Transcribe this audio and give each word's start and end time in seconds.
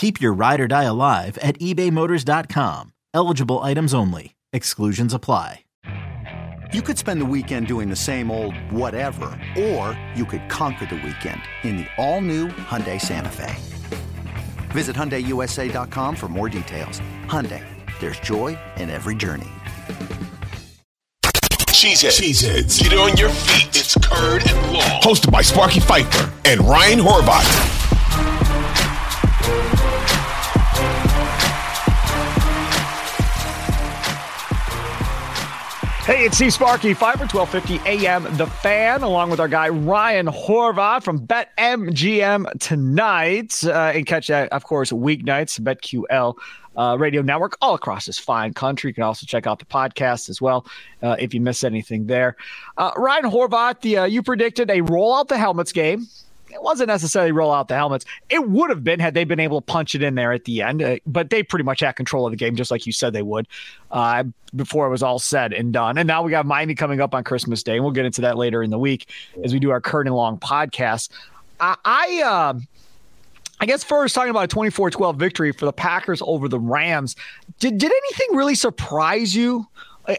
Keep 0.00 0.18
your 0.18 0.32
ride 0.32 0.60
or 0.62 0.66
die 0.66 0.84
alive 0.84 1.36
at 1.42 1.58
ebaymotors.com. 1.58 2.94
Eligible 3.12 3.58
items 3.58 3.92
only. 3.92 4.34
Exclusions 4.50 5.12
apply. 5.12 5.66
You 6.72 6.80
could 6.80 6.96
spend 6.96 7.20
the 7.20 7.26
weekend 7.26 7.66
doing 7.66 7.90
the 7.90 7.96
same 7.96 8.30
old 8.30 8.54
whatever, 8.72 9.26
or 9.58 10.00
you 10.14 10.24
could 10.24 10.48
conquer 10.48 10.86
the 10.86 10.94
weekend 10.94 11.42
in 11.64 11.76
the 11.76 11.86
all-new 11.98 12.48
Hyundai 12.48 12.98
Santa 12.98 13.28
Fe. 13.28 13.54
Visit 14.70 14.96
HyundaiUSA.com 14.96 16.16
for 16.16 16.28
more 16.28 16.48
details. 16.48 17.02
Hyundai, 17.26 17.62
there's 18.00 18.20
joy 18.20 18.58
in 18.78 18.88
every 18.88 19.14
journey. 19.14 19.50
Cheeseheads. 21.76 22.18
Cheeseheads. 22.18 22.82
Get 22.82 22.94
on 22.94 23.18
your 23.18 23.28
feet. 23.28 23.76
It's 23.76 23.94
Curd 23.96 24.48
and 24.48 24.72
Long. 24.72 25.02
Hosted 25.02 25.30
by 25.30 25.42
Sparky 25.42 25.80
Fifer 25.80 26.32
and 26.46 26.62
Ryan 26.62 27.00
Horvat. 27.00 27.89
Hey, 36.10 36.24
it's 36.24 36.38
C 36.38 36.50
Sparky, 36.50 36.92
Fifer 36.92 37.24
1250 37.32 37.88
AM, 37.88 38.24
The 38.36 38.48
Fan, 38.48 39.04
along 39.04 39.30
with 39.30 39.38
our 39.38 39.46
guy 39.46 39.68
Ryan 39.68 40.26
Horvat 40.26 41.04
from 41.04 41.24
BetMGM 41.24 42.58
tonight. 42.58 43.62
Uh, 43.64 43.92
and 43.94 44.04
catch 44.04 44.26
that, 44.26 44.48
of 44.48 44.64
course, 44.64 44.90
weeknights, 44.90 45.60
BetQL 45.60 46.36
uh, 46.76 46.96
radio 46.98 47.22
network 47.22 47.56
all 47.60 47.76
across 47.76 48.06
this 48.06 48.18
fine 48.18 48.52
country. 48.54 48.90
You 48.90 48.94
can 48.94 49.04
also 49.04 49.24
check 49.24 49.46
out 49.46 49.60
the 49.60 49.66
podcast 49.66 50.28
as 50.28 50.42
well 50.42 50.66
uh, 51.00 51.14
if 51.20 51.32
you 51.32 51.40
miss 51.40 51.62
anything 51.62 52.08
there. 52.08 52.34
Uh, 52.76 52.90
Ryan 52.96 53.30
Horvat, 53.30 53.80
the, 53.82 53.98
uh, 53.98 54.04
you 54.06 54.24
predicted 54.24 54.68
a 54.68 54.80
roll 54.80 55.14
out 55.14 55.28
the 55.28 55.38
helmets 55.38 55.70
game 55.70 56.08
it 56.52 56.62
wasn't 56.62 56.88
necessarily 56.88 57.32
roll 57.32 57.52
out 57.52 57.68
the 57.68 57.74
helmets. 57.74 58.04
It 58.28 58.48
would 58.48 58.70
have 58.70 58.84
been 58.84 59.00
had 59.00 59.14
they 59.14 59.24
been 59.24 59.40
able 59.40 59.60
to 59.60 59.64
punch 59.64 59.94
it 59.94 60.02
in 60.02 60.14
there 60.14 60.32
at 60.32 60.44
the 60.44 60.62
end, 60.62 60.82
uh, 60.82 60.96
but 61.06 61.30
they 61.30 61.42
pretty 61.42 61.64
much 61.64 61.80
had 61.80 61.92
control 61.92 62.26
of 62.26 62.32
the 62.32 62.36
game, 62.36 62.56
just 62.56 62.70
like 62.70 62.86
you 62.86 62.92
said 62.92 63.12
they 63.12 63.22
would, 63.22 63.46
uh, 63.90 64.24
before 64.54 64.86
it 64.86 64.90
was 64.90 65.02
all 65.02 65.18
said 65.18 65.52
and 65.52 65.72
done. 65.72 65.98
And 65.98 66.06
now 66.06 66.22
we 66.22 66.30
got 66.30 66.46
Miami 66.46 66.74
coming 66.74 67.00
up 67.00 67.14
on 67.14 67.24
Christmas 67.24 67.62
Day, 67.62 67.76
and 67.76 67.84
we'll 67.84 67.92
get 67.92 68.04
into 68.04 68.20
that 68.22 68.36
later 68.36 68.62
in 68.62 68.70
the 68.70 68.78
week 68.78 69.08
as 69.44 69.52
we 69.52 69.58
do 69.58 69.70
our 69.70 69.80
Curd 69.80 70.06
and 70.06 70.16
Long 70.16 70.38
podcast. 70.38 71.10
I, 71.60 71.76
I, 71.84 72.22
uh, 72.22 72.60
I 73.60 73.66
guess 73.66 73.84
first 73.84 74.14
talking 74.14 74.30
about 74.30 74.52
a 74.52 74.56
24-12 74.56 75.16
victory 75.16 75.52
for 75.52 75.66
the 75.66 75.72
Packers 75.72 76.22
over 76.24 76.48
the 76.48 76.58
Rams. 76.58 77.14
Did 77.58 77.78
did 77.78 77.92
anything 77.92 78.36
really 78.36 78.54
surprise 78.54 79.34
you 79.36 79.66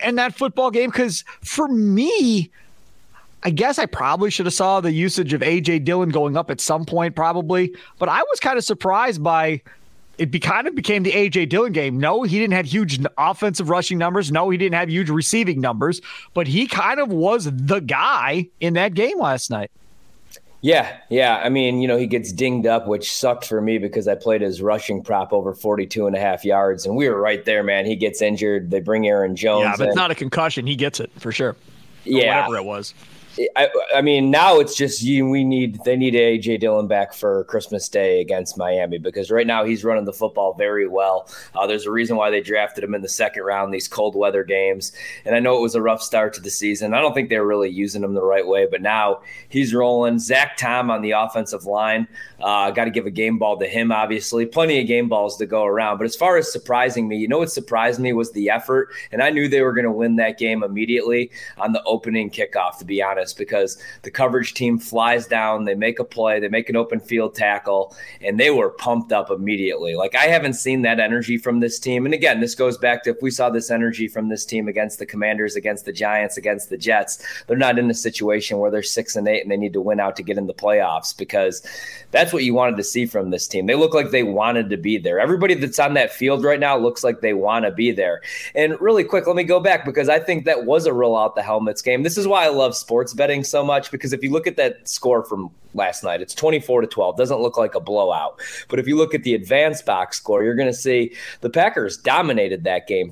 in 0.04 0.16
that 0.16 0.36
football 0.36 0.70
game? 0.70 0.92
Because 0.92 1.24
for 1.42 1.68
me, 1.68 2.52
I 3.44 3.50
guess 3.50 3.80
I 3.80 3.86
probably 3.88 4.30
should 4.30 4.46
have 4.46 4.54
saw 4.54 4.82
the 4.82 4.92
usage 4.92 5.34
of 5.34 5.42
AJ 5.42 5.84
Dillon 5.84 6.10
going 6.10 6.38
up 6.38 6.52
at 6.52 6.62
some 6.62 6.86
point, 6.86 7.16
probably. 7.16 7.76
But 7.98 8.10
I 8.10 8.22
was 8.24 8.40
kind 8.40 8.58
of 8.58 8.64
surprised 8.64 9.24
by 9.24 9.62
it. 10.18 10.30
Be, 10.30 10.40
kind 10.40 10.68
of 10.68 10.76
became 10.76 11.04
the 11.04 11.12
AJ 11.12 11.50
Dillon 11.50 11.72
game. 11.72 12.00
No, 12.00 12.22
he 12.24 12.38
didn't 12.40 12.54
have 12.54 12.68
huge 12.68 13.00
offensive 13.18 13.70
rushing 13.70 13.98
numbers. 13.98 14.32
No, 14.32 14.50
he 14.50 14.58
didn't 14.58 14.76
have 14.76 14.90
huge 14.90 15.10
receiving 15.10 15.60
numbers. 15.60 16.02
But 16.34 16.48
he 16.48 16.68
kind 16.68 17.00
of 17.00 17.10
was 17.10 17.50
the 17.52 17.80
guy 17.80 18.48
in 18.60 18.76
that 18.76 18.94
game 18.94 19.20
last 19.20 19.50
night. 19.50 19.72
Yeah, 20.64 20.96
yeah. 21.10 21.42
I 21.44 21.50
mean, 21.50 21.82
you 21.82 21.88
know, 21.88 21.98
he 21.98 22.06
gets 22.06 22.32
dinged 22.32 22.68
up, 22.68 22.88
which 22.88 23.12
sucked 23.12 23.46
for 23.46 23.60
me 23.60 23.80
because 23.80 24.08
I 24.08 24.14
played 24.14 24.42
his 24.42 24.62
rushing 24.62 25.02
prop 25.02 25.34
over 25.34 25.56
42 25.56 26.06
and 26.06 26.16
a 26.16 26.20
half 26.20 26.46
yards, 26.46 26.86
and 26.86 26.96
we 26.96 27.10
were 27.10 27.20
right 27.20 27.44
there, 27.44 27.64
man. 27.64 27.88
He 27.88 27.96
gets 27.96 28.22
injured. 28.22 28.70
They 28.70 28.80
bring 28.80 29.08
Aaron 29.08 29.36
Jones. 29.36 29.64
Yeah, 29.64 29.74
but 29.76 29.84
in. 29.84 29.90
it's 29.90 29.96
not 29.96 30.12
a 30.12 30.16
concussion. 30.16 30.68
He 30.68 30.76
gets 30.76 31.00
it 31.00 31.12
for 31.18 31.32
sure. 31.32 31.56
yeah. 32.04 32.42
Whatever 32.42 32.58
it 32.58 32.66
was. 32.66 32.94
I, 33.56 33.70
I, 33.96 34.02
mean, 34.02 34.30
now 34.30 34.60
it's 34.60 34.76
just 34.76 35.02
you. 35.02 35.28
We 35.28 35.44
need 35.44 35.80
they 35.86 35.96
need 35.96 36.14
AJ 36.14 36.60
Dillon 36.60 36.88
back 36.88 37.14
for 37.14 37.46
Christmas 37.46 37.88
Day 37.88 38.20
against 38.20 38.58
Miami 38.58 38.98
because 38.98 39.32
right 39.32 39.48
now 39.48 39.64
he's 39.64 39.84
running 39.86 40.04
the 40.04 40.14
football 40.14 40.54
very 40.54 40.88
well. 40.88 41.30
Uh, 41.56 41.66
there's 41.66 41.86
a 41.86 41.92
reason 41.92 42.18
why 42.18 42.30
they 42.30 42.42
drafted 42.42 42.84
him 42.84 42.94
in 42.94 43.02
the 43.02 43.10
second 43.10 43.44
round 43.44 43.74
these 43.74 43.88
cold 43.88 44.16
weather 44.16 44.44
games, 44.44 44.92
and 45.24 45.34
I 45.34 45.40
know 45.40 45.58
it 45.58 45.62
was 45.62 45.76
a 45.76 45.82
rough 45.82 46.02
start 46.02 46.34
to 46.34 46.42
the 46.42 46.50
season. 46.50 46.94
I 46.94 47.00
don't 47.00 47.14
think 47.14 47.30
they 47.30 47.40
were 47.40 47.48
really 47.48 47.70
using 47.70 48.04
him 48.04 48.14
the 48.14 48.24
right 48.24 48.46
way, 48.46 48.68
but 48.70 48.82
now 48.82 49.22
he's 49.48 49.74
rolling. 49.74 50.20
Zach 50.20 50.58
Tom 50.58 50.92
on 50.92 51.02
the 51.02 51.12
offensive 51.12 51.66
line, 51.66 52.08
uh, 52.44 52.72
got 52.72 52.86
to 52.86 52.92
give 52.92 53.06
a 53.06 53.12
game 53.12 53.38
ball 53.38 53.58
to 53.58 53.68
him. 53.68 53.92
Obviously, 53.92 54.46
plenty 54.46 54.80
of 54.80 54.88
game 54.88 55.08
balls 55.10 55.38
to 55.38 55.46
go 55.46 55.64
around. 55.64 55.98
But 55.98 56.06
as 56.06 56.16
far 56.16 56.38
as 56.38 56.52
surprising 56.52 57.08
me, 57.08 57.18
you 57.18 57.28
know 57.28 57.40
what 57.40 57.52
surprised 57.52 58.00
me 58.00 58.14
was 58.14 58.32
the 58.32 58.50
effort, 58.50 58.90
and 59.12 59.24
I 59.24 59.30
knew 59.30 59.48
they 59.48 59.62
were 59.62 59.74
going 59.74 59.86
to 59.86 59.92
win 59.92 60.18
that 60.18 60.38
game 60.38 60.64
immediately 60.64 61.32
on 61.58 61.72
the 61.72 61.84
opening 61.84 62.30
kickoff. 62.30 62.78
To 62.80 62.86
be 62.86 63.02
honest 63.02 63.22
honest, 63.22 63.38
because 63.38 63.78
the 64.02 64.12
coverage 64.12 64.54
team 64.54 64.80
flies 64.80 65.28
down, 65.28 65.66
they 65.66 65.76
make 65.76 66.00
a 66.00 66.04
play, 66.04 66.40
they 66.40 66.48
make 66.48 66.70
an 66.70 66.76
open 66.76 67.00
field 67.00 67.36
tackle, 67.36 67.96
and 68.22 68.40
they 68.40 68.50
were 68.50 68.70
pumped 68.70 69.12
up 69.12 69.30
immediately. 69.30 69.96
Like 69.96 70.16
I 70.16 70.26
haven't 70.26 70.54
seen 70.54 70.82
that 70.84 71.00
energy 71.00 71.38
from 71.38 71.60
this 71.60 71.80
team. 71.80 72.06
And 72.06 72.14
again, 72.14 72.40
this 72.40 72.56
goes 72.56 72.78
back 72.78 73.04
to 73.04 73.12
if 73.12 73.22
we 73.22 73.32
saw 73.32 73.50
this 73.50 73.72
energy 73.72 74.08
from 74.08 74.30
this 74.30 74.46
team 74.46 74.68
against 74.68 75.00
the 75.00 75.06
Commanders, 75.06 75.56
against 75.56 75.86
the 75.86 75.94
Giants, 75.94 76.38
against 76.38 76.70
the 76.70 76.78
Jets, 76.78 77.24
they're 77.48 77.58
not 77.58 77.78
in 77.78 77.90
a 77.90 77.94
situation 77.94 78.58
where 78.58 78.72
they're 78.72 78.84
six 78.84 79.16
and 79.16 79.28
eight 79.28 79.42
and 79.42 79.52
they 79.52 79.58
need 79.58 79.74
to 79.74 79.82
win 79.82 80.00
out 80.00 80.16
to 80.16 80.24
get 80.24 80.38
in 80.38 80.48
the 80.48 80.54
playoffs 80.54 81.16
because 81.16 81.62
that's 82.12 82.31
what 82.34 82.44
you 82.44 82.54
wanted 82.54 82.78
to 82.78 82.84
see 82.84 83.06
from 83.06 83.30
this 83.30 83.48
team. 83.48 83.66
They 83.66 83.76
look 83.76 83.94
like 83.94 84.12
they 84.12 84.24
wanted 84.24 84.70
to 84.70 84.78
be 84.78 84.98
there. 84.98 85.20
Everybody 85.20 85.54
that's 85.54 85.80
on 85.80 85.94
that 85.96 86.12
field 86.12 86.44
right 86.44 86.60
now 86.60 86.78
looks 86.78 87.04
like 87.04 87.22
they 87.22 87.34
want 87.34 87.66
to 87.66 87.72
be 87.72 87.92
there. 87.92 88.22
And 88.56 88.80
really 88.82 89.04
quick, 89.04 89.28
let 89.28 89.36
me 89.36 89.44
go 89.44 89.60
back 89.60 89.86
because 89.86 90.10
I 90.10 90.20
think 90.20 90.46
that 90.46 90.66
was 90.66 90.86
a 90.86 90.94
roll 90.94 91.18
out 91.18 91.36
the 91.36 91.44
helmets 91.44 91.82
game. 91.82 92.04
This 92.04 92.18
is 92.18 92.28
why 92.28 92.46
I 92.46 92.50
love 92.50 92.76
sports 92.76 93.14
betting 93.14 93.44
so 93.44 93.64
much 93.64 93.92
because 93.92 94.14
if 94.14 94.24
you 94.24 94.32
look 94.32 94.48
at 94.48 94.58
that 94.58 94.88
score 94.88 95.24
from 95.24 95.52
last 95.74 96.04
night. 96.04 96.22
It's 96.22 96.34
24 96.34 96.82
to 96.82 96.88
12. 96.88 97.18
Doesn't 97.18 97.42
look 97.42 97.58
like 97.58 97.76
a 97.76 97.80
blowout. 97.80 98.42
But 98.68 98.80
if 98.80 98.88
you 98.88 98.98
look 98.98 99.14
at 99.14 99.24
the 99.24 99.34
advanced 99.34 99.86
box 99.86 100.18
score, 100.18 100.44
you're 100.44 100.56
going 100.56 100.70
to 100.70 100.74
see 100.74 101.16
the 101.42 101.50
Packers 101.50 101.98
dominated 101.98 102.64
that 102.66 102.88
game. 102.88 103.12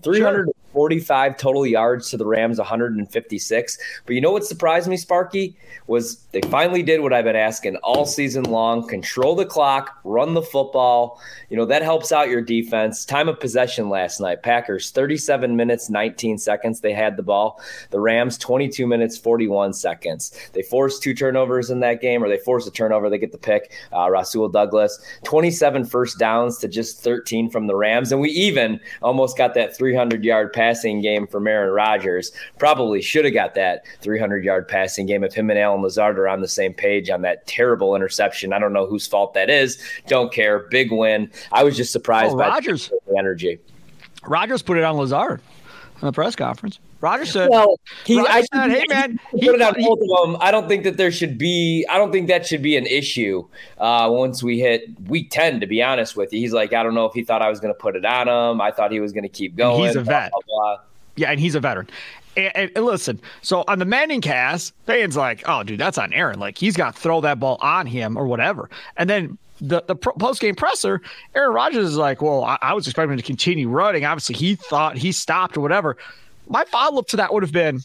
345 0.72 1.38
total 1.38 1.66
yards 1.66 2.10
to 2.10 2.18
the 2.18 2.26
Rams, 2.26 2.58
156. 2.58 3.78
But 4.06 4.16
you 4.16 4.22
know 4.22 4.32
what 4.32 4.46
surprised 4.46 4.88
me, 4.88 4.98
Sparky? 4.98 5.56
Was 5.88 6.18
they 6.32 6.42
finally 6.42 6.84
did 6.84 7.02
what 7.02 7.12
I've 7.12 7.26
been 7.26 7.36
asking 7.36 7.78
all 7.78 8.06
season 8.06 8.44
long 8.44 8.88
control 8.88 9.36
the 9.36 9.46
clock, 9.46 10.00
run 10.04 10.36
the 10.36 10.42
football. 10.42 11.20
You 11.50 11.58
know, 11.58 11.66
that 11.66 11.82
helps 11.82 12.12
out 12.12 12.30
your 12.30 12.42
defense. 12.42 13.04
Time 13.04 13.28
of 13.28 13.40
possession 13.40 13.90
last 13.90 14.20
night 14.20 14.44
Packers 14.44 14.92
37 14.92 15.56
minutes, 15.56 15.90
19 15.90 16.38
seconds. 16.38 16.82
They 16.82 16.94
had 16.94 17.18
the 17.18 17.24
ball. 17.24 17.60
The 17.90 18.00
Rams 18.00 18.38
22 18.38 18.86
minutes, 18.86 19.18
41 19.18 19.74
seconds. 19.74 20.32
They 20.54 20.62
forced 20.62 21.02
two 21.02 21.16
turnovers 21.16 21.72
in 21.72 21.80
that 21.80 22.02
game, 22.02 22.24
or 22.24 22.30
they 22.30 22.38
forced 22.38 22.68
a 22.68 22.72
turnover, 22.72 23.10
they 23.10 23.18
get 23.18 23.32
the 23.32 23.38
pick. 23.38 23.72
Uh, 23.92 24.10
Rasul 24.10 24.50
Douglas, 24.50 25.00
27 25.24 25.86
first 25.86 26.20
downs 26.20 26.60
to 26.60 26.68
just 26.68 27.02
13 27.02 27.50
from 27.50 27.66
the 27.66 27.76
Rams. 27.76 28.12
And 28.12 28.22
we 28.22 28.30
even 28.30 28.80
almost 29.02 29.38
got 29.38 29.56
that 29.56 29.76
300 29.76 30.24
yard 30.24 30.54
passing 30.70 31.02
game 31.02 31.26
from 31.26 31.48
Aaron 31.48 31.74
Rodgers. 31.74 32.32
Probably 32.60 33.02
should 33.02 33.26
have 33.26 33.34
got 33.34 33.56
that 33.56 33.86
300 34.02 34.44
yard 34.44 34.68
passing 34.68 35.08
game 35.08 35.24
if 35.24 35.34
him 35.34 35.50
and 35.50 35.58
Allen 35.58 35.82
Lazard 35.82 36.20
are 36.20 36.28
on 36.28 36.42
the 36.42 36.48
same 36.48 36.74
page 36.74 37.10
on 37.10 37.24
that 37.24 37.48
terrible 37.48 37.96
interception. 37.96 38.54
I 38.54 38.60
don't 38.60 38.74
know 38.74 38.86
whose 38.86 39.08
fault 39.08 39.34
that 39.34 39.50
is. 39.50 39.82
Don't 40.08 40.32
care. 40.32 40.60
Big 40.70 40.92
win. 40.92 41.32
I 41.52 41.64
was 41.64 41.76
just 41.76 41.92
surprised 41.92 42.34
oh, 42.34 42.38
by 42.38 42.50
Rodgers. 42.50 42.92
the 43.08 43.18
energy. 43.18 43.60
Rodgers 44.24 44.62
put 44.62 44.78
it 44.78 44.84
on 44.84 44.96
Lazard 44.96 45.42
in 46.02 46.06
the 46.06 46.12
press 46.12 46.36
conference. 46.36 46.80
Roger 47.02 47.26
said, 47.26 47.50
"Well, 47.50 47.80
he, 48.06 48.18
Roger 48.18 48.30
I 48.30 48.42
said, 48.42 48.72
hey 48.72 48.84
man, 48.90 49.20
he, 49.32 49.48
put 49.48 49.56
it 49.56 49.62
on 49.62 49.74
both 49.78 50.00
of 50.02 50.32
them. 50.32 50.38
I 50.42 50.52
don't 50.52 50.68
think 50.68 50.84
that 50.84 50.98
there 50.98 51.12
should 51.12 51.38
be. 51.38 51.86
I 51.90 51.98
don't 51.98 52.12
think 52.12 52.28
that 52.28 52.46
should 52.46 52.62
be 52.62 52.76
an 52.76 52.86
issue 52.86 53.48
uh, 53.78 54.10
once 54.12 54.44
we 54.44 54.60
hit 54.60 54.88
week 55.08 55.30
ten. 55.32 55.60
To 55.62 55.68
be 55.68 55.82
honest 55.82 56.18
with 56.18 56.34
you, 56.34 56.40
he's 56.40 56.54
like, 56.54 56.74
I 56.74 56.84
don't 56.84 56.96
know 56.96 57.06
if 57.06 57.14
he 57.14 57.24
thought 57.24 57.42
I 57.42 57.50
was 57.50 57.60
going 57.60 57.74
to 57.74 57.80
put 57.80 57.96
it 57.96 58.06
on 58.06 58.28
him. 58.28 58.62
I 58.62 58.72
thought 58.72 58.92
he 58.92 59.00
was 59.00 59.14
going 59.14 59.24
to 59.24 59.30
keep 59.30 59.56
going. 59.56 59.86
He's 59.86 59.96
a 59.96 60.02
vet. 60.02 60.32
Blah, 60.32 60.42
blah. 60.46 60.78
Yeah, 61.16 61.32
and 61.32 61.40
he's 61.40 61.56
a 61.56 61.60
veteran. 61.60 61.90
And, 62.38 62.52
and, 62.56 62.72
and, 62.76 62.86
listen, 62.86 63.20
so 63.42 63.64
on 63.68 63.80
the 63.80 63.86
Manning 63.86 64.22
cast, 64.22 64.74
fans 64.86 65.18
like, 65.18 65.44
oh, 65.48 65.64
dude, 65.64 65.80
that's 65.80 65.98
on 65.98 66.14
Aaron. 66.14 66.40
Like 66.40 66.58
he's 66.58 66.78
got 66.78 66.96
to 66.96 67.02
throw 67.02 67.22
that 67.22 67.40
ball 67.40 67.58
on 67.62 67.88
him 67.88 68.18
or 68.18 68.28
whatever. 68.28 68.70
And 68.98 69.10
then 69.10 69.38
the 69.62 69.84
the 69.86 69.96
post 69.96 70.42
game 70.42 70.56
presser, 70.56 71.02
Aaron 71.36 71.54
Rodgers 71.54 71.90
is 71.90 71.98
like, 71.98 72.22
well, 72.22 72.44
I, 72.44 72.58
I 72.62 72.74
was 72.74 72.88
expecting 72.88 73.12
him 73.12 73.18
to 73.18 73.24
continue 73.24 73.70
running. 73.70 74.06
Obviously, 74.06 74.36
he 74.36 74.56
thought 74.56 74.98
he 74.98 75.12
stopped 75.12 75.58
or 75.58 75.62
whatever. 75.62 75.98
My 76.50 76.66
follow 76.66 77.00
up 77.00 77.08
to 77.08 77.18
that 77.18 77.34
would 77.34 77.44
have 77.44 77.54
been, 77.54 77.82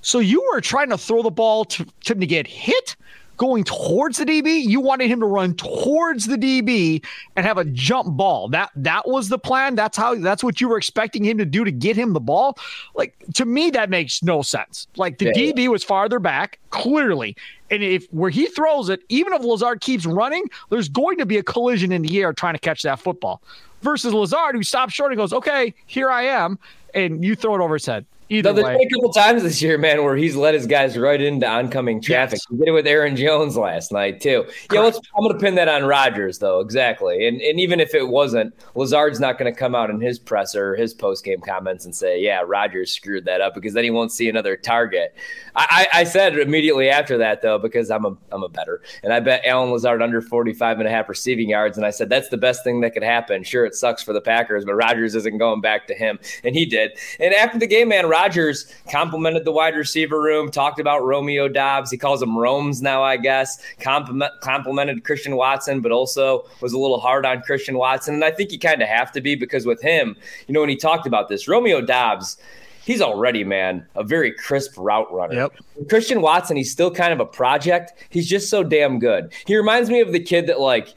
so 0.00 0.20
you 0.20 0.48
were 0.52 0.60
trying 0.60 0.90
to 0.90 0.98
throw 0.98 1.22
the 1.22 1.30
ball 1.30 1.64
to, 1.66 1.84
to 2.04 2.12
him 2.12 2.20
to 2.20 2.26
get 2.26 2.46
hit 2.46 2.96
going 3.36 3.64
towards 3.64 4.18
the 4.18 4.24
DB. 4.24 4.62
You 4.62 4.80
wanted 4.80 5.08
him 5.08 5.20
to 5.20 5.26
run 5.26 5.54
towards 5.54 6.26
the 6.26 6.36
DB 6.36 7.04
and 7.34 7.46
have 7.46 7.58
a 7.58 7.64
jump 7.64 8.16
ball. 8.16 8.48
That 8.48 8.70
that 8.76 9.08
was 9.08 9.28
the 9.28 9.38
plan. 9.38 9.74
That's 9.74 9.96
how 9.96 10.14
that's 10.16 10.42
what 10.42 10.60
you 10.60 10.68
were 10.68 10.78
expecting 10.78 11.24
him 11.24 11.38
to 11.38 11.44
do 11.44 11.64
to 11.64 11.72
get 11.72 11.96
him 11.96 12.12
the 12.12 12.20
ball. 12.20 12.58
Like 12.94 13.14
to 13.34 13.44
me, 13.44 13.70
that 13.70 13.90
makes 13.90 14.22
no 14.22 14.42
sense. 14.42 14.86
Like 14.96 15.18
the 15.18 15.26
yeah, 15.26 15.52
DB 15.52 15.64
yeah. 15.64 15.68
was 15.68 15.84
farther 15.84 16.18
back, 16.18 16.58
clearly. 16.70 17.36
And 17.70 17.82
if 17.82 18.06
where 18.12 18.30
he 18.30 18.46
throws 18.46 18.88
it, 18.88 19.00
even 19.08 19.32
if 19.32 19.42
Lazard 19.42 19.80
keeps 19.80 20.06
running, 20.06 20.44
there's 20.70 20.88
going 20.88 21.18
to 21.18 21.26
be 21.26 21.36
a 21.36 21.42
collision 21.42 21.92
in 21.92 22.02
the 22.02 22.20
air 22.20 22.32
trying 22.32 22.54
to 22.54 22.60
catch 22.60 22.82
that 22.82 23.00
football. 23.00 23.42
Versus 23.82 24.14
Lazard, 24.14 24.54
who 24.54 24.62
stops 24.62 24.94
short 24.94 25.12
and 25.12 25.18
goes, 25.18 25.32
Okay, 25.32 25.74
here 25.86 26.10
I 26.10 26.22
am. 26.22 26.58
And 26.96 27.22
you 27.22 27.36
throw 27.36 27.54
it 27.54 27.60
over 27.60 27.74
his 27.74 27.86
head. 27.86 28.06
Either 28.28 28.50
no, 28.50 28.54
there's 28.54 28.66
way. 28.66 28.76
been 28.78 28.88
a 28.88 28.90
couple 28.90 29.12
times 29.12 29.42
this 29.44 29.62
year, 29.62 29.78
man, 29.78 30.02
where 30.02 30.16
he's 30.16 30.34
led 30.34 30.54
his 30.54 30.66
guys 30.66 30.98
right 30.98 31.20
into 31.20 31.46
oncoming 31.46 32.00
traffic. 32.00 32.38
Yes. 32.38 32.46
He 32.50 32.56
did 32.56 32.68
it 32.68 32.72
with 32.72 32.86
Aaron 32.86 33.14
Jones 33.14 33.56
last 33.56 33.92
night 33.92 34.20
too. 34.20 34.42
Correct. 34.42 34.72
Yeah, 34.72 34.80
let's, 34.80 34.98
I'm 35.16 35.22
going 35.22 35.32
to 35.32 35.38
pin 35.38 35.54
that 35.54 35.68
on 35.68 35.84
Rodgers 35.84 36.38
though, 36.38 36.58
exactly. 36.58 37.28
And 37.28 37.40
and 37.40 37.60
even 37.60 37.78
if 37.78 37.94
it 37.94 38.08
wasn't, 38.08 38.52
Lazard's 38.74 39.20
not 39.20 39.38
going 39.38 39.52
to 39.52 39.56
come 39.56 39.76
out 39.76 39.90
in 39.90 40.00
his 40.00 40.18
presser, 40.18 40.72
or 40.72 40.76
his 40.76 40.92
post 40.92 41.24
game 41.24 41.40
comments, 41.40 41.84
and 41.84 41.94
say, 41.94 42.20
"Yeah, 42.20 42.42
Rodgers 42.44 42.90
screwed 42.90 43.24
that 43.26 43.40
up," 43.40 43.54
because 43.54 43.74
then 43.74 43.84
he 43.84 43.90
won't 43.90 44.10
see 44.10 44.28
another 44.28 44.56
target. 44.56 45.14
I, 45.54 45.86
I, 45.92 46.00
I 46.00 46.04
said 46.04 46.36
immediately 46.36 46.90
after 46.90 47.18
that 47.18 47.42
though, 47.42 47.58
because 47.58 47.90
I'm 47.92 48.04
a 48.04 48.16
I'm 48.32 48.42
a 48.42 48.48
better, 48.48 48.82
and 49.04 49.12
I 49.12 49.20
bet 49.20 49.42
Allen 49.44 49.70
Lazard 49.70 50.02
under 50.02 50.20
45 50.20 50.80
and 50.80 50.88
a 50.88 50.90
half 50.90 51.08
receiving 51.08 51.48
yards, 51.48 51.76
and 51.76 51.86
I 51.86 51.90
said 51.90 52.08
that's 52.08 52.28
the 52.28 52.36
best 52.36 52.64
thing 52.64 52.80
that 52.80 52.92
could 52.92 53.04
happen. 53.04 53.44
Sure, 53.44 53.64
it 53.64 53.76
sucks 53.76 54.02
for 54.02 54.12
the 54.12 54.20
Packers, 54.20 54.64
but 54.64 54.74
Rodgers 54.74 55.14
isn't 55.14 55.38
going 55.38 55.60
back 55.60 55.86
to 55.86 55.94
him, 55.94 56.18
and 56.42 56.56
he 56.56 56.66
did. 56.66 56.98
And 57.20 57.32
after 57.32 57.58
the 57.58 57.68
game, 57.68 57.88
man, 57.88 58.06
Rodgers 58.16 58.72
complimented 58.90 59.44
the 59.44 59.52
wide 59.52 59.74
receiver 59.74 60.20
room, 60.20 60.50
talked 60.50 60.80
about 60.80 61.04
Romeo 61.04 61.48
Doubs. 61.48 61.90
He 61.90 61.98
calls 61.98 62.22
him 62.22 62.36
Romes 62.36 62.80
now, 62.80 63.02
I 63.02 63.18
guess. 63.18 63.62
Compliment, 63.78 64.32
complimented 64.40 65.04
Christian 65.04 65.36
Watson, 65.36 65.82
but 65.82 65.92
also 65.92 66.46
was 66.62 66.72
a 66.72 66.78
little 66.78 66.98
hard 66.98 67.26
on 67.26 67.42
Christian 67.42 67.76
Watson. 67.76 68.14
And 68.14 68.24
I 68.24 68.30
think 68.30 68.52
you 68.52 68.58
kind 68.58 68.80
of 68.80 68.88
have 68.88 69.12
to 69.12 69.20
be 69.20 69.34
because 69.34 69.66
with 69.66 69.82
him, 69.82 70.16
you 70.46 70.54
know, 70.54 70.60
when 70.60 70.70
he 70.70 70.76
talked 70.76 71.06
about 71.06 71.28
this, 71.28 71.46
Romeo 71.46 71.82
Doubs, 71.82 72.38
he's 72.86 73.02
already, 73.02 73.44
man, 73.44 73.86
a 73.94 74.02
very 74.02 74.32
crisp 74.32 74.78
route 74.78 75.12
runner. 75.12 75.34
Yep. 75.34 75.88
Christian 75.90 76.22
Watson, 76.22 76.56
he's 76.56 76.72
still 76.72 76.90
kind 76.90 77.12
of 77.12 77.20
a 77.20 77.26
project. 77.26 77.92
He's 78.08 78.26
just 78.26 78.48
so 78.48 78.62
damn 78.64 78.98
good. 78.98 79.30
He 79.46 79.58
reminds 79.58 79.90
me 79.90 80.00
of 80.00 80.12
the 80.12 80.20
kid 80.20 80.46
that, 80.46 80.58
like, 80.58 80.94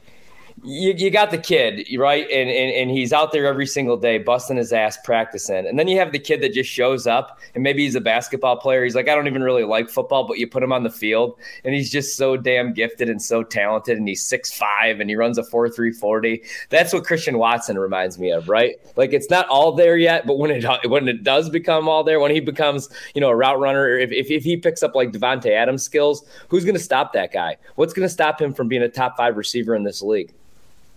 you, 0.62 0.92
you 0.92 1.10
got 1.10 1.30
the 1.30 1.38
kid, 1.38 1.86
right? 1.96 2.24
And, 2.30 2.50
and 2.50 2.70
and 2.70 2.90
he's 2.90 3.12
out 3.12 3.32
there 3.32 3.46
every 3.46 3.66
single 3.66 3.96
day 3.96 4.18
busting 4.18 4.58
his 4.58 4.72
ass 4.72 4.98
practicing. 5.04 5.66
And 5.66 5.78
then 5.78 5.88
you 5.88 5.98
have 5.98 6.12
the 6.12 6.18
kid 6.18 6.42
that 6.42 6.52
just 6.52 6.70
shows 6.70 7.06
up 7.06 7.38
and 7.54 7.62
maybe 7.62 7.84
he's 7.84 7.94
a 7.94 8.00
basketball 8.00 8.58
player. 8.58 8.84
He's 8.84 8.94
like, 8.94 9.08
I 9.08 9.14
don't 9.14 9.26
even 9.26 9.42
really 9.42 9.64
like 9.64 9.88
football, 9.88 10.26
but 10.26 10.38
you 10.38 10.46
put 10.46 10.62
him 10.62 10.72
on 10.72 10.82
the 10.82 10.90
field 10.90 11.38
and 11.64 11.74
he's 11.74 11.90
just 11.90 12.16
so 12.16 12.36
damn 12.36 12.74
gifted 12.74 13.08
and 13.08 13.22
so 13.22 13.42
talented 13.42 13.96
and 13.96 14.06
he's 14.06 14.22
six 14.22 14.52
five 14.52 15.00
and 15.00 15.08
he 15.08 15.16
runs 15.16 15.38
a 15.38 15.44
four 15.44 15.68
three 15.70 15.92
forty. 15.92 16.42
That's 16.68 16.92
what 16.92 17.04
Christian 17.04 17.38
Watson 17.38 17.78
reminds 17.78 18.18
me 18.18 18.30
of, 18.30 18.48
right? 18.48 18.76
Like 18.96 19.14
it's 19.14 19.30
not 19.30 19.48
all 19.48 19.72
there 19.72 19.96
yet, 19.96 20.26
but 20.26 20.38
when 20.38 20.50
it 20.50 20.64
when 20.90 21.08
it 21.08 21.24
does 21.24 21.48
become 21.48 21.88
all 21.88 22.04
there, 22.04 22.20
when 22.20 22.32
he 22.32 22.40
becomes, 22.40 22.90
you 23.14 23.20
know, 23.22 23.30
a 23.30 23.36
route 23.36 23.58
runner, 23.58 23.98
if, 23.98 24.12
if, 24.12 24.30
if 24.30 24.44
he 24.44 24.58
picks 24.58 24.82
up 24.82 24.94
like 24.94 25.10
Davante 25.12 25.50
Adams 25.52 25.82
skills, 25.82 26.26
who's 26.48 26.66
gonna 26.66 26.78
stop 26.78 27.14
that 27.14 27.32
guy? 27.32 27.56
What's 27.76 27.94
gonna 27.94 28.10
stop 28.10 28.40
him 28.40 28.52
from 28.52 28.68
being 28.68 28.82
a 28.82 28.88
top 28.90 29.16
five 29.16 29.38
receiver 29.38 29.74
in 29.74 29.84
this 29.84 30.02
league? 30.02 30.34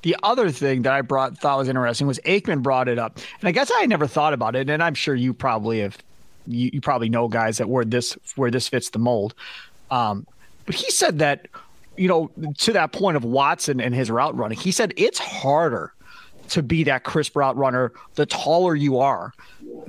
The 0.04 0.16
other 0.22 0.52
thing 0.52 0.84
that 0.84 0.94
I 0.94 1.02
brought 1.02 1.38
thought 1.38 1.58
was 1.58 1.68
interesting 1.68 2.08
was 2.08 2.20
Aikman 2.20 2.62
brought 2.62 2.88
it 2.88 3.00
up, 3.00 3.18
and 3.40 3.48
I 3.48 3.52
guess 3.52 3.72
I 3.76 3.86
never 3.86 4.06
thought 4.08 4.34
about 4.34 4.56
it, 4.56 4.70
and 4.70 4.84
I'm 4.84 4.94
sure 4.94 5.16
you 5.16 5.34
probably 5.34 5.80
have. 5.80 5.98
You, 6.46 6.72
you 6.74 6.82
probably 6.82 7.08
know 7.08 7.30
guys 7.30 7.58
that 7.60 7.70
where 7.70 7.86
this 7.86 8.18
where 8.36 8.52
this 8.52 8.68
fits 8.68 8.90
the 8.90 9.00
mold, 9.00 9.34
um, 9.90 10.28
but 10.66 10.76
he 10.76 10.92
said 10.92 11.20
that 11.20 11.48
you 11.96 12.10
know 12.10 12.32
to 12.58 12.74
that 12.74 12.92
point 12.92 13.16
of 13.16 13.24
Watson 13.24 13.80
and 13.80 13.96
his 13.96 14.12
route 14.12 14.36
running, 14.36 14.58
he 14.58 14.72
said 14.72 14.94
it's 14.98 15.20
harder 15.20 15.94
to 16.50 16.62
be 16.62 16.84
that 16.84 17.06
crisp 17.06 17.38
route 17.38 17.56
runner 17.56 17.94
the 18.16 18.26
taller 18.26 18.76
you 18.76 19.00
are 19.00 19.34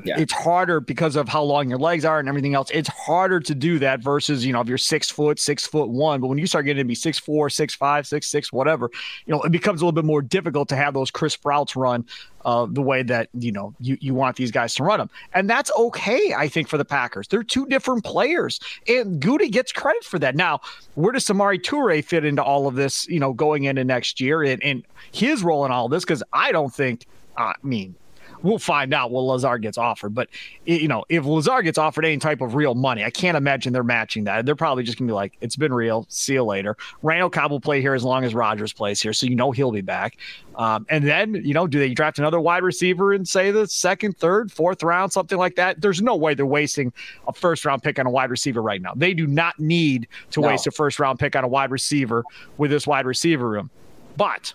yeah. 0.05 0.19
it's 0.19 0.33
harder 0.33 0.81
because 0.81 1.17
of 1.17 1.29
how 1.29 1.43
long 1.43 1.69
your 1.69 1.79
legs 1.79 2.05
are 2.05 2.19
and 2.19 2.29
everything 2.29 2.55
else. 2.55 2.71
It's 2.73 2.89
harder 2.89 3.41
to 3.41 3.55
do 3.55 3.79
that 3.81 4.01
versus, 4.01 4.45
you 4.45 4.53
know, 4.53 4.61
if 4.61 4.69
you're 4.69 4.79
six 4.79 5.11
foot, 5.11 5.39
six 5.39 5.67
foot 5.67 5.89
one. 5.89 6.21
But 6.21 6.29
when 6.29 6.39
you 6.39 6.47
start 6.47 6.65
getting 6.65 6.83
to 6.83 6.89
be 6.89 6.95
six 6.95 7.19
four, 7.19 7.51
six 7.51 7.75
five, 7.75 8.07
six 8.07 8.29
six, 8.29 8.53
whatever, 8.53 8.91
you 9.27 9.35
know, 9.35 9.43
it 9.43 9.53
becomes 9.53 9.81
a 9.81 9.85
little 9.85 9.93
bit 9.93 10.05
more 10.05 10.23
difficult 10.23 10.69
to 10.71 10.77
have 10.77 10.95
those 10.95 11.11
crisp 11.11 11.45
routes 11.45 11.77
run 11.77 12.05
uh, 12.45 12.67
the 12.69 12.83
way 12.83 13.03
that 13.03 13.29
you 13.33 13.53
know 13.53 13.75
you, 13.81 13.97
you 14.01 14.15
want 14.15 14.37
these 14.37 14.51
guys 14.51 14.75
to 14.75 14.83
run 14.83 14.99
them, 14.99 15.11
and 15.33 15.49
that's 15.49 15.71
okay. 15.77 16.35
I 16.37 16.49
think 16.49 16.69
for 16.69 16.77
the 16.77 16.85
Packers, 16.85 17.29
they're 17.29 17.43
two 17.43 17.67
different 17.67 18.05
players, 18.05 18.61
and 18.87 19.21
Goody 19.21 19.49
gets 19.49 19.73
credit 19.73 20.05
for 20.05 20.19
that. 20.19 20.37
Now, 20.37 20.61
where 20.95 21.13
does 21.13 21.25
Samori 21.25 21.61
Toure 21.61 22.05
fit 22.05 22.25
into 22.25 22.43
all 22.43 22.67
of 22.67 22.75
this? 22.75 23.09
You 23.09 23.21
know, 23.21 23.33
going 23.33 23.65
into 23.65 23.85
next 23.85 24.21
year 24.21 24.43
and, 24.43 24.63
and 24.63 24.85
his 25.13 25.43
role 25.43 25.65
in 25.65 25.73
all 25.73 25.89
this? 25.89 26.05
Because 26.05 26.23
I 26.33 26.53
don't 26.53 26.73
think. 26.73 27.07
I 27.37 27.55
mean, 27.65 27.97
we'll 28.45 28.59
find 28.59 28.93
out 28.93 29.11
what 29.11 29.23
Lazard 29.23 29.63
gets 29.63 29.79
offered. 29.79 30.15
But 30.15 30.29
you 30.67 30.87
know, 30.87 31.05
if 31.09 31.25
Lazard 31.25 31.65
gets 31.65 31.79
offered 31.79 32.05
any 32.05 32.19
type 32.19 32.43
of 32.43 32.55
real 32.55 32.75
money, 32.75 33.03
I 33.03 33.11
can't 33.11 33.37
imagine 33.37 33.73
they're 33.73 33.83
matching 33.83 34.25
that. 34.25 34.47
They're 34.47 34.55
probably 34.55 34.85
just 34.85 34.99
gonna 34.99 35.09
be 35.09 35.15
like, 35.15 35.37
"It's 35.41 35.57
been 35.57 35.73
real. 35.73 36.07
See 36.11 36.35
you 36.35 36.45
later." 36.45 36.77
Randall 37.03 37.31
Cobb 37.31 37.51
will 37.51 37.61
play 37.61 37.81
here 37.81 37.95
as 37.95 38.05
long 38.05 38.23
as 38.23 38.35
Rodgers 38.35 38.73
plays 38.73 39.01
here, 39.01 39.13
so 39.13 39.27
you 39.27 39.35
know 39.35 39.51
he'll 39.51 39.73
be 39.73 39.81
back. 39.81 40.19
Um, 40.57 40.87
and 40.91 41.05
then 41.05 41.35
you 41.35 41.55
know, 41.55 41.67
do 41.67 41.79
they 41.79 41.95
draft 41.95 42.19
another 42.19 42.39
wide 42.39 42.63
receiver 42.63 43.15
in 43.15 43.25
say 43.25 43.51
the 43.51 43.67
second, 43.67 44.19
third, 44.19 44.53
fourth 44.53 44.83
round, 44.83 45.11
something 45.11 45.39
like 45.39 45.57
that? 45.57 45.81
There's 45.81 46.03
no 46.03 46.15
way 46.15 46.35
they're 46.35 46.47
wasting 46.47 46.93
a 47.27 47.33
first 47.33 47.65
round 47.65 47.83
pick 47.83 47.99
on 47.99 48.07
a 48.07 48.11
wide 48.11 48.31
receiver 48.31 48.61
right 48.61 48.81
now. 48.81 48.93
They 48.95 49.15
do 49.15 49.27
not 49.27 49.59
need 49.59 50.07
to 50.33 50.41
no. 50.41 50.49
waste 50.49 50.67
a 50.67 50.71
first 50.71 51.01
round 51.01 51.19
pick 51.19 51.35
on 51.35 51.45
a 51.45 51.49
wide 51.49 51.71
receiver 51.71 52.25
with 52.59 52.71
this 52.71 52.87
wide 52.87 53.07
receiver 53.07 53.49
room. 53.49 53.71
But 54.17 54.53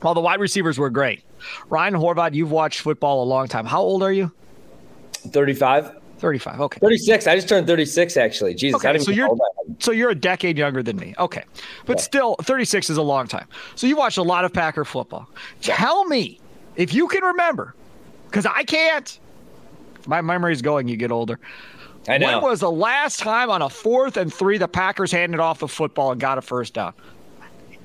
while 0.00 0.14
the 0.14 0.20
wide 0.20 0.40
receivers 0.40 0.78
were 0.78 0.90
great, 0.90 1.22
Ryan 1.68 1.94
Horvat, 1.94 2.34
you've 2.34 2.50
watched 2.50 2.80
football 2.80 3.22
a 3.22 3.26
long 3.26 3.48
time. 3.48 3.66
How 3.66 3.80
old 3.80 4.02
are 4.02 4.12
you? 4.12 4.32
35. 5.12 5.96
35. 6.18 6.60
Okay. 6.60 6.80
36. 6.80 7.26
I 7.26 7.36
just 7.36 7.48
turned 7.48 7.66
36 7.66 8.16
actually. 8.16 8.54
Jesus. 8.54 8.84
Okay, 8.84 8.98
so 8.98 9.10
you're 9.10 9.36
so 9.78 9.92
you're 9.92 10.10
a 10.10 10.14
decade 10.14 10.58
younger 10.58 10.82
than 10.82 10.96
me. 10.96 11.14
Okay. 11.18 11.44
But 11.86 11.98
yeah. 11.98 12.02
still 12.02 12.36
36 12.42 12.90
is 12.90 12.96
a 12.96 13.02
long 13.02 13.26
time. 13.26 13.46
So 13.74 13.86
you 13.86 13.96
watched 13.96 14.18
a 14.18 14.22
lot 14.22 14.44
of 14.44 14.52
Packer 14.52 14.84
football. 14.84 15.28
Yeah. 15.62 15.76
Tell 15.76 16.04
me 16.06 16.40
if 16.76 16.92
you 16.92 17.08
can 17.08 17.22
remember 17.22 17.74
cuz 18.30 18.46
I 18.46 18.64
can't. 18.64 19.18
My 20.06 20.20
memory 20.20 20.52
is 20.52 20.62
going 20.62 20.88
you 20.88 20.96
get 20.96 21.12
older. 21.12 21.38
I 22.08 22.18
know. 22.18 22.40
When 22.40 22.42
was 22.42 22.60
the 22.60 22.70
last 22.70 23.18
time 23.20 23.50
on 23.50 23.62
a 23.62 23.68
fourth 23.68 24.16
and 24.16 24.32
3 24.32 24.58
the 24.58 24.68
Packers 24.68 25.12
handed 25.12 25.40
off 25.40 25.58
the 25.58 25.68
football 25.68 26.12
and 26.12 26.20
got 26.20 26.38
a 26.38 26.42
first 26.42 26.74
down? 26.74 26.94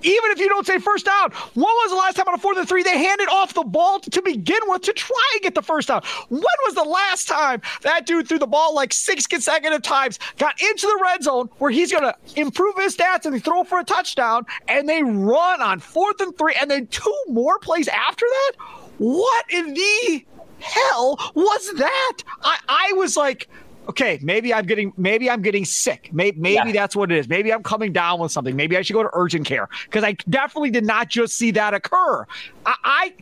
Even 0.04 0.32
if 0.32 0.40
you 0.40 0.50
don't 0.50 0.66
say 0.66 0.80
first 0.80 1.06
down. 1.06 1.32
When 1.54 1.64
was 1.64 1.92
the 1.92 1.98
last 1.98 2.16
time 2.16 2.28
on 2.28 2.34
a 2.34 2.38
fourth 2.38 2.58
and 2.58 2.68
three 2.68 2.84
they 2.84 2.98
handed 2.98 3.28
off 3.30 3.54
the 3.54 3.64
ball 3.64 4.00
to 4.00 4.22
begin 4.22 4.60
with 4.68 4.82
to 4.84 4.94
try 4.94 5.30
and 5.34 5.42
get 5.42 5.56
the 5.56 5.62
first 5.62 5.88
down? 5.88 6.02
When 6.30 6.42
was 6.42 6.76
the 6.76 6.84
last 6.84 7.28
time 7.28 7.62
that 7.82 8.06
dude 8.06 8.28
threw 8.28 8.40
the 8.40 8.48
ball 8.48 8.76
like 8.76 8.94
six 8.94 9.26
consecutive 9.28 9.82
times, 9.82 10.20
got 10.38 10.62
into 10.62 10.88
the 10.88 11.00
red 11.02 11.24
zone 11.24 11.50
where 11.58 11.72
he's 11.72 11.92
going 11.92 12.04
to 12.04 12.16
improve 12.40 12.76
his 12.78 12.96
stats 12.96 13.26
and 13.26 13.44
throw 13.44 13.64
for 13.64 13.80
a 13.80 13.84
touchdown, 13.84 14.46
and 14.68 14.88
they 14.88 15.04
run 15.04 15.62
on 15.62 15.80
fourth 15.80 16.20
and 16.22 16.38
three, 16.38 16.56
and 16.60 16.70
then 16.70 16.88
two 16.88 17.16
more 17.28 17.60
plays 17.60 17.88
after 17.88 18.26
that? 18.26 18.52
What 18.98 19.46
in 19.50 19.74
the 19.74 20.26
hell 20.60 21.18
was 21.36 21.74
that? 21.74 22.18
I, 22.44 22.60
I 22.68 22.94
was 22.94 23.18
like, 23.18 23.50
okay, 23.90 24.20
maybe 24.22 24.54
I'm 24.54 24.66
getting 24.66 24.94
maybe 24.98 25.30
I'm 25.30 25.42
getting 25.42 25.66
sick. 25.66 26.10
Maybe, 26.13 26.40
maybe 26.40 26.70
yeah. 26.70 26.72
that's 26.72 26.96
what 26.96 27.12
it 27.12 27.18
is. 27.18 27.28
Maybe 27.28 27.52
I'm 27.52 27.63
coming 27.63 27.94
down 27.94 28.20
with 28.20 28.32
something. 28.32 28.56
Maybe 28.56 28.78
I 28.78 28.82
should 28.82 28.94
go 28.94 29.04
to 29.04 29.10
urgent 29.13 29.46
care 29.46 29.68
because 29.86 30.04
I 30.04 30.13
definitely 30.30 30.72
did 30.72 30.86
not 30.86 31.10
just 31.10 31.36
see 31.36 31.52
that 31.52 31.74
occur. 31.74 32.25
I, 32.66 32.75
I 32.84 33.13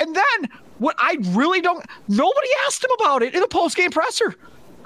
and 0.00 0.14
then 0.14 0.50
what 0.78 0.96
I 0.98 1.16
really 1.28 1.60
don't. 1.60 1.84
Nobody 2.08 2.48
asked 2.66 2.84
him 2.84 2.90
about 3.00 3.22
it 3.22 3.34
in 3.34 3.40
the 3.40 3.48
post 3.48 3.76
game 3.76 3.90
presser. 3.90 4.34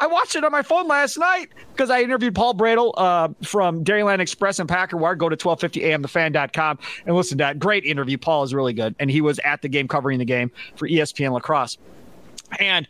I 0.01 0.07
watched 0.07 0.35
it 0.35 0.45
on 0.45 0.51
my 0.51 0.63
phone 0.63 0.89
last 0.89 1.19
night 1.19 1.51
because 1.73 1.91
I 1.91 2.01
interviewed 2.01 2.35
Paul 2.35 2.55
Bretl 2.55 2.95
uh, 2.97 3.29
from 3.43 3.85
Dairyland 3.85 4.21
Express 4.21 4.59
and 4.59 4.67
Packer 4.67 4.97
Wire. 4.97 5.15
Go 5.15 5.29
to 5.29 5.37
1250amthefan.com 5.37 6.79
and 7.05 7.15
listen 7.15 7.37
to 7.37 7.45
that. 7.45 7.59
Great 7.59 7.85
interview. 7.85 8.17
Paul 8.17 8.43
is 8.43 8.55
really 8.55 8.73
good. 8.73 8.95
And 8.99 9.11
he 9.11 9.21
was 9.21 9.39
at 9.41 9.61
the 9.61 9.69
game 9.69 9.89
covering 9.89 10.19
the 10.19 10.25
game 10.25 10.51
for 10.77 10.89
ESPN 10.89 11.33
La 11.33 11.41
Crosse. 11.41 11.77
And 12.59 12.89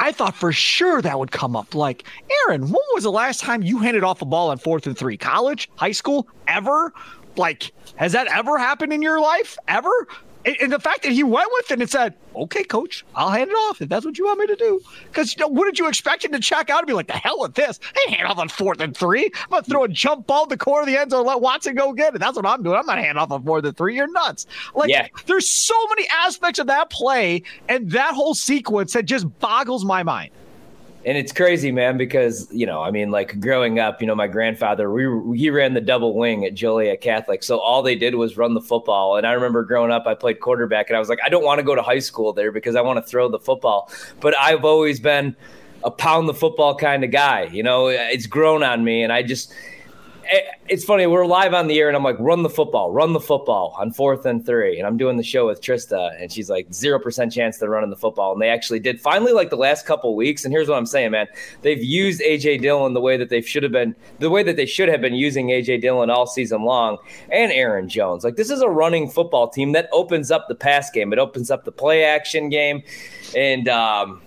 I 0.00 0.12
thought 0.12 0.34
for 0.34 0.50
sure 0.50 1.02
that 1.02 1.18
would 1.18 1.30
come 1.30 1.54
up. 1.54 1.74
Like, 1.74 2.04
Aaron, 2.48 2.62
when 2.62 2.82
was 2.94 3.04
the 3.04 3.12
last 3.12 3.40
time 3.40 3.62
you 3.62 3.80
handed 3.80 4.02
off 4.02 4.22
a 4.22 4.24
ball 4.24 4.50
on 4.50 4.56
fourth 4.56 4.86
and 4.86 4.96
three? 4.96 5.18
College, 5.18 5.68
high 5.76 5.92
school, 5.92 6.26
ever? 6.48 6.94
Like, 7.36 7.70
has 7.96 8.12
that 8.12 8.26
ever 8.28 8.58
happened 8.58 8.94
in 8.94 9.02
your 9.02 9.20
life? 9.20 9.58
Ever? 9.68 10.08
And 10.44 10.72
the 10.72 10.80
fact 10.80 11.02
that 11.02 11.12
he 11.12 11.22
went 11.22 11.50
with 11.52 11.70
it 11.70 11.80
and 11.80 11.90
said, 11.90 12.14
"Okay, 12.34 12.64
coach, 12.64 13.04
I'll 13.14 13.30
hand 13.30 13.50
it 13.50 13.54
off 13.54 13.82
if 13.82 13.88
that's 13.88 14.04
what 14.04 14.16
you 14.18 14.24
want 14.24 14.40
me 14.40 14.46
to 14.46 14.56
do." 14.56 14.80
Because 15.06 15.34
you 15.34 15.40
know, 15.40 15.48
what 15.48 15.66
did 15.66 15.78
you 15.78 15.88
expect 15.88 16.24
him 16.24 16.32
to 16.32 16.40
check 16.40 16.70
out 16.70 16.78
and 16.78 16.86
be 16.86 16.92
like, 16.92 17.08
"The 17.08 17.14
hell 17.14 17.40
with 17.40 17.54
this? 17.54 17.78
I 17.94 18.10
hand 18.10 18.26
off 18.26 18.38
on 18.38 18.48
fourth 18.48 18.80
and 18.80 18.96
three. 18.96 19.24
I'm 19.24 19.50
gonna 19.50 19.62
throw 19.62 19.84
a 19.84 19.88
jump 19.88 20.26
ball 20.26 20.46
to 20.46 20.50
the 20.50 20.56
corner 20.56 20.82
of 20.82 20.86
the 20.86 20.96
end 20.96 21.10
zone, 21.10 21.26
let 21.26 21.40
Watson 21.40 21.74
go 21.74 21.92
get 21.92 22.14
it. 22.14 22.18
That's 22.18 22.36
what 22.36 22.46
I'm 22.46 22.62
doing. 22.62 22.76
I'm 22.76 22.86
not 22.86 22.98
handing 22.98 23.18
off 23.18 23.30
on 23.30 23.44
fourth 23.44 23.64
and 23.64 23.76
three. 23.76 23.96
You're 23.96 24.10
nuts. 24.10 24.46
Like, 24.74 24.90
yeah. 24.90 25.08
there's 25.26 25.48
so 25.48 25.74
many 25.88 26.08
aspects 26.08 26.58
of 26.58 26.66
that 26.68 26.90
play 26.90 27.42
and 27.68 27.90
that 27.90 28.14
whole 28.14 28.34
sequence 28.34 28.92
that 28.94 29.04
just 29.04 29.26
boggles 29.40 29.84
my 29.84 30.02
mind 30.02 30.30
and 31.04 31.16
it's 31.16 31.32
crazy, 31.32 31.72
man, 31.72 31.96
because 31.96 32.46
you 32.52 32.66
know, 32.66 32.82
I 32.82 32.90
mean, 32.90 33.10
like 33.10 33.40
growing 33.40 33.78
up, 33.78 34.00
you 34.00 34.06
know, 34.06 34.14
my 34.14 34.26
grandfather, 34.26 34.90
we 34.90 35.38
he 35.38 35.48
ran 35.48 35.72
the 35.72 35.80
double 35.80 36.14
wing 36.14 36.44
at 36.44 36.54
Joliet 36.54 37.00
Catholic, 37.00 37.42
so 37.42 37.58
all 37.58 37.82
they 37.82 37.96
did 37.96 38.14
was 38.14 38.36
run 38.36 38.54
the 38.54 38.60
football. 38.60 39.16
And 39.16 39.26
I 39.26 39.32
remember 39.32 39.64
growing 39.64 39.90
up, 39.90 40.06
I 40.06 40.14
played 40.14 40.40
quarterback, 40.40 40.90
and 40.90 40.96
I 40.96 40.98
was 40.98 41.08
like, 41.08 41.20
I 41.24 41.30
don't 41.30 41.44
want 41.44 41.58
to 41.58 41.62
go 41.62 41.74
to 41.74 41.82
high 41.82 42.00
school 42.00 42.32
there 42.32 42.52
because 42.52 42.76
I 42.76 42.82
want 42.82 42.98
to 42.98 43.02
throw 43.02 43.28
the 43.28 43.38
football. 43.38 43.90
But 44.20 44.36
I've 44.36 44.64
always 44.64 45.00
been 45.00 45.34
a 45.82 45.90
pound 45.90 46.28
the 46.28 46.34
football 46.34 46.74
kind 46.74 47.02
of 47.02 47.10
guy. 47.10 47.44
You 47.44 47.62
know, 47.62 47.88
it's 47.88 48.26
grown 48.26 48.62
on 48.62 48.84
me, 48.84 49.02
and 49.02 49.12
I 49.12 49.22
just 49.22 49.54
it's 50.68 50.84
funny. 50.84 51.06
We're 51.06 51.26
live 51.26 51.54
on 51.54 51.66
the 51.66 51.78
air, 51.78 51.88
and 51.88 51.96
I'm 51.96 52.04
like, 52.04 52.18
run 52.20 52.42
the 52.42 52.50
football, 52.50 52.92
run 52.92 53.12
the 53.12 53.20
football 53.20 53.74
on 53.78 53.92
fourth 53.92 54.24
and 54.26 54.44
three. 54.44 54.78
And 54.78 54.86
I'm 54.86 54.96
doing 54.96 55.16
the 55.16 55.22
show 55.22 55.46
with 55.46 55.60
Trista, 55.60 56.20
and 56.20 56.30
she's 56.30 56.48
like, 56.48 56.72
zero 56.72 56.98
percent 57.00 57.32
chance 57.32 57.58
they're 57.58 57.68
running 57.68 57.90
the 57.90 57.96
football. 57.96 58.32
And 58.32 58.40
they 58.40 58.48
actually 58.48 58.78
did 58.78 59.00
finally, 59.00 59.32
like 59.32 59.50
the 59.50 59.56
last 59.56 59.86
couple 59.86 60.14
weeks. 60.14 60.44
And 60.44 60.52
here's 60.52 60.68
what 60.68 60.78
I'm 60.78 60.86
saying, 60.86 61.10
man. 61.10 61.26
They've 61.62 61.82
used 61.82 62.20
AJ 62.20 62.62
Dillon 62.62 62.94
the 62.94 63.00
way 63.00 63.16
that 63.16 63.28
they 63.28 63.40
should 63.40 63.62
have 63.62 63.72
been, 63.72 63.96
the 64.20 64.30
way 64.30 64.42
that 64.42 64.56
they 64.56 64.66
should 64.66 64.88
have 64.88 65.00
been 65.00 65.14
using 65.14 65.48
AJ 65.48 65.80
Dillon 65.80 66.10
all 66.10 66.26
season 66.26 66.62
long, 66.62 66.98
and 67.30 67.50
Aaron 67.50 67.88
Jones. 67.88 68.22
Like, 68.22 68.36
this 68.36 68.50
is 68.50 68.60
a 68.60 68.68
running 68.68 69.10
football 69.10 69.48
team 69.48 69.72
that 69.72 69.88
opens 69.92 70.30
up 70.30 70.46
the 70.48 70.54
pass 70.54 70.90
game, 70.90 71.12
it 71.12 71.18
opens 71.18 71.50
up 71.50 71.64
the 71.64 71.72
play 71.72 72.04
action 72.04 72.48
game. 72.48 72.82
And, 73.36 73.68
um, 73.68 74.22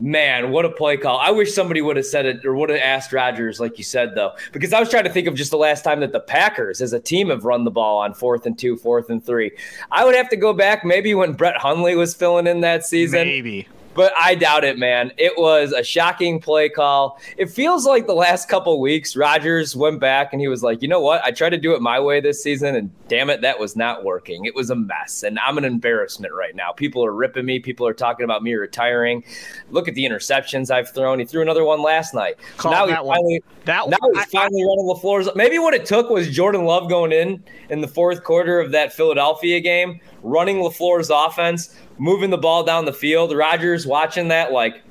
Man, 0.00 0.50
what 0.50 0.64
a 0.64 0.70
play 0.70 0.96
call. 0.96 1.18
I 1.18 1.30
wish 1.30 1.52
somebody 1.52 1.80
would 1.80 1.96
have 1.96 2.06
said 2.06 2.26
it 2.26 2.44
or 2.44 2.54
would 2.54 2.70
have 2.70 2.80
asked 2.80 3.12
Rodgers, 3.12 3.58
like 3.60 3.78
you 3.78 3.84
said, 3.84 4.14
though, 4.14 4.32
because 4.52 4.72
I 4.72 4.80
was 4.80 4.88
trying 4.88 5.04
to 5.04 5.10
think 5.10 5.26
of 5.26 5.34
just 5.34 5.50
the 5.50 5.56
last 5.56 5.82
time 5.82 6.00
that 6.00 6.12
the 6.12 6.20
Packers 6.20 6.80
as 6.80 6.92
a 6.92 7.00
team 7.00 7.30
have 7.30 7.44
run 7.44 7.64
the 7.64 7.70
ball 7.70 7.98
on 7.98 8.14
fourth 8.14 8.46
and 8.46 8.58
two, 8.58 8.76
fourth 8.76 9.10
and 9.10 9.24
three. 9.24 9.50
I 9.90 10.04
would 10.04 10.14
have 10.14 10.28
to 10.30 10.36
go 10.36 10.52
back 10.52 10.84
maybe 10.84 11.14
when 11.14 11.32
Brett 11.32 11.56
Hundley 11.56 11.96
was 11.96 12.14
filling 12.14 12.46
in 12.46 12.60
that 12.60 12.84
season. 12.84 13.26
Maybe 13.26 13.66
but 13.98 14.12
I 14.16 14.36
doubt 14.36 14.62
it, 14.62 14.78
man. 14.78 15.10
It 15.18 15.32
was 15.36 15.72
a 15.72 15.82
shocking 15.82 16.38
play 16.38 16.68
call. 16.68 17.20
It 17.36 17.50
feels 17.50 17.84
like 17.84 18.06
the 18.06 18.14
last 18.14 18.48
couple 18.48 18.80
weeks, 18.80 19.16
Rodgers 19.16 19.74
went 19.74 19.98
back 19.98 20.32
and 20.32 20.40
he 20.40 20.46
was 20.46 20.62
like, 20.62 20.82
you 20.82 20.86
know 20.86 21.00
what? 21.00 21.20
I 21.24 21.32
tried 21.32 21.50
to 21.50 21.56
do 21.56 21.74
it 21.74 21.82
my 21.82 21.98
way 21.98 22.20
this 22.20 22.40
season, 22.40 22.76
and 22.76 22.92
damn 23.08 23.28
it, 23.28 23.40
that 23.40 23.58
was 23.58 23.74
not 23.74 24.04
working. 24.04 24.44
It 24.44 24.54
was 24.54 24.70
a 24.70 24.76
mess, 24.76 25.24
and 25.24 25.36
I'm 25.40 25.58
an 25.58 25.64
embarrassment 25.64 26.32
right 26.32 26.54
now. 26.54 26.70
People 26.70 27.04
are 27.04 27.12
ripping 27.12 27.44
me. 27.44 27.58
People 27.58 27.88
are 27.88 27.92
talking 27.92 28.22
about 28.22 28.44
me 28.44 28.54
retiring. 28.54 29.24
Look 29.70 29.88
at 29.88 29.96
the 29.96 30.04
interceptions 30.04 30.70
I've 30.70 30.94
thrown. 30.94 31.18
He 31.18 31.24
threw 31.24 31.42
another 31.42 31.64
one 31.64 31.82
last 31.82 32.14
night. 32.14 32.36
So 32.60 32.70
now 32.70 32.86
he's 32.86 32.94
finally, 32.98 33.42
that, 33.64 33.88
now 33.88 33.98
he's 34.14 34.26
finally 34.26 34.62
running 34.62 34.86
LaFleur's. 34.86 35.28
Maybe 35.34 35.58
what 35.58 35.74
it 35.74 35.86
took 35.86 36.08
was 36.08 36.30
Jordan 36.30 36.64
Love 36.64 36.88
going 36.88 37.10
in 37.10 37.42
in 37.68 37.80
the 37.80 37.88
fourth 37.88 38.22
quarter 38.22 38.60
of 38.60 38.70
that 38.70 38.92
Philadelphia 38.92 39.58
game, 39.58 39.98
running 40.22 40.58
LaFleur's 40.58 41.10
offense 41.10 41.74
moving 41.98 42.30
the 42.30 42.38
ball 42.38 42.64
down 42.64 42.84
the 42.84 42.92
field. 42.92 43.34
Rodgers 43.34 43.86
watching 43.86 44.28
that, 44.28 44.52
like, 44.52 44.82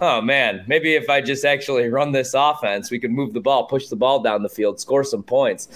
oh 0.00 0.20
man, 0.20 0.64
maybe 0.66 0.94
if 0.94 1.08
I 1.08 1.20
just 1.20 1.44
actually 1.44 1.88
run 1.88 2.12
this 2.12 2.34
offense, 2.34 2.90
we 2.90 2.98
could 2.98 3.10
move 3.10 3.32
the 3.32 3.40
ball, 3.40 3.66
push 3.66 3.88
the 3.88 3.96
ball 3.96 4.22
down 4.22 4.42
the 4.42 4.48
field, 4.48 4.80
score 4.80 5.04
some 5.04 5.22
points. 5.22 5.68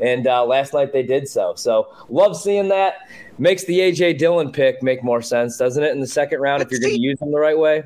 And 0.00 0.26
uh, 0.26 0.44
last 0.44 0.74
night 0.74 0.92
they 0.92 1.02
did 1.02 1.28
so. 1.28 1.54
So 1.56 1.92
love 2.08 2.36
seeing 2.36 2.68
that. 2.68 3.08
Makes 3.40 3.64
the 3.64 3.78
AJ 3.78 4.18
Dillon 4.18 4.50
pick 4.50 4.82
make 4.82 5.04
more 5.04 5.22
sense, 5.22 5.56
doesn't 5.56 5.82
it, 5.82 5.92
in 5.92 6.00
the 6.00 6.06
second 6.06 6.40
round 6.40 6.62
if 6.62 6.70
you're 6.70 6.80
going 6.80 6.94
to 6.94 7.00
use 7.00 7.20
him 7.20 7.30
the 7.30 7.38
right 7.38 7.58
way? 7.58 7.84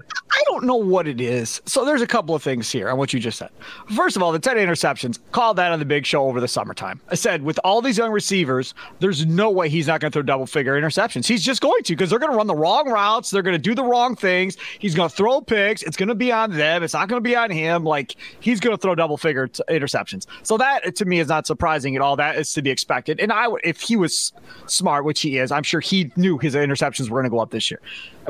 Don't 0.52 0.64
know 0.64 0.76
what 0.76 1.09
it 1.09 1.18
is. 1.18 1.62
So 1.64 1.82
there's 1.82 2.02
a 2.02 2.06
couple 2.06 2.35
of 2.35 2.42
things 2.42 2.71
here 2.71 2.90
on 2.90 2.99
what 2.99 3.14
you 3.14 3.18
just 3.18 3.38
said. 3.38 3.49
First 3.97 4.16
of 4.16 4.23
all, 4.23 4.32
the 4.32 4.38
10 4.38 4.59
interceptions, 4.59 5.18
called 5.30 5.56
that 5.56 5.73
on 5.73 5.78
the 5.78 5.87
big 5.87 6.04
show 6.04 6.25
over 6.25 6.42
the 6.42 6.49
summertime. 6.49 7.00
I 7.09 7.14
said, 7.14 7.42
with 7.42 7.59
all 7.64 7.80
these 7.80 7.97
young 7.97 8.12
receivers, 8.12 8.75
there's 9.00 9.25
no 9.25 9.50
way 9.50 9.71
he's 9.71 9.87
not 9.87 10.02
going 10.02 10.12
to 10.12 10.14
throw 10.14 10.23
double 10.23 10.44
figure 10.44 10.78
interceptions. 10.78 11.26
He's 11.26 11.42
just 11.42 11.62
going 11.62 11.82
to 11.85 11.94
because 11.94 12.11
they're 12.11 12.18
going 12.18 12.32
to 12.32 12.37
run 12.37 12.49
the 12.49 12.54
wrong 12.54 12.87
routes. 12.87 13.30
They're 13.30 13.40
going 13.40 13.56
to 13.56 13.62
do 13.62 13.75
the 13.75 13.82
wrong 13.82 14.14
things. 14.14 14.59
He's 14.78 14.94
going 14.94 15.09
to 15.09 15.16
throw 15.16 15.40
picks. 15.40 15.82
It's 15.85 15.97
going 15.97 16.11
to 16.11 16.14
be 16.14 16.30
on 16.30 16.50
them. 16.50 16.82
It's 16.82 16.92
not 16.92 17.09
going 17.09 17.23
to 17.23 17.26
be 17.26 17.35
on 17.35 17.50
him. 17.50 17.85
Like 17.85 18.16
he's 18.40 18.61
going 18.61 18.76
to 18.76 18.78
throw 18.80 18.94
double 18.94 19.16
figure 19.16 19.49
t- 19.49 19.62
interceptions. 19.71 20.26
So 20.42 20.59
that 20.59 20.97
to 20.97 21.06
me 21.06 21.18
is 21.18 21.28
not 21.28 21.47
surprising 21.47 21.97
at 21.97 22.02
all. 22.02 22.16
That 22.16 22.37
is 22.37 22.52
to 22.52 22.61
be 22.61 22.68
expected. 22.68 23.21
And 23.21 23.32
I 23.32 23.49
would, 23.49 23.62
if 23.64 23.80
he 23.80 23.97
was 23.97 24.35
smart, 24.66 25.06
which 25.06 25.23
he 25.23 25.38
is, 25.38 25.50
I'm 25.50 25.62
sure 25.62 25.80
he 25.80 26.12
knew 26.16 26.37
his 26.37 26.54
interceptions 26.54 27.09
were 27.09 27.23
going 27.23 27.30
to 27.30 27.35
go 27.35 27.40
up 27.40 27.52
this 27.52 27.71
year. 27.71 27.80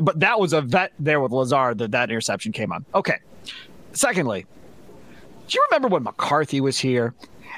But 0.01 0.19
that 0.19 0.39
was 0.39 0.53
a 0.53 0.61
vet 0.61 0.93
there 0.99 1.19
with 1.21 1.31
Lazard 1.31 1.77
that 1.79 1.91
that 1.91 2.09
interception 2.09 2.51
came 2.51 2.71
on. 2.71 2.85
Okay. 2.95 3.17
Secondly, 3.91 4.45
do 5.47 5.55
you 5.55 5.65
remember 5.69 5.87
when 5.87 6.03
McCarthy 6.03 6.61
was 6.61 6.79
here 6.79 7.13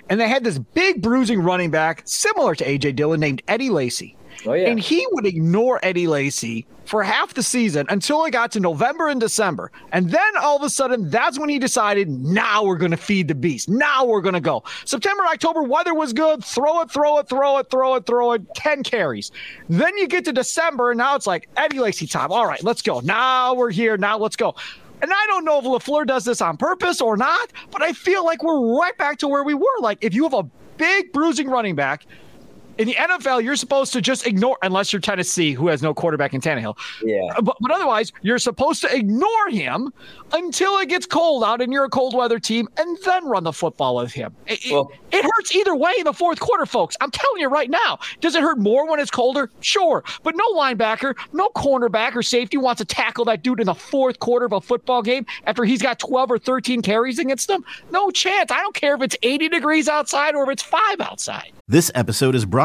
and 0.10 0.20
they 0.20 0.28
had 0.28 0.44
this 0.44 0.58
big 0.58 1.02
bruising 1.02 1.42
running 1.42 1.72
back 1.72 2.02
similar 2.06 2.56
to 2.56 2.66
AJ 2.66 2.96
Dillon 2.96 3.20
named 3.20 3.42
Eddie 3.48 3.70
Lacy? 3.70 4.18
Oh, 4.46 4.54
yeah. 4.54 4.70
And 4.70 4.80
he 4.80 5.06
would 5.12 5.26
ignore 5.26 5.80
Eddie 5.84 6.08
Lacy 6.08 6.66
for 6.86 7.04
half 7.04 7.34
the 7.34 7.44
season 7.44 7.86
until 7.90 8.24
it 8.26 8.32
got 8.32 8.52
to 8.52 8.60
November 8.60 9.08
and 9.10 9.20
December. 9.20 9.72
And 9.92 10.10
then 10.12 10.38
all 10.40 10.56
of 10.56 10.64
a 10.64 10.70
sudden, 10.70 11.10
that's 11.10 11.40
when 11.40 11.50
he 11.50 11.60
decided, 11.60 12.10
now 12.10 12.64
we're 12.64 12.78
going 12.78 12.92
to 12.92 12.98
feed 12.98 13.28
the 13.28 13.36
beast. 13.36 13.70
Now 13.70 14.06
we're 14.06 14.22
going 14.22 14.34
to 14.34 14.40
go. 14.40 14.64
September, 14.86 15.24
October, 15.26 15.64
weather 15.64 15.94
was 15.94 16.14
good. 16.14 16.44
Throw 16.44 16.82
it, 16.82 16.92
throw 16.92 17.18
it, 17.20 17.28
throw 17.28 17.58
it, 17.58 17.70
throw 17.70 17.96
it, 17.96 18.06
throw 18.06 18.34
it. 18.34 18.56
10 18.56 18.84
carries. 18.84 19.32
Then 19.70 19.98
you 19.98 20.08
get 20.08 20.26
to 20.26 20.34
December, 20.34 20.92
and 20.92 20.98
now 20.98 21.16
it's 21.16 21.28
like 21.28 21.50
Eddie 21.58 21.80
Lacy 21.80 22.08
time. 22.08 22.32
All 22.32 22.46
right, 22.46 22.64
let's 22.64 22.82
go. 22.82 23.00
Now 23.00 23.54
we're 23.54 23.72
here. 23.72 23.98
Now 23.98 24.18
let's 24.18 24.36
go. 24.36 24.56
And 25.02 25.12
I 25.12 25.26
don't 25.28 25.44
know 25.44 25.60
if 25.60 25.66
LaFleur 25.66 26.08
does 26.08 26.24
this 26.24 26.42
on 26.42 26.58
purpose 26.58 27.02
or 27.02 27.18
not, 27.18 27.52
but 27.72 27.82
I 27.82 27.94
feel 27.94 28.24
like 28.24 28.44
we're 28.44 28.78
right 28.80 28.98
back 28.98 29.18
to 29.20 29.28
where 29.28 29.44
we 29.44 29.54
were. 29.54 29.66
Like, 29.82 29.98
if 30.02 30.14
you 30.14 30.24
have 30.24 30.34
a 30.34 30.44
big 30.78 31.12
bruising 31.12 31.50
running 31.50 31.76
back, 31.76 32.06
in 32.78 32.88
the 32.88 32.96
NFL, 32.96 33.44
you're 33.44 33.56
supposed 33.56 33.94
to 33.94 34.02
just 34.02 34.28
ignore, 34.28 34.58
unless 34.62 34.92
you're 34.92 35.00
Tennessee, 35.00 35.54
who 35.54 35.68
has 35.68 35.82
no 35.82 35.94
quarterback 35.94 36.34
in 36.34 36.42
Tannehill. 36.42 36.78
Yeah. 37.04 37.22
Uh, 37.36 37.42
but, 37.42 37.58
but 37.62 37.72
otherwise, 37.72 38.12
you're 38.22 38.38
supposed 38.38 38.82
to 38.82 38.94
ignore 38.94 39.50
him 39.50 39.94
until 40.34 40.78
it 40.80 40.90
gets 40.90 41.06
cold 41.06 41.44
out 41.44 41.62
and 41.62 41.72
you're 41.72 41.86
a 41.86 41.90
cold 41.90 42.14
weather 42.14 42.40
team 42.40 42.68
and 42.78 42.98
then 43.06 43.26
run 43.26 43.44
the 43.44 43.54
football 43.54 43.96
with 43.96 44.12
him. 44.12 44.36
It, 44.48 44.60
well, 44.70 44.92
it, 45.12 45.20
it 45.20 45.24
hurts 45.24 45.56
either 45.56 45.76
way 45.76 45.94
in 45.98 46.04
the 46.04 46.14
fourth 46.14 46.40
quarter, 46.40 46.66
folks. 46.66 46.98
I'm 47.00 47.12
telling 47.12 47.42
you 47.42 47.48
right 47.48 47.70
now. 47.70 48.00
Does 48.20 48.36
it 48.36 48.42
hurt 48.42 48.58
more 48.58 48.90
when 48.90 49.00
it's 49.00 49.12
colder? 49.12 49.50
Sure. 49.62 50.04
But 50.24 50.36
no 50.36 50.46
linebacker, 50.54 51.16
no 51.34 51.50
cornerback 51.50 52.16
or 52.16 52.24
safety 52.24 52.58
wants 52.58 52.80
to 52.80 52.86
tackle 52.86 53.26
that 53.26 53.42
dude 53.42 53.60
in 53.60 53.68
the 53.68 53.76
fourth 53.76 54.20
quarter 54.20 54.46
of 54.46 54.52
a 54.52 54.62
football 54.62 55.02
game 55.02 55.26
after 55.46 55.64
he's 55.64 55.82
got 55.82 56.00
12 56.00 56.32
or 56.32 56.38
13 56.38 56.82
carries 56.82 57.20
against 57.20 57.48
them. 57.48 57.64
No 57.92 58.12
chance. 58.12 58.52
I 58.52 58.60
don't 58.60 58.76
care 58.76 58.96
if 58.96 59.02
it's 59.02 59.16
80 59.24 59.50
degrees 59.50 59.88
outside 59.88 60.36
or 60.36 60.44
if 60.44 60.50
it's 60.50 60.64
five 60.64 61.00
outside. 61.00 61.52
This 61.68 61.90
episode 61.96 62.36
is 62.36 62.46
brought 62.46 62.65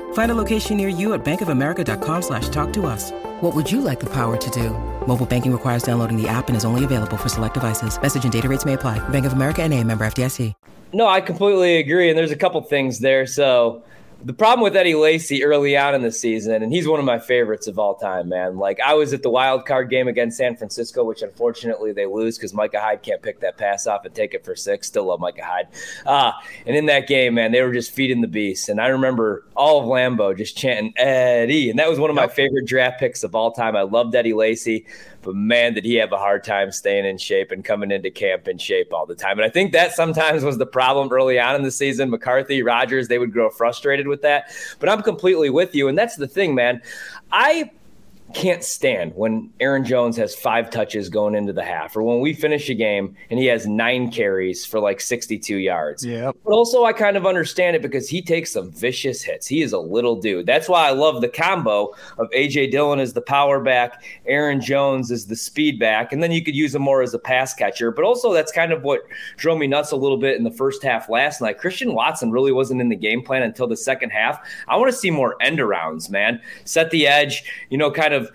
Find 0.13 0.31
a 0.31 0.37
location 0.37 0.77
near 0.77 0.87
you 0.87 1.11
at 1.13 1.25
bankofamerica.com 1.25 2.21
slash 2.21 2.47
talk 2.47 2.71
to 2.73 2.85
us. 2.85 3.11
What 3.41 3.53
would 3.53 3.69
you 3.69 3.81
like 3.81 3.99
the 3.99 4.13
power 4.13 4.37
to 4.37 4.49
do? 4.51 4.69
Mobile 5.05 5.25
banking 5.25 5.51
requires 5.51 5.83
downloading 5.83 6.15
the 6.15 6.29
app 6.29 6.47
and 6.47 6.55
is 6.55 6.63
only 6.63 6.85
available 6.85 7.17
for 7.17 7.27
select 7.27 7.55
devices. 7.55 8.01
Message 8.01 8.23
and 8.23 8.31
data 8.31 8.47
rates 8.47 8.63
may 8.63 8.73
apply. 8.73 8.99
Bank 9.09 9.25
of 9.25 9.33
America 9.33 9.61
and 9.61 9.73
a 9.73 9.83
member 9.83 10.05
FDIC. 10.05 10.53
No, 10.93 11.07
I 11.07 11.21
completely 11.21 11.77
agree. 11.77 12.09
And 12.09 12.17
there's 12.17 12.31
a 12.31 12.35
couple 12.35 12.61
things 12.61 12.99
there. 12.99 13.25
So 13.25 13.83
the 14.23 14.33
problem 14.33 14.63
with 14.63 14.75
Eddie 14.75 14.95
Lacy 14.95 15.43
early 15.43 15.75
on 15.77 15.95
in 15.95 16.01
the 16.01 16.11
season, 16.11 16.61
and 16.61 16.71
he's 16.71 16.87
one 16.87 16.99
of 16.99 17.05
my 17.05 17.19
favorites 17.19 17.67
of 17.67 17.79
all 17.79 17.95
time, 17.95 18.29
man. 18.29 18.57
Like 18.57 18.79
I 18.79 18.93
was 18.93 19.13
at 19.13 19.23
the 19.23 19.29
wild 19.29 19.65
card 19.65 19.89
game 19.89 20.07
against 20.07 20.37
San 20.37 20.55
Francisco, 20.55 21.03
which 21.03 21.21
unfortunately 21.21 21.91
they 21.91 22.05
lose 22.05 22.37
because 22.37 22.53
Micah 22.53 22.79
Hyde 22.79 23.01
can't 23.01 23.21
pick 23.21 23.39
that 23.39 23.57
pass 23.57 23.87
off 23.87 24.05
and 24.05 24.13
take 24.13 24.33
it 24.33 24.45
for 24.45 24.55
six. 24.55 24.87
Still 24.87 25.05
love 25.05 25.19
Micah 25.19 25.43
Hyde. 25.43 25.67
Uh, 26.05 26.31
and 26.65 26.75
in 26.75 26.85
that 26.85 27.07
game, 27.07 27.33
man, 27.33 27.51
they 27.51 27.61
were 27.61 27.73
just 27.73 27.91
feeding 27.91 28.21
the 28.21 28.27
beast. 28.27 28.69
And 28.69 28.79
I 28.79 28.87
remember 28.87 29.45
all 29.55 29.81
of 29.81 29.85
Lambeau 29.85 30.37
just 30.37 30.57
chanting 30.57 30.93
Eddie, 30.97 31.69
and 31.69 31.79
that 31.79 31.89
was 31.89 31.99
one 31.99 32.09
of 32.09 32.15
my 32.15 32.27
favorite 32.27 32.65
draft 32.65 32.99
picks 32.99 33.23
of 33.23 33.35
all 33.35 33.51
time. 33.51 33.75
I 33.75 33.81
loved 33.81 34.15
Eddie 34.15 34.33
Lacy. 34.33 34.85
But 35.21 35.35
man, 35.35 35.73
did 35.73 35.85
he 35.85 35.95
have 35.95 36.11
a 36.11 36.17
hard 36.17 36.43
time 36.43 36.71
staying 36.71 37.05
in 37.05 37.17
shape 37.17 37.51
and 37.51 37.63
coming 37.63 37.91
into 37.91 38.09
camp 38.09 38.47
in 38.47 38.57
shape 38.57 38.93
all 38.93 39.05
the 39.05 39.15
time. 39.15 39.37
And 39.37 39.45
I 39.45 39.49
think 39.49 39.71
that 39.73 39.93
sometimes 39.93 40.43
was 40.43 40.57
the 40.57 40.65
problem 40.65 41.11
early 41.11 41.39
on 41.39 41.55
in 41.55 41.63
the 41.63 41.71
season. 41.71 42.09
McCarthy, 42.09 42.63
Rodgers, 42.63 43.07
they 43.07 43.19
would 43.19 43.31
grow 43.31 43.49
frustrated 43.49 44.07
with 44.07 44.21
that. 44.23 44.51
But 44.79 44.89
I'm 44.89 45.01
completely 45.01 45.49
with 45.49 45.75
you. 45.75 45.87
And 45.87 45.97
that's 45.97 46.15
the 46.15 46.27
thing, 46.27 46.55
man. 46.55 46.81
I 47.31 47.71
can't 48.33 48.63
stand 48.63 49.13
when 49.15 49.51
Aaron 49.59 49.83
Jones 49.83 50.17
has 50.17 50.33
five 50.35 50.69
touches 50.69 51.09
going 51.09 51.35
into 51.35 51.53
the 51.53 51.63
half, 51.63 51.95
or 51.95 52.03
when 52.03 52.19
we 52.19 52.33
finish 52.33 52.69
a 52.69 52.73
game 52.73 53.15
and 53.29 53.39
he 53.39 53.45
has 53.45 53.67
nine 53.67 54.11
carries 54.11 54.65
for 54.65 54.79
like 54.79 55.01
62 55.01 55.57
yards. 55.57 56.05
Yeah. 56.05 56.31
But 56.43 56.51
also, 56.51 56.83
I 56.83 56.93
kind 56.93 57.17
of 57.17 57.25
understand 57.25 57.75
it 57.75 57.81
because 57.81 58.09
he 58.09 58.21
takes 58.21 58.51
some 58.51 58.71
vicious 58.71 59.21
hits. 59.21 59.47
He 59.47 59.61
is 59.61 59.73
a 59.73 59.79
little 59.79 60.15
dude. 60.19 60.45
That's 60.45 60.69
why 60.69 60.87
I 60.87 60.91
love 60.91 61.21
the 61.21 61.29
combo 61.29 61.93
of 62.17 62.29
AJ 62.31 62.71
Dillon 62.71 62.99
as 62.99 63.13
the 63.13 63.21
power 63.21 63.59
back, 63.59 64.03
Aaron 64.25 64.61
Jones 64.61 65.11
as 65.11 65.27
the 65.27 65.35
speed 65.35 65.79
back, 65.79 66.11
and 66.11 66.21
then 66.21 66.31
you 66.31 66.43
could 66.43 66.55
use 66.55 66.73
him 66.73 66.81
more 66.81 67.01
as 67.01 67.13
a 67.13 67.19
pass 67.19 67.53
catcher. 67.53 67.91
But 67.91 68.05
also, 68.05 68.33
that's 68.33 68.51
kind 68.51 68.71
of 68.71 68.83
what 68.83 69.01
drove 69.37 69.57
me 69.57 69.67
nuts 69.67 69.91
a 69.91 69.97
little 69.97 70.17
bit 70.17 70.37
in 70.37 70.43
the 70.43 70.51
first 70.51 70.83
half 70.83 71.09
last 71.09 71.41
night. 71.41 71.57
Christian 71.57 71.93
Watson 71.93 72.31
really 72.31 72.51
wasn't 72.51 72.81
in 72.81 72.89
the 72.89 72.95
game 72.95 73.21
plan 73.21 73.43
until 73.43 73.67
the 73.67 73.77
second 73.77 74.11
half. 74.11 74.39
I 74.67 74.77
want 74.77 74.91
to 74.91 74.97
see 74.97 75.11
more 75.11 75.35
end 75.41 75.59
arounds, 75.59 76.09
man. 76.09 76.41
Set 76.65 76.91
the 76.91 77.07
edge, 77.07 77.43
you 77.69 77.77
know, 77.77 77.91
kind 77.91 78.13
of 78.13 78.20
of 78.21 78.31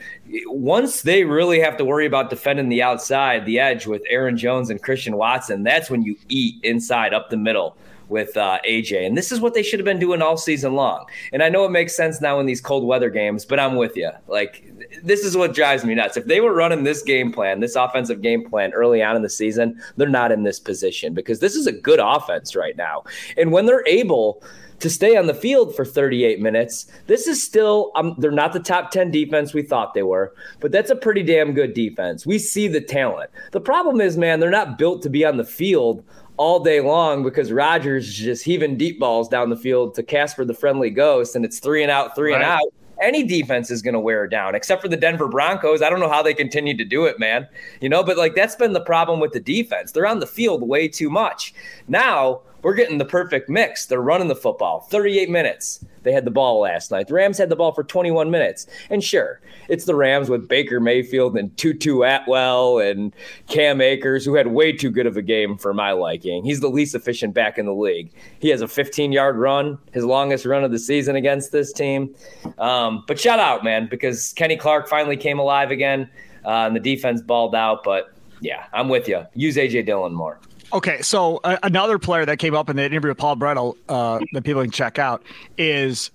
once 0.47 1.03
they 1.03 1.25
really 1.25 1.61
have 1.61 1.77
to 1.77 1.85
worry 1.85 2.07
about 2.07 2.31
defending 2.31 2.69
the 2.69 2.83
outside, 2.83 3.47
the 3.47 3.59
edge 3.59 3.87
with 3.87 4.03
Aaron 4.09 4.37
Jones 4.37 4.71
and 4.71 4.83
Christian 4.83 5.17
Watson, 5.17 5.63
that's 5.63 5.91
when 5.91 6.03
you 6.03 6.17
eat 6.29 6.57
inside 6.63 7.15
up 7.15 7.31
the 7.31 7.37
middle 7.37 7.77
with 8.09 8.37
uh, 8.37 8.59
AJ. 8.69 9.07
And 9.07 9.17
this 9.17 9.33
is 9.33 9.41
what 9.41 9.55
they 9.55 9.63
should 9.63 9.81
have 9.81 9.85
been 9.85 9.99
doing 9.99 10.23
all 10.23 10.37
season 10.37 10.75
long. 10.75 11.07
And 11.33 11.43
I 11.43 11.49
know 11.49 11.65
it 11.65 11.71
makes 11.71 11.97
sense 11.97 12.21
now 12.21 12.39
in 12.41 12.47
these 12.47 12.61
cold 12.61 12.87
weather 12.87 13.11
games, 13.11 13.45
but 13.45 13.59
I'm 13.59 13.77
with 13.77 13.97
you. 13.97 14.11
Like, 14.29 14.65
this 15.03 15.25
is 15.25 15.37
what 15.37 15.55
drives 15.55 15.85
me 15.85 15.95
nuts. 15.95 16.17
If 16.17 16.27
they 16.27 16.41
were 16.41 16.55
running 16.55 16.85
this 16.85 17.03
game 17.03 17.33
plan, 17.33 17.61
this 17.61 17.77
offensive 17.77 18.23
game 18.23 18.49
plan 18.49 18.73
early 18.73 19.03
on 19.03 19.17
in 19.17 19.23
the 19.23 19.31
season, 19.31 19.81
they're 19.97 20.09
not 20.09 20.33
in 20.33 20.43
this 20.43 20.59
position 20.59 21.15
because 21.15 21.41
this 21.41 21.55
is 21.55 21.67
a 21.67 21.73
good 21.73 22.01
offense 22.03 22.55
right 22.57 22.77
now. 22.77 23.05
And 23.37 23.53
when 23.53 23.67
they're 23.67 23.87
able, 23.87 24.43
to 24.81 24.91
stay 24.91 25.17
on 25.17 25.27
the 25.27 25.35
field 25.35 25.75
for 25.75 25.85
38 25.85 26.41
minutes. 26.41 26.87
This 27.07 27.27
is 27.27 27.43
still, 27.43 27.93
um, 27.95 28.15
they're 28.19 28.31
not 28.31 28.53
the 28.53 28.61
top 28.61 28.91
10 28.91 29.11
defense 29.11 29.55
we 29.55 29.63
thought 29.63 29.95
they 29.95 30.03
were, 30.03 30.35
but 30.61 30.73
that's 30.73 30.91
a 30.91 30.97
pretty 30.97 31.23
damn 31.23 31.55
good 31.55 31.75
defense. 31.75 32.27
We 32.27 32.39
see 32.39 32.69
the 32.69 32.81
talent. 32.81 33.31
The 33.53 33.61
problem 33.61 34.01
is, 34.01 34.17
man, 34.17 34.41
they're 34.41 34.51
not 34.51 34.79
built 34.79 35.03
to 35.03 35.11
be 35.11 35.25
on 35.25 35.37
the 35.37 35.45
field 35.45 36.05
all 36.37 36.61
day 36.61 36.81
long 36.81 37.23
because 37.23 37.51
Rodgers 37.51 38.09
is 38.09 38.15
just 38.15 38.45
heaving 38.45 38.77
deep 38.77 39.01
balls 39.01 39.29
down 39.29 39.49
the 39.49 39.57
field 39.57 39.95
to 39.95 40.03
Casper 40.03 40.45
the 40.45 40.55
friendly 40.55 40.91
ghost, 40.91 41.35
and 41.35 41.45
it's 41.45 41.59
three 41.59 41.83
and 41.83 41.91
out, 41.91 42.15
three 42.15 42.33
right. 42.33 42.43
and 42.43 42.51
out. 42.51 42.73
Any 43.01 43.23
defense 43.23 43.71
is 43.71 43.83
going 43.83 43.95
to 43.95 44.01
wear 44.01 44.27
down, 44.27 44.55
except 44.55 44.83
for 44.83 44.89
the 44.89 44.97
Denver 44.97 45.29
Broncos. 45.29 45.83
I 45.83 45.91
don't 45.91 46.01
know 46.01 46.09
how 46.09 46.23
they 46.23 46.35
continue 46.35 46.77
to 46.77 46.85
do 46.85 47.05
it, 47.05 47.19
man. 47.19 47.47
You 47.81 47.89
know, 47.89 48.03
but 48.03 48.17
like 48.17 48.35
that's 48.35 48.57
been 48.57 48.73
the 48.73 48.81
problem 48.81 49.21
with 49.21 49.33
the 49.33 49.41
defense. 49.41 49.93
They're 49.93 50.07
on 50.07 50.21
the 50.21 50.27
field 50.27 50.67
way 50.67 50.89
too 50.89 51.11
much. 51.11 51.55
Now, 51.89 52.41
we're 52.67 52.75
getting 52.75 52.99
the 52.99 53.05
perfect 53.05 53.49
mix. 53.49 53.87
They're 53.87 54.01
running 54.01 54.27
the 54.27 54.35
football 54.35 54.81
38 54.81 55.31
minutes. 55.31 55.85
They 56.03 56.11
had 56.11 56.25
the 56.25 56.33
ball 56.33 56.59
last 56.59 56.91
night. 56.91 57.07
The 57.07 57.15
Rams 57.15 57.39
had 57.39 57.49
the 57.49 57.55
ball 57.55 57.71
for 57.71 57.85
21 57.85 58.29
minutes. 58.29 58.67
And 58.91 59.05
sure, 59.05 59.41
it's 59.69 59.85
the 59.85 59.95
Rams 59.95 60.29
with 60.29 60.49
Baker 60.49 60.81
Mayfield 60.81 61.37
and 61.37 61.57
Tutu 61.57 62.03
Atwell 62.03 62.81
and 62.81 63.15
Cam 63.47 63.81
Akers, 63.81 64.25
who 64.25 64.35
had 64.35 64.49
way 64.49 64.73
too 64.73 64.91
good 64.91 65.07
of 65.07 65.17
a 65.17 65.23
game 65.23 65.57
for 65.57 65.73
my 65.73 65.93
liking. 65.93 66.45
He's 66.45 66.59
the 66.59 66.67
least 66.67 66.97
efficient 66.97 67.35
back 67.35 67.57
in 67.57 67.67
the 67.67 67.73
league. 67.73 68.11
He 68.41 68.49
has 68.49 68.63
a 68.63 68.67
15 68.67 69.13
yard 69.13 69.37
run, 69.37 69.79
his 69.93 70.05
longest 70.05 70.45
run 70.45 70.65
of 70.65 70.73
the 70.73 70.81
season 70.81 71.15
against 71.15 71.53
this 71.53 71.73
team. 71.73 72.17
Um, 72.59 73.05
but 73.07 73.21
shout 73.21 73.39
out, 73.39 73.63
man, 73.63 73.87
because 73.89 74.33
Kenny 74.33 74.57
Clark 74.57 74.89
finally 74.89 75.17
came 75.17 75.39
alive 75.39 75.71
again 75.71 76.11
uh, 76.45 76.67
and 76.67 76.75
the 76.75 76.81
defense 76.81 77.23
balled 77.23 77.55
out. 77.55 77.85
But 77.85 78.13
yeah, 78.41 78.65
I'm 78.73 78.89
with 78.89 79.07
you. 79.07 79.25
Use 79.35 79.55
AJ 79.55 79.87
Dillon 79.87 80.13
more. 80.13 80.41
Okay, 80.73 81.01
so 81.03 81.41
uh, 81.45 81.57
another 81.63 81.99
player 81.99 82.25
that 82.27 82.39
came 82.39 82.55
up 82.55 82.69
in 82.69 82.77
the 82.77 82.85
interview 82.85 83.11
with 83.11 83.19
Paul 83.19 83.37
Bretl 83.37 83.77
uh, 83.89 84.19
that 84.33 84.43
people 84.43 84.63
can 84.63 84.71
check 84.71 84.99
out 84.99 85.23
is 85.57 86.11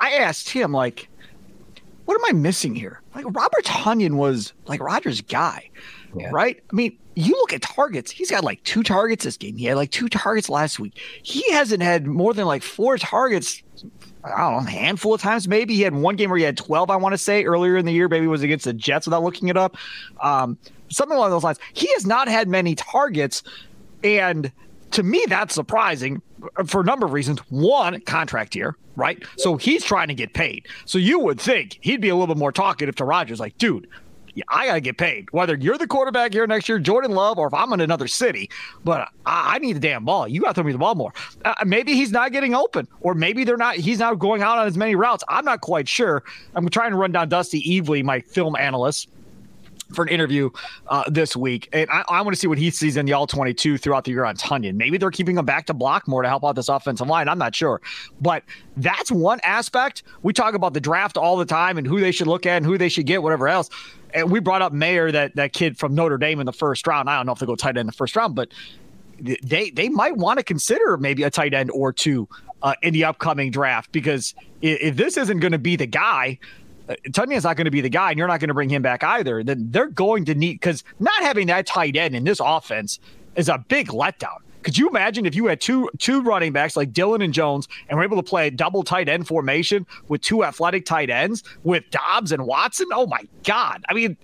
I 0.00 0.12
asked 0.12 0.50
him 0.50 0.72
like, 0.72 1.08
"What 2.04 2.14
am 2.14 2.24
I 2.28 2.38
missing 2.38 2.74
here?" 2.74 3.00
Like 3.14 3.24
Robert 3.26 3.64
Tonyan 3.64 4.16
was 4.16 4.52
like 4.66 4.82
Rodgers' 4.82 5.20
guy, 5.22 5.70
yeah. 6.16 6.28
right? 6.32 6.62
I 6.70 6.76
mean, 6.76 6.98
you 7.14 7.32
look 7.32 7.52
at 7.52 7.62
targets; 7.62 8.10
he's 8.10 8.30
got 8.30 8.44
like 8.44 8.62
two 8.64 8.82
targets 8.82 9.24
this 9.24 9.36
game. 9.36 9.56
He 9.56 9.64
had 9.64 9.76
like 9.76 9.90
two 9.90 10.08
targets 10.08 10.50
last 10.50 10.78
week. 10.78 11.00
He 11.22 11.50
hasn't 11.52 11.82
had 11.82 12.06
more 12.06 12.34
than 12.34 12.46
like 12.46 12.62
four 12.62 12.98
targets. 12.98 13.62
I 14.22 14.28
don't 14.28 14.64
know, 14.64 14.68
a 14.68 14.70
handful 14.70 15.14
of 15.14 15.20
times 15.20 15.48
maybe. 15.48 15.74
He 15.74 15.82
had 15.82 15.94
one 15.94 16.16
game 16.16 16.30
where 16.30 16.38
he 16.38 16.44
had 16.44 16.56
12, 16.56 16.90
I 16.90 16.96
want 16.96 17.12
to 17.12 17.18
say, 17.18 17.44
earlier 17.44 17.76
in 17.76 17.84
the 17.84 17.92
year. 17.92 18.08
Maybe 18.08 18.24
it 18.24 18.28
was 18.28 18.42
against 18.42 18.64
the 18.64 18.72
Jets 18.72 19.06
without 19.06 19.22
looking 19.22 19.48
it 19.48 19.56
up. 19.58 19.76
Um, 20.22 20.56
something 20.88 21.14
along 21.14 21.28
those 21.30 21.44
lines. 21.44 21.58
He 21.74 21.92
has 21.92 22.06
not 22.06 22.26
had 22.26 22.48
many 22.48 22.74
targets 22.74 23.42
and 24.04 24.52
to 24.92 25.02
me, 25.02 25.24
that's 25.28 25.54
surprising 25.54 26.22
for 26.66 26.82
a 26.82 26.84
number 26.84 27.06
of 27.06 27.12
reasons. 27.12 27.40
One, 27.50 28.00
contract 28.02 28.54
year, 28.54 28.76
right? 28.94 29.22
So 29.38 29.56
he's 29.56 29.82
trying 29.82 30.08
to 30.08 30.14
get 30.14 30.34
paid. 30.34 30.68
So 30.84 30.98
you 30.98 31.18
would 31.18 31.40
think 31.40 31.78
he'd 31.80 32.00
be 32.00 32.10
a 32.10 32.14
little 32.14 32.32
bit 32.32 32.38
more 32.38 32.52
talkative 32.52 32.94
to 32.96 33.04
Rodgers, 33.04 33.40
like, 33.40 33.58
dude, 33.58 33.88
I 34.48 34.66
got 34.66 34.74
to 34.74 34.80
get 34.80 34.98
paid. 34.98 35.28
Whether 35.30 35.56
you're 35.56 35.78
the 35.78 35.86
quarterback 35.86 36.32
here 36.32 36.46
next 36.46 36.68
year, 36.68 36.78
Jordan 36.78 37.12
Love, 37.12 37.38
or 37.38 37.46
if 37.46 37.54
I'm 37.54 37.72
in 37.72 37.80
another 37.80 38.08
city, 38.08 38.50
but 38.84 39.08
I, 39.26 39.54
I 39.54 39.58
need 39.58 39.74
the 39.74 39.80
damn 39.80 40.04
ball. 40.04 40.26
You 40.26 40.40
got 40.40 40.48
to 40.48 40.54
throw 40.54 40.64
me 40.64 40.72
the 40.72 40.78
ball 40.78 40.94
more. 40.94 41.12
Uh, 41.44 41.54
maybe 41.64 41.94
he's 41.94 42.10
not 42.10 42.32
getting 42.32 42.54
open, 42.54 42.88
or 43.00 43.14
maybe 43.14 43.44
they're 43.44 43.56
not. 43.56 43.76
He's 43.76 43.98
not 43.98 44.18
going 44.18 44.42
out 44.42 44.58
on 44.58 44.66
as 44.66 44.76
many 44.76 44.96
routes. 44.96 45.22
I'm 45.28 45.44
not 45.44 45.60
quite 45.60 45.88
sure. 45.88 46.24
I'm 46.54 46.68
trying 46.68 46.90
to 46.90 46.96
run 46.96 47.12
down 47.12 47.28
Dusty 47.28 47.62
Evely, 47.62 48.02
my 48.02 48.20
film 48.20 48.56
analyst, 48.56 49.08
for 49.94 50.02
an 50.02 50.08
interview 50.08 50.50
uh, 50.88 51.04
this 51.08 51.36
week. 51.36 51.68
And 51.72 51.88
I, 51.90 52.04
I 52.08 52.22
want 52.22 52.34
to 52.34 52.40
see 52.40 52.46
what 52.46 52.58
he 52.58 52.70
sees 52.70 52.96
in 52.96 53.06
the 53.06 53.12
all 53.12 53.26
22 53.26 53.78
throughout 53.78 54.04
the 54.04 54.10
year 54.10 54.24
on 54.24 54.36
Tonyan. 54.36 54.74
Maybe 54.74 54.98
they're 54.98 55.10
keeping 55.10 55.36
him 55.38 55.44
back 55.44 55.66
to 55.66 55.74
block 55.74 56.06
more 56.08 56.22
to 56.22 56.28
help 56.28 56.44
out 56.44 56.56
this 56.56 56.68
offensive 56.68 57.06
line. 57.06 57.28
I'm 57.28 57.38
not 57.38 57.54
sure. 57.54 57.80
But 58.20 58.44
that's 58.76 59.10
one 59.10 59.40
aspect. 59.44 60.02
We 60.22 60.32
talk 60.32 60.54
about 60.54 60.74
the 60.74 60.80
draft 60.80 61.16
all 61.16 61.36
the 61.36 61.44
time 61.44 61.78
and 61.78 61.86
who 61.86 62.00
they 62.00 62.12
should 62.12 62.26
look 62.26 62.46
at 62.46 62.56
and 62.58 62.66
who 62.66 62.76
they 62.76 62.88
should 62.88 63.06
get, 63.06 63.22
whatever 63.22 63.48
else. 63.48 63.70
And 64.12 64.30
we 64.30 64.40
brought 64.40 64.62
up 64.62 64.72
Mayer, 64.72 65.10
that, 65.10 65.34
that 65.36 65.52
kid 65.52 65.78
from 65.78 65.94
Notre 65.94 66.18
Dame 66.18 66.40
in 66.40 66.46
the 66.46 66.52
first 66.52 66.86
round. 66.86 67.08
I 67.10 67.16
don't 67.16 67.26
know 67.26 67.32
if 67.32 67.38
they 67.38 67.46
go 67.46 67.56
tight 67.56 67.70
end 67.70 67.78
in 67.78 67.86
the 67.86 67.92
first 67.92 68.14
round, 68.14 68.34
but 68.34 68.52
they 69.20 69.70
they 69.70 69.88
might 69.88 70.16
want 70.16 70.38
to 70.38 70.42
consider 70.42 70.96
maybe 70.96 71.22
a 71.22 71.30
tight 71.30 71.54
end 71.54 71.70
or 71.70 71.92
two 71.92 72.28
uh, 72.62 72.74
in 72.82 72.92
the 72.92 73.04
upcoming 73.04 73.50
draft 73.50 73.92
because 73.92 74.34
if, 74.60 74.80
if 74.80 74.96
this 74.96 75.16
isn't 75.16 75.38
going 75.38 75.52
to 75.52 75.58
be 75.58 75.76
the 75.76 75.86
guy– 75.86 76.38
Uh, 76.88 76.94
Tonyan's 77.12 77.44
not 77.44 77.56
going 77.56 77.64
to 77.64 77.70
be 77.70 77.80
the 77.80 77.88
guy, 77.88 78.10
and 78.10 78.18
you're 78.18 78.28
not 78.28 78.40
going 78.40 78.48
to 78.48 78.54
bring 78.54 78.68
him 78.68 78.82
back 78.82 79.02
either. 79.02 79.42
Then 79.42 79.70
they're 79.70 79.88
going 79.88 80.24
to 80.26 80.34
need 80.34 80.54
because 80.54 80.84
not 81.00 81.22
having 81.22 81.46
that 81.46 81.66
tight 81.66 81.96
end 81.96 82.14
in 82.14 82.24
this 82.24 82.40
offense 82.42 83.00
is 83.36 83.48
a 83.48 83.58
big 83.68 83.88
letdown. 83.88 84.38
Could 84.62 84.78
you 84.78 84.88
imagine 84.88 85.26
if 85.26 85.34
you 85.34 85.46
had 85.46 85.60
two 85.60 85.90
two 85.98 86.22
running 86.22 86.52
backs 86.52 86.74
like 86.74 86.92
Dillon 86.92 87.20
and 87.20 87.34
Jones 87.34 87.68
and 87.88 87.98
were 87.98 88.04
able 88.04 88.16
to 88.16 88.22
play 88.22 88.46
a 88.46 88.50
double 88.50 88.82
tight 88.82 89.08
end 89.10 89.26
formation 89.26 89.86
with 90.08 90.22
two 90.22 90.42
athletic 90.42 90.86
tight 90.86 91.10
ends 91.10 91.44
with 91.64 91.84
Doubs 91.90 92.32
and 92.32 92.46
Watson? 92.46 92.88
Oh 92.92 93.06
my 93.06 93.20
God! 93.44 93.84
I 93.88 93.94
mean, 93.94 94.16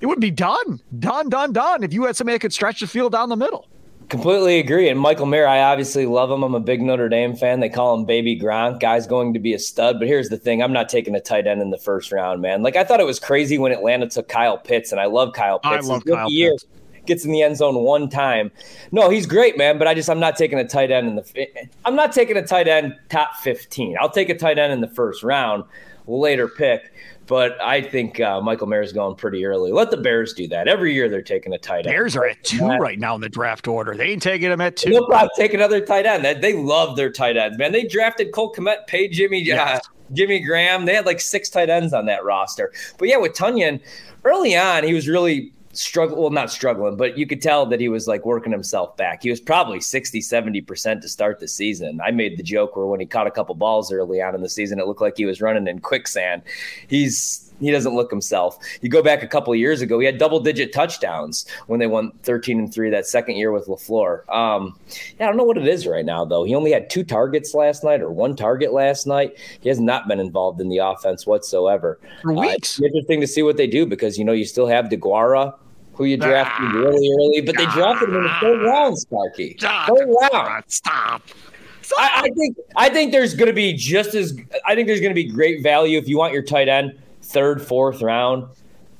it 0.00 0.06
would 0.06 0.20
be 0.20 0.30
done, 0.30 0.80
done, 0.98 1.30
done, 1.30 1.52
done 1.52 1.82
if 1.82 1.92
you 1.92 2.04
had 2.04 2.16
somebody 2.16 2.34
that 2.34 2.40
could 2.40 2.52
stretch 2.52 2.80
the 2.80 2.86
field 2.86 3.12
down 3.12 3.30
the 3.30 3.36
middle. 3.36 3.66
Completely 4.08 4.58
agree. 4.58 4.88
And 4.88 4.98
Michael 4.98 5.26
Mayer, 5.26 5.46
I 5.46 5.60
obviously 5.60 6.06
love 6.06 6.30
him. 6.30 6.42
I'm 6.42 6.54
a 6.54 6.60
big 6.60 6.80
Notre 6.80 7.10
Dame 7.10 7.36
fan. 7.36 7.60
They 7.60 7.68
call 7.68 7.94
him 7.94 8.06
Baby 8.06 8.40
Gronk. 8.40 8.80
Guy's 8.80 9.06
going 9.06 9.34
to 9.34 9.38
be 9.38 9.52
a 9.52 9.58
stud. 9.58 9.98
But 9.98 10.08
here's 10.08 10.30
the 10.30 10.38
thing: 10.38 10.62
I'm 10.62 10.72
not 10.72 10.88
taking 10.88 11.14
a 11.14 11.20
tight 11.20 11.46
end 11.46 11.60
in 11.60 11.68
the 11.68 11.78
first 11.78 12.10
round, 12.10 12.40
man. 12.40 12.62
Like 12.62 12.74
I 12.74 12.84
thought 12.84 13.00
it 13.00 13.06
was 13.06 13.20
crazy 13.20 13.58
when 13.58 13.70
Atlanta 13.70 14.08
took 14.08 14.28
Kyle 14.28 14.56
Pitts, 14.56 14.92
and 14.92 15.00
I 15.00 15.04
love 15.06 15.34
Kyle 15.34 15.58
Pitts. 15.58 15.86
I 15.86 15.92
love 15.92 16.04
Kyle 16.06 16.30
year, 16.30 16.52
Pitts. 16.52 16.66
Gets 17.04 17.24
in 17.26 17.32
the 17.32 17.42
end 17.42 17.58
zone 17.58 17.74
one 17.74 18.08
time. 18.08 18.50
No, 18.92 19.10
he's 19.10 19.26
great, 19.26 19.58
man. 19.58 19.78
But 19.78 19.88
I 19.88 19.94
just 19.94 20.08
I'm 20.08 20.20
not 20.20 20.36
taking 20.36 20.58
a 20.58 20.66
tight 20.66 20.90
end 20.90 21.06
in 21.08 21.16
the. 21.16 21.68
I'm 21.84 21.94
not 21.94 22.12
taking 22.12 22.38
a 22.38 22.46
tight 22.46 22.66
end 22.66 22.96
top 23.10 23.36
15. 23.36 23.98
I'll 24.00 24.10
take 24.10 24.30
a 24.30 24.38
tight 24.38 24.58
end 24.58 24.72
in 24.72 24.80
the 24.80 24.88
first 24.88 25.22
round, 25.22 25.64
later 26.06 26.48
pick. 26.48 26.94
But 27.28 27.60
I 27.60 27.82
think 27.82 28.20
uh, 28.20 28.40
Michael 28.40 28.66
Mayer's 28.66 28.92
going 28.92 29.14
pretty 29.14 29.44
early. 29.44 29.70
Let 29.70 29.90
the 29.90 29.98
Bears 29.98 30.32
do 30.32 30.48
that. 30.48 30.66
Every 30.66 30.94
year 30.94 31.10
they're 31.10 31.20
taking 31.20 31.52
a 31.52 31.58
tight 31.58 31.86
end. 31.86 31.94
Bears 31.94 32.16
are 32.16 32.24
at 32.24 32.42
two 32.42 32.66
right 32.66 32.98
now 32.98 33.14
in 33.14 33.20
the 33.20 33.28
draft 33.28 33.68
order. 33.68 33.94
They 33.94 34.08
ain't 34.08 34.22
taking 34.22 34.48
them 34.48 34.62
at 34.62 34.76
two. 34.76 34.90
They'll 34.90 35.06
probably 35.06 35.28
take 35.36 35.52
another 35.52 35.80
tight 35.84 36.06
end. 36.06 36.42
They 36.42 36.54
love 36.54 36.96
their 36.96 37.12
tight 37.12 37.36
ends, 37.36 37.58
man. 37.58 37.70
They 37.70 37.84
drafted 37.84 38.32
Cole 38.32 38.54
Kmet, 38.54 38.86
paid 38.86 39.12
Jimmy 39.12 39.42
uh, 39.52 39.56
yes. 39.56 39.86
uh, 39.86 39.90
Jimmy 40.14 40.40
Graham. 40.40 40.86
They 40.86 40.94
had 40.94 41.04
like 41.04 41.20
six 41.20 41.50
tight 41.50 41.68
ends 41.68 41.92
on 41.92 42.06
that 42.06 42.24
roster. 42.24 42.72
But 42.96 43.08
yeah, 43.08 43.18
with 43.18 43.34
Tonyan, 43.34 43.80
early 44.24 44.56
on, 44.56 44.84
he 44.84 44.94
was 44.94 45.06
really 45.06 45.52
struggling. 45.78 46.20
Well, 46.20 46.30
not 46.30 46.50
struggling, 46.50 46.96
but 46.96 47.16
you 47.16 47.26
could 47.26 47.40
tell 47.40 47.66
that 47.66 47.80
he 47.80 47.88
was 47.88 48.08
like 48.08 48.24
working 48.24 48.52
himself 48.52 48.96
back. 48.96 49.22
He 49.22 49.30
was 49.30 49.40
probably 49.40 49.80
60, 49.80 50.20
70% 50.20 51.00
to 51.00 51.08
start 51.08 51.40
the 51.40 51.48
season. 51.48 52.00
I 52.04 52.10
made 52.10 52.36
the 52.36 52.42
joke 52.42 52.76
where 52.76 52.86
when 52.86 53.00
he 53.00 53.06
caught 53.06 53.26
a 53.26 53.30
couple 53.30 53.54
balls 53.54 53.92
early 53.92 54.20
on 54.20 54.34
in 54.34 54.42
the 54.42 54.48
season, 54.48 54.78
it 54.78 54.86
looked 54.86 55.00
like 55.00 55.16
he 55.16 55.26
was 55.26 55.40
running 55.40 55.66
in 55.68 55.80
quicksand. 55.80 56.42
He's 56.88 57.48
he 57.60 57.70
doesn't 57.70 57.94
look 57.94 58.10
himself. 58.10 58.58
You 58.82 58.88
go 58.88 59.02
back 59.02 59.22
a 59.22 59.26
couple 59.26 59.52
of 59.52 59.58
years 59.58 59.80
ago, 59.80 59.98
he 59.98 60.06
had 60.06 60.18
double 60.18 60.40
digit 60.40 60.72
touchdowns 60.72 61.46
when 61.66 61.80
they 61.80 61.86
won 61.86 62.12
13 62.22 62.58
and 62.58 62.72
3 62.72 62.90
that 62.90 63.06
second 63.06 63.36
year 63.36 63.52
with 63.52 63.66
LaFleur. 63.66 64.28
Um, 64.32 64.78
yeah, 65.18 65.26
I 65.26 65.28
don't 65.28 65.36
know 65.36 65.44
what 65.44 65.58
it 65.58 65.66
is 65.66 65.86
right 65.86 66.04
now, 66.04 66.24
though. 66.24 66.44
He 66.44 66.54
only 66.54 66.72
had 66.72 66.90
two 66.90 67.04
targets 67.04 67.54
last 67.54 67.84
night 67.84 68.00
or 68.00 68.10
one 68.10 68.36
target 68.36 68.72
last 68.72 69.06
night. 69.06 69.36
He 69.60 69.68
has 69.68 69.80
not 69.80 70.08
been 70.08 70.20
involved 70.20 70.60
in 70.60 70.68
the 70.68 70.78
offense 70.78 71.26
whatsoever. 71.26 71.98
For 72.22 72.32
weeks. 72.32 72.80
Uh, 72.80 72.84
interesting 72.86 73.20
to 73.20 73.26
see 73.26 73.42
what 73.42 73.56
they 73.56 73.66
do 73.66 73.86
because, 73.86 74.18
you 74.18 74.24
know, 74.24 74.32
you 74.32 74.44
still 74.44 74.66
have 74.66 74.86
DeGuara, 74.86 75.54
who 75.98 76.04
you 76.04 76.16
drafted 76.16 76.68
ah, 76.68 76.72
really 76.72 77.10
early, 77.12 77.40
but 77.40 77.56
they 77.56 77.66
drafted 77.66 78.08
him 78.08 78.14
in 78.14 78.22
the 78.22 78.36
third 78.40 78.62
round, 78.64 78.96
Sparky. 78.96 79.56
Third 79.60 80.08
round. 80.32 80.64
Stop. 80.68 81.22
I, 81.98 82.10
I, 82.16 82.30
think 82.30 82.56
I 82.76 82.88
think 82.88 83.12
there's 83.12 83.34
going 83.34 83.48
to 83.48 83.54
be 83.54 83.72
just 83.72 84.14
as 84.14 84.38
I 84.64 84.74
think 84.74 84.86
there's 84.86 85.00
going 85.00 85.10
to 85.10 85.14
be 85.14 85.24
great 85.24 85.62
value 85.62 85.98
if 85.98 86.06
you 86.06 86.16
want 86.16 86.32
your 86.32 86.42
tight 86.42 86.68
end 86.68 86.96
third, 87.22 87.60
fourth 87.60 88.00
round. 88.00 88.46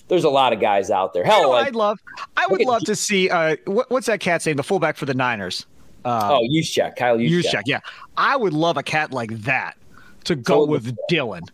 There's 0.09 0.25
a 0.25 0.31
lot 0.31 0.53
of 0.53 0.61
guys 0.61 0.91
out 0.91 1.13
there. 1.13 1.23
Hell, 1.23 1.37
you 1.37 1.43
know, 1.45 1.51
like, 1.51 1.69
I'd 1.69 1.77
love, 1.77 1.99
I 2.37 2.47
would 2.49 2.63
love 2.63 2.83
to 2.85 2.97
see. 2.97 3.31
Uh, 3.31 3.57
what, 3.67 3.91
what's 3.91 4.07
that 4.07 4.21
cat's 4.21 4.45
name? 4.47 4.57
The 4.57 4.63
fullback 4.63 4.97
for 4.97 5.07
the 5.07 5.15
Niners. 5.15 5.67
Uh, 6.05 6.39
oh, 6.41 6.49
Juszczyk, 6.49 6.97
Kyle 6.97 7.19
Juszczyk. 7.19 7.63
Yeah, 7.67 7.81
I 8.17 8.37
would 8.37 8.55
love 8.55 8.77
a 8.77 8.83
cat 8.83 9.13
like 9.13 9.31
that 9.43 9.77
to 10.25 10.35
go 10.35 10.65
with 10.65 10.97
Dillon 11.09 11.45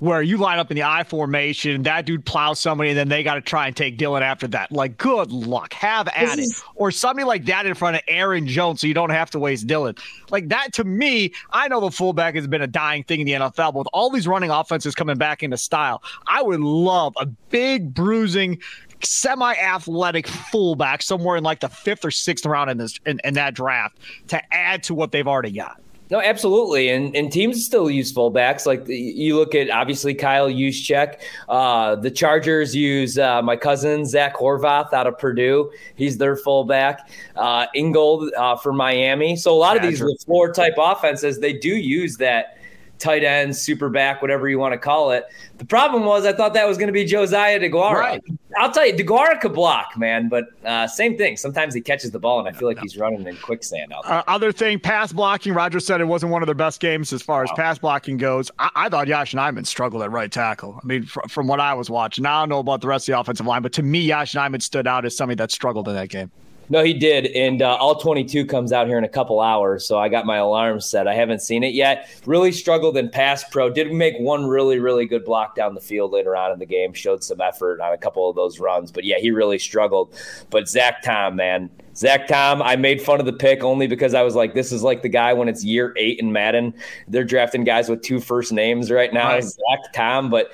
where 0.00 0.22
you 0.22 0.36
line 0.36 0.58
up 0.58 0.70
in 0.70 0.74
the 0.74 0.82
I 0.82 1.04
formation, 1.04 1.82
that 1.84 2.04
dude 2.04 2.26
plows 2.26 2.60
somebody, 2.60 2.90
and 2.90 2.98
then 2.98 3.08
they 3.08 3.22
got 3.22 3.34
to 3.34 3.40
try 3.40 3.66
and 3.66 3.76
take 3.76 3.96
Dillon 3.96 4.22
after 4.22 4.46
that. 4.48 4.72
Like, 4.72 4.98
good 4.98 5.30
luck. 5.30 5.72
Have 5.74 6.08
at 6.08 6.38
it. 6.38 6.50
Or 6.74 6.90
somebody 6.90 7.24
like 7.24 7.44
that 7.46 7.66
in 7.66 7.74
front 7.74 7.96
of 7.96 8.02
Aaron 8.08 8.46
Jones 8.46 8.80
so 8.80 8.86
you 8.86 8.94
don't 8.94 9.10
have 9.10 9.30
to 9.30 9.38
waste 9.38 9.66
Dillon. 9.66 9.94
Like 10.30 10.48
that 10.48 10.72
to 10.74 10.84
me, 10.84 11.32
I 11.52 11.68
know 11.68 11.80
the 11.80 11.90
fullback 11.90 12.34
has 12.34 12.46
been 12.46 12.62
a 12.62 12.66
dying 12.66 13.04
thing 13.04 13.20
in 13.20 13.26
the 13.26 13.32
NFL, 13.32 13.72
but 13.72 13.76
with 13.76 13.88
all 13.92 14.10
these 14.10 14.26
running 14.26 14.50
offenses 14.50 14.94
coming 14.94 15.16
back 15.16 15.42
into 15.42 15.56
style, 15.56 16.02
I 16.26 16.42
would 16.42 16.60
love 16.60 17.14
a 17.18 17.26
big 17.26 17.94
bruising 17.94 18.60
semi-athletic 19.02 20.26
fullback 20.26 21.02
somewhere 21.02 21.36
in 21.36 21.44
like 21.44 21.60
the 21.60 21.68
fifth 21.68 22.04
or 22.04 22.10
sixth 22.10 22.46
round 22.46 22.70
in 22.70 22.78
this 22.78 22.98
in, 23.06 23.20
in 23.24 23.34
that 23.34 23.54
draft 23.54 23.98
to 24.28 24.54
add 24.54 24.82
to 24.84 24.94
what 24.94 25.12
they've 25.12 25.28
already 25.28 25.52
got. 25.52 25.80
No, 26.10 26.20
absolutely, 26.20 26.90
and 26.90 27.16
and 27.16 27.32
teams 27.32 27.64
still 27.64 27.90
use 27.90 28.12
fullbacks. 28.12 28.66
Like 28.66 28.86
you 28.86 29.36
look 29.36 29.54
at 29.54 29.70
obviously 29.70 30.12
Kyle 30.14 30.48
Juszczyk. 30.48 31.20
Uh, 31.48 31.96
the 31.96 32.10
Chargers 32.10 32.74
use 32.74 33.18
uh, 33.18 33.40
my 33.40 33.56
cousin 33.56 34.04
Zach 34.04 34.36
Horvath 34.36 34.92
out 34.92 35.06
of 35.06 35.18
Purdue. 35.18 35.72
He's 35.96 36.18
their 36.18 36.36
fullback. 36.36 37.08
Uh, 37.36 37.66
Ingold 37.74 38.30
uh, 38.36 38.56
for 38.56 38.72
Miami. 38.72 39.34
So 39.36 39.54
a 39.54 39.56
lot 39.56 39.76
of 39.76 39.82
these 39.82 40.02
floor 40.24 40.52
type 40.52 40.74
offenses 40.76 41.40
they 41.40 41.54
do 41.54 41.74
use 41.74 42.18
that 42.18 42.58
tight 43.04 43.22
end, 43.22 43.54
super 43.54 43.90
back, 43.90 44.22
whatever 44.22 44.48
you 44.48 44.58
want 44.58 44.72
to 44.72 44.78
call 44.78 45.10
it. 45.10 45.26
The 45.58 45.64
problem 45.64 46.04
was 46.04 46.24
I 46.24 46.32
thought 46.32 46.54
that 46.54 46.66
was 46.66 46.78
going 46.78 46.86
to 46.88 46.92
be 46.92 47.04
Josiah 47.04 47.60
DeGuara. 47.60 47.94
Right. 47.94 48.22
I'll 48.56 48.72
tell 48.72 48.86
you, 48.86 48.94
DeGuara 48.94 49.40
could 49.40 49.52
block, 49.52 49.96
man, 49.96 50.28
but 50.28 50.46
uh, 50.64 50.86
same 50.86 51.18
thing. 51.18 51.36
Sometimes 51.36 51.74
he 51.74 51.80
catches 51.80 52.10
the 52.10 52.18
ball, 52.18 52.38
and 52.38 52.48
I 52.48 52.52
feel 52.52 52.66
like 52.66 52.78
he's 52.78 52.96
running 52.96 53.26
in 53.26 53.36
quicksand 53.36 53.92
out 53.92 54.04
there. 54.04 54.14
Uh, 54.14 54.22
other 54.26 54.52
thing, 54.52 54.80
pass 54.80 55.12
blocking. 55.12 55.52
Roger 55.52 55.80
said 55.80 56.00
it 56.00 56.04
wasn't 56.04 56.32
one 56.32 56.42
of 56.42 56.46
their 56.46 56.54
best 56.54 56.80
games 56.80 57.12
as 57.12 57.20
far 57.20 57.44
as 57.44 57.50
wow. 57.50 57.56
pass 57.56 57.78
blocking 57.78 58.16
goes. 58.16 58.50
I, 58.58 58.70
I 58.74 58.88
thought 58.88 59.06
Yosh 59.06 59.34
Nijman 59.34 59.66
struggled 59.66 60.02
at 60.02 60.10
right 60.10 60.32
tackle. 60.32 60.80
I 60.82 60.86
mean, 60.86 61.04
fr- 61.04 61.20
from 61.28 61.46
what 61.46 61.60
I 61.60 61.74
was 61.74 61.90
watching, 61.90 62.22
now 62.22 62.38
I 62.38 62.42
don't 62.42 62.48
know 62.48 62.58
about 62.60 62.80
the 62.80 62.88
rest 62.88 63.08
of 63.08 63.12
the 63.12 63.20
offensive 63.20 63.46
line, 63.46 63.62
but 63.62 63.72
to 63.74 63.82
me, 63.82 64.00
Yosh 64.00 64.32
Nijman 64.34 64.62
stood 64.62 64.86
out 64.86 65.04
as 65.04 65.16
somebody 65.16 65.36
that 65.36 65.50
struggled 65.50 65.86
in 65.88 65.94
that 65.94 66.08
game. 66.08 66.30
No, 66.68 66.82
he 66.82 66.94
did. 66.94 67.26
And 67.26 67.62
uh, 67.62 67.76
All 67.76 67.96
22 67.96 68.46
comes 68.46 68.72
out 68.72 68.86
here 68.86 68.98
in 68.98 69.04
a 69.04 69.08
couple 69.08 69.40
hours. 69.40 69.86
So 69.86 69.98
I 69.98 70.08
got 70.08 70.26
my 70.26 70.36
alarm 70.36 70.80
set. 70.80 71.06
I 71.06 71.14
haven't 71.14 71.40
seen 71.40 71.62
it 71.62 71.74
yet. 71.74 72.08
Really 72.26 72.52
struggled 72.52 72.96
in 72.96 73.10
pass 73.10 73.44
pro. 73.44 73.70
Did 73.70 73.92
make 73.92 74.16
one 74.18 74.46
really, 74.46 74.78
really 74.78 75.06
good 75.06 75.24
block 75.24 75.54
down 75.54 75.74
the 75.74 75.80
field 75.80 76.12
later 76.12 76.36
on 76.36 76.52
in 76.52 76.58
the 76.58 76.66
game. 76.66 76.92
Showed 76.92 77.22
some 77.22 77.40
effort 77.40 77.80
on 77.80 77.92
a 77.92 77.98
couple 77.98 78.28
of 78.28 78.36
those 78.36 78.58
runs. 78.58 78.90
But 78.90 79.04
yeah, 79.04 79.18
he 79.18 79.30
really 79.30 79.58
struggled. 79.58 80.14
But 80.50 80.68
Zach 80.68 81.02
Tom, 81.02 81.36
man. 81.36 81.70
Zach 81.96 82.26
Tom, 82.26 82.60
I 82.60 82.76
made 82.76 83.00
fun 83.00 83.20
of 83.20 83.26
the 83.26 83.32
pick 83.32 83.62
only 83.62 83.86
because 83.86 84.14
I 84.14 84.22
was 84.22 84.34
like, 84.34 84.54
this 84.54 84.72
is 84.72 84.82
like 84.82 85.02
the 85.02 85.08
guy 85.08 85.32
when 85.32 85.48
it's 85.48 85.64
year 85.64 85.94
eight 85.96 86.18
in 86.18 86.32
Madden. 86.32 86.74
They're 87.06 87.24
drafting 87.24 87.62
guys 87.64 87.88
with 87.88 88.02
two 88.02 88.20
first 88.20 88.52
names 88.52 88.90
right 88.90 89.12
now. 89.12 89.28
Right. 89.28 89.44
Zach 89.44 89.92
Tom. 89.92 90.28
But 90.28 90.50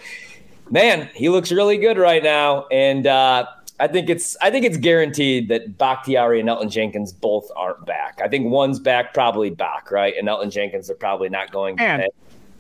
man, 0.70 1.09
he 1.14 1.29
looks 1.29 1.51
really 1.51 1.79
good 1.79 1.96
right 1.96 2.23
now. 2.23 2.66
And, 2.70 3.07
uh, 3.07 3.46
I 3.81 3.88
think 3.88 4.11
it's 4.11 4.37
I 4.43 4.51
think 4.51 4.66
it's 4.66 4.77
guaranteed 4.77 5.49
that 5.49 5.79
Bakhtiari 5.79 6.38
and 6.38 6.49
Elgton 6.49 6.71
Jenkins 6.71 7.12
both 7.12 7.51
aren't 7.57 7.85
back. 7.87 8.21
I 8.23 8.29
think 8.29 8.51
one's 8.51 8.79
back, 8.79 9.14
probably 9.14 9.51
back, 9.51 9.90
right? 9.90 10.14
And 10.19 10.29
Elgton 10.29 10.51
Jenkins 10.51 10.90
are 10.90 10.95
probably 10.95 11.31
not 11.31 11.51
going. 11.51 11.81
And 11.81 12.05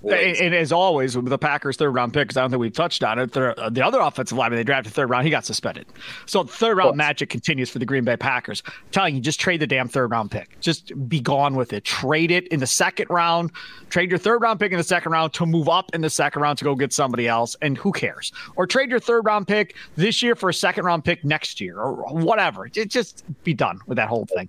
and 0.08 0.54
as 0.54 0.72
always, 0.72 1.16
with 1.16 1.26
the 1.26 1.38
Packers' 1.38 1.76
third 1.76 1.90
round 1.90 2.12
pick, 2.12 2.28
because 2.28 2.36
I 2.36 2.40
don't 2.40 2.50
think 2.50 2.60
we've 2.60 2.72
touched 2.72 3.04
on 3.04 3.18
it, 3.18 3.36
uh, 3.36 3.68
the 3.70 3.84
other 3.84 4.00
offensive 4.00 4.36
lineman 4.38 4.58
they 4.58 4.64
drafted 4.64 4.92
third 4.92 5.10
round, 5.10 5.24
he 5.24 5.30
got 5.30 5.44
suspended. 5.44 5.86
So 6.26 6.44
third 6.44 6.76
round 6.76 6.96
magic 6.96 7.28
continues 7.28 7.70
for 7.70 7.78
the 7.78 7.86
Green 7.86 8.04
Bay 8.04 8.16
Packers. 8.16 8.62
I'm 8.66 8.72
telling 8.92 9.14
you, 9.14 9.20
just 9.20 9.40
trade 9.40 9.60
the 9.60 9.66
damn 9.66 9.88
third 9.88 10.10
round 10.10 10.30
pick. 10.30 10.58
Just 10.60 10.92
be 11.08 11.20
gone 11.20 11.54
with 11.54 11.72
it. 11.72 11.84
Trade 11.84 12.30
it 12.30 12.48
in 12.48 12.60
the 12.60 12.66
second 12.66 13.06
round. 13.10 13.50
Trade 13.90 14.10
your 14.10 14.18
third 14.18 14.40
round 14.42 14.60
pick 14.60 14.72
in 14.72 14.78
the 14.78 14.84
second 14.84 15.12
round 15.12 15.32
to 15.34 15.46
move 15.46 15.68
up 15.68 15.94
in 15.94 16.00
the 16.00 16.10
second 16.10 16.42
round 16.42 16.58
to 16.58 16.64
go 16.64 16.74
get 16.74 16.92
somebody 16.92 17.28
else. 17.28 17.56
And 17.60 17.76
who 17.76 17.92
cares? 17.92 18.32
Or 18.56 18.66
trade 18.66 18.90
your 18.90 19.00
third 19.00 19.24
round 19.26 19.46
pick 19.48 19.76
this 19.96 20.22
year 20.22 20.34
for 20.34 20.48
a 20.48 20.54
second 20.54 20.84
round 20.84 21.04
pick 21.04 21.24
next 21.24 21.60
year 21.60 21.78
or 21.78 21.94
whatever. 22.14 22.66
It 22.74 22.90
Just 22.90 23.24
be 23.44 23.54
done 23.54 23.80
with 23.86 23.96
that 23.96 24.08
whole 24.08 24.26
thing. 24.26 24.48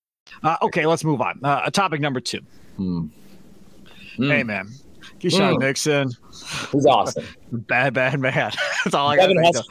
Uh, 0.43 0.57
okay, 0.63 0.85
let's 0.85 1.03
move 1.03 1.21
on. 1.21 1.39
Uh, 1.43 1.69
topic 1.69 2.01
number 2.01 2.19
two. 2.19 2.41
Mm. 2.79 3.09
Hey, 4.17 4.43
man. 4.43 4.69
Keisean 5.19 5.55
mm. 5.55 5.59
Nixon. 5.59 6.11
He's 6.71 6.85
awesome. 6.85 7.25
bad, 7.51 7.93
bad 7.93 8.19
man. 8.19 8.33
That's 8.83 8.95
all 8.95 9.07
I 9.09 9.17
got 9.17 9.27
to 9.27 9.63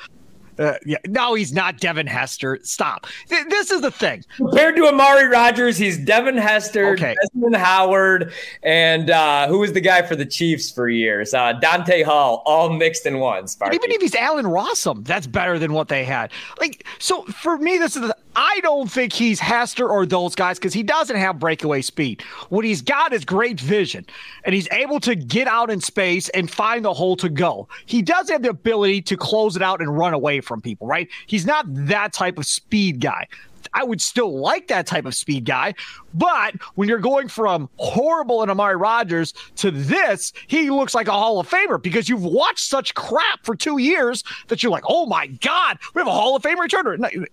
uh, 0.60 0.74
yeah, 0.84 0.98
no, 1.06 1.32
he's 1.32 1.54
not 1.54 1.80
Devin 1.80 2.06
Hester. 2.06 2.58
Stop. 2.62 3.06
Th- 3.28 3.46
this 3.48 3.70
is 3.70 3.80
the 3.80 3.90
thing. 3.90 4.22
Compared 4.36 4.76
to 4.76 4.86
Amari 4.86 5.26
Rodgers, 5.26 5.78
he's 5.78 5.96
Devin 5.96 6.36
Hester, 6.36 6.90
okay. 6.90 7.14
Desmond 7.22 7.56
Howard, 7.56 8.32
and 8.62 9.08
uh, 9.08 9.48
who 9.48 9.58
was 9.58 9.72
the 9.72 9.80
guy 9.80 10.02
for 10.02 10.16
the 10.16 10.26
Chiefs 10.26 10.70
for 10.70 10.90
years? 10.90 11.32
Uh, 11.32 11.54
Dante 11.54 12.02
Hall, 12.02 12.42
all 12.44 12.68
mixed 12.68 13.06
in 13.06 13.20
one. 13.20 13.46
Even 13.72 13.90
if 13.90 14.02
he's 14.02 14.14
Allen 14.14 14.44
Rossum, 14.44 15.02
that's 15.06 15.26
better 15.26 15.58
than 15.58 15.72
what 15.72 15.88
they 15.88 16.04
had. 16.04 16.30
Like, 16.58 16.86
so 16.98 17.22
for 17.22 17.56
me, 17.56 17.78
this 17.78 17.96
is 17.96 18.02
the, 18.02 18.16
I 18.36 18.60
don't 18.62 18.90
think 18.90 19.12
he's 19.12 19.40
Hester 19.40 19.88
or 19.88 20.06
those 20.06 20.34
guys 20.34 20.58
because 20.58 20.72
he 20.72 20.82
doesn't 20.82 21.16
have 21.16 21.38
breakaway 21.38 21.82
speed. 21.82 22.22
What 22.48 22.64
he's 22.64 22.80
got 22.80 23.12
is 23.12 23.24
great 23.24 23.60
vision, 23.60 24.06
and 24.44 24.54
he's 24.54 24.68
able 24.70 25.00
to 25.00 25.14
get 25.14 25.48
out 25.48 25.70
in 25.70 25.80
space 25.80 26.28
and 26.30 26.50
find 26.50 26.84
the 26.84 26.94
hole 26.94 27.16
to 27.16 27.28
go. 27.28 27.68
He 27.86 28.02
does 28.02 28.30
have 28.30 28.42
the 28.42 28.50
ability 28.50 29.02
to 29.02 29.16
close 29.16 29.56
it 29.56 29.62
out 29.62 29.80
and 29.80 29.96
run 29.96 30.14
away 30.14 30.40
from 30.40 30.60
people, 30.60 30.86
right? 30.86 31.08
He's 31.26 31.44
not 31.44 31.66
that 31.68 32.12
type 32.12 32.38
of 32.38 32.46
speed 32.46 33.00
guy. 33.00 33.26
I 33.72 33.84
would 33.84 34.00
still 34.00 34.40
like 34.40 34.68
that 34.68 34.86
type 34.86 35.04
of 35.06 35.14
speed 35.14 35.44
guy. 35.44 35.74
But 36.14 36.54
when 36.74 36.88
you're 36.88 36.98
going 36.98 37.28
from 37.28 37.68
horrible 37.76 38.42
in 38.42 38.50
Amari 38.50 38.76
Rodgers 38.76 39.32
to 39.56 39.70
this, 39.70 40.32
he 40.48 40.70
looks 40.70 40.94
like 40.94 41.06
a 41.08 41.12
Hall 41.12 41.38
of 41.38 41.48
Famer 41.48 41.80
because 41.80 42.08
you've 42.08 42.24
watched 42.24 42.68
such 42.68 42.94
crap 42.94 43.44
for 43.44 43.54
two 43.54 43.78
years 43.78 44.24
that 44.48 44.62
you're 44.62 44.72
like, 44.72 44.84
oh 44.88 45.06
my 45.06 45.26
God, 45.26 45.78
we 45.94 46.00
have 46.00 46.08
a 46.08 46.12
Hall 46.12 46.34
of 46.34 46.42
Fame 46.42 46.58
returner. 46.58 47.26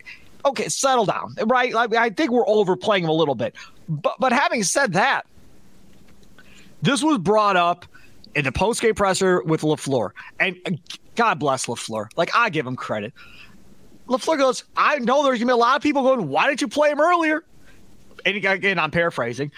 Okay, 0.46 0.70
settle 0.70 1.06
down, 1.06 1.36
right? 1.46 1.74
I 1.76 2.10
think 2.10 2.32
we're 2.32 2.48
overplaying 2.48 3.04
him 3.04 3.10
a 3.10 3.14
little 3.14 3.36
bit. 3.36 3.56
But, 3.90 4.16
but 4.20 4.32
having 4.32 4.64
said 4.64 4.94
that, 4.94 5.24
this 6.82 7.04
was 7.04 7.18
brought 7.18 7.58
up 7.58 7.86
in 8.36 8.46
the 8.46 8.52
post-game 8.52 8.94
presser 8.94 9.42
with 9.44 9.62
LaFleur. 9.62 10.12
And 10.40 10.56
uh, 10.66 10.72
God 11.16 11.40
bless 11.40 11.66
LaFleur. 11.66 12.08
Like, 12.16 12.30
I 12.36 12.50
give 12.50 12.68
him 12.68 12.76
credit. 12.76 13.14
LaFleur 14.08 14.38
goes, 14.38 14.64
I 14.78 15.00
know 15.00 15.24
there's 15.24 15.40
going 15.40 15.48
to 15.48 15.54
be 15.54 15.54
a 15.54 15.58
lot 15.58 15.76
of 15.76 15.82
people 15.82 16.04
going, 16.04 16.30
why 16.30 16.48
didn't 16.48 16.62
you 16.62 16.68
play 16.68 16.92
him 16.92 17.02
earlier? 17.02 17.44
And 18.26 18.38
again, 18.38 18.80
I'm 18.80 18.92
paraphrasing. 18.92 19.52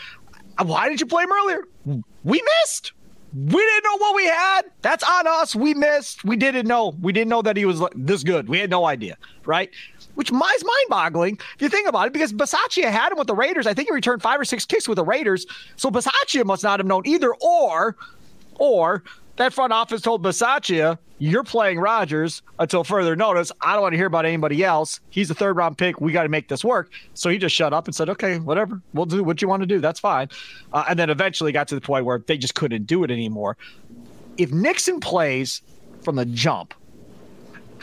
Why 0.64 0.88
didn't 0.88 1.02
you 1.02 1.06
play 1.06 1.24
him 1.24 1.32
earlier? 1.32 1.64
We 2.24 2.42
missed. 2.64 2.94
we 3.34 3.62
didn't 3.62 3.84
know 3.84 3.98
what 3.98 4.16
we 4.16 4.26
had. 4.26 4.62
That's 4.82 5.04
on 5.04 5.28
us. 5.28 5.56
We 5.56 5.74
missed. 5.74 6.26
We 6.26 6.36
didn't 6.36 6.68
know. 6.68 6.96
We 7.00 7.14
didn't 7.14 7.30
know 7.30 7.42
that 7.44 7.58
he 7.58 7.66
was 7.66 7.82
this 7.96 8.24
good. 8.24 8.50
We 8.50 8.60
had 8.60 8.70
no 8.70 8.86
idea, 8.86 9.18
right? 9.46 9.70
Which 10.20 10.32
is 10.32 10.34
mind-boggling 10.34 11.40
if 11.56 11.62
you 11.62 11.70
think 11.70 11.88
about 11.88 12.08
it, 12.08 12.12
because 12.12 12.34
Bisaccia 12.34 12.92
had 12.92 13.14
him 13.14 13.18
with 13.18 13.28
the 13.28 13.34
Raiders. 13.34 13.66
I 13.66 13.74
think 13.74 13.88
he 13.88 13.94
returned 13.94 14.22
five 14.22 14.38
or 14.38 14.44
six 14.44 14.66
kicks 14.66 14.86
with 14.86 14.98
the 14.98 15.06
Raiders. 15.06 15.46
So 15.78 15.90
Bisaccia 15.90 16.44
must 16.44 16.62
not 16.62 16.82
have 16.82 16.86
known 16.86 17.04
either, 17.06 17.34
or, 17.40 17.96
or 18.56 19.02
that 19.38 19.54
front 19.54 19.72
office 19.72 20.02
told 20.02 20.22
Bisaccia, 20.22 20.98
"You're 21.20 21.46
playing 21.46 21.80
Rodgers 21.80 22.42
until 22.60 22.84
further 22.84 23.16
notice. 23.16 23.50
I 23.62 23.72
don't 23.72 23.82
want 23.82 23.94
to 23.94 23.98
hear 23.98 24.08
about 24.08 24.26
anybody 24.26 24.62
else. 24.62 25.00
He's 25.10 25.32
a 25.32 25.34
third-round 25.34 25.78
pick. 25.78 26.02
We 26.02 26.12
got 26.12 26.24
to 26.24 26.30
make 26.30 26.50
this 26.50 26.66
work." 26.66 26.92
So 27.14 27.30
he 27.30 27.38
just 27.38 27.56
shut 27.56 27.72
up 27.72 27.86
and 27.86 27.96
said, 27.96 28.10
"Okay, 28.10 28.40
whatever. 28.40 28.82
We'll 28.94 29.06
do 29.06 29.24
what 29.24 29.42
you 29.42 29.48
want 29.48 29.62
to 29.62 29.68
do. 29.68 29.80
That's 29.80 30.02
fine." 30.02 30.28
Uh, 30.74 30.84
and 30.90 31.00
then 31.00 31.10
eventually 31.10 31.54
got 31.54 31.70
to 31.70 31.76
the 31.76 31.82
point 31.82 32.04
where 32.04 32.20
they 32.20 32.38
just 32.38 32.56
couldn't 32.56 32.88
do 32.88 33.06
it 33.06 33.10
anymore. 33.10 33.56
If 34.38 34.52
Nixon 34.52 35.00
plays 35.00 35.62
from 36.04 36.18
the 36.18 36.26
jump, 36.26 36.74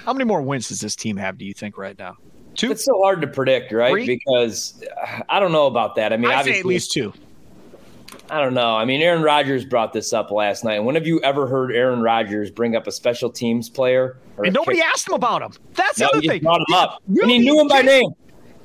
how 0.06 0.12
many 0.12 0.24
more 0.24 0.40
wins 0.40 0.68
does 0.68 0.80
this 0.80 0.96
team 0.96 1.16
have? 1.18 1.36
Do 1.36 1.44
you 1.44 1.52
think 1.52 1.76
right 1.76 1.98
now? 1.98 2.16
Two. 2.54 2.70
It's 2.70 2.84
so 2.84 2.98
hard 3.02 3.20
to 3.20 3.26
predict, 3.26 3.70
right? 3.72 3.90
Three? 3.90 4.06
Because 4.06 4.82
uh, 5.02 5.20
I 5.28 5.40
don't 5.40 5.52
know 5.52 5.66
about 5.66 5.96
that. 5.96 6.12
I 6.12 6.16
mean, 6.16 6.30
I 6.30 6.34
say 6.34 6.38
obviously, 6.38 6.60
at 6.60 6.64
least 6.66 6.92
two. 6.92 7.12
I 8.30 8.40
don't 8.40 8.54
know. 8.54 8.74
I 8.76 8.84
mean, 8.84 9.02
Aaron 9.02 9.22
Rodgers 9.22 9.64
brought 9.64 9.92
this 9.92 10.12
up 10.12 10.30
last 10.30 10.64
night. 10.64 10.80
When 10.80 10.94
have 10.94 11.06
you 11.06 11.20
ever 11.20 11.46
heard 11.46 11.70
Aaron 11.72 12.00
Rodgers 12.00 12.50
bring 12.50 12.74
up 12.74 12.86
a 12.86 12.92
special 12.92 13.30
teams 13.30 13.68
player? 13.68 14.16
And 14.42 14.54
nobody 14.54 14.78
kicker? 14.78 14.88
asked 14.94 15.08
him 15.08 15.14
about 15.14 15.42
him. 15.42 15.52
That's 15.74 15.98
the 15.98 16.04
No, 16.04 16.08
other 16.10 16.20
he 16.22 16.28
thing. 16.28 16.42
brought 16.42 16.60
him 16.66 16.74
up, 16.74 17.02
and 17.08 17.30
he 17.30 17.38
knew 17.40 17.60
him 17.60 17.68
by 17.68 17.82
Jason- 17.82 17.86
name. 18.00 18.10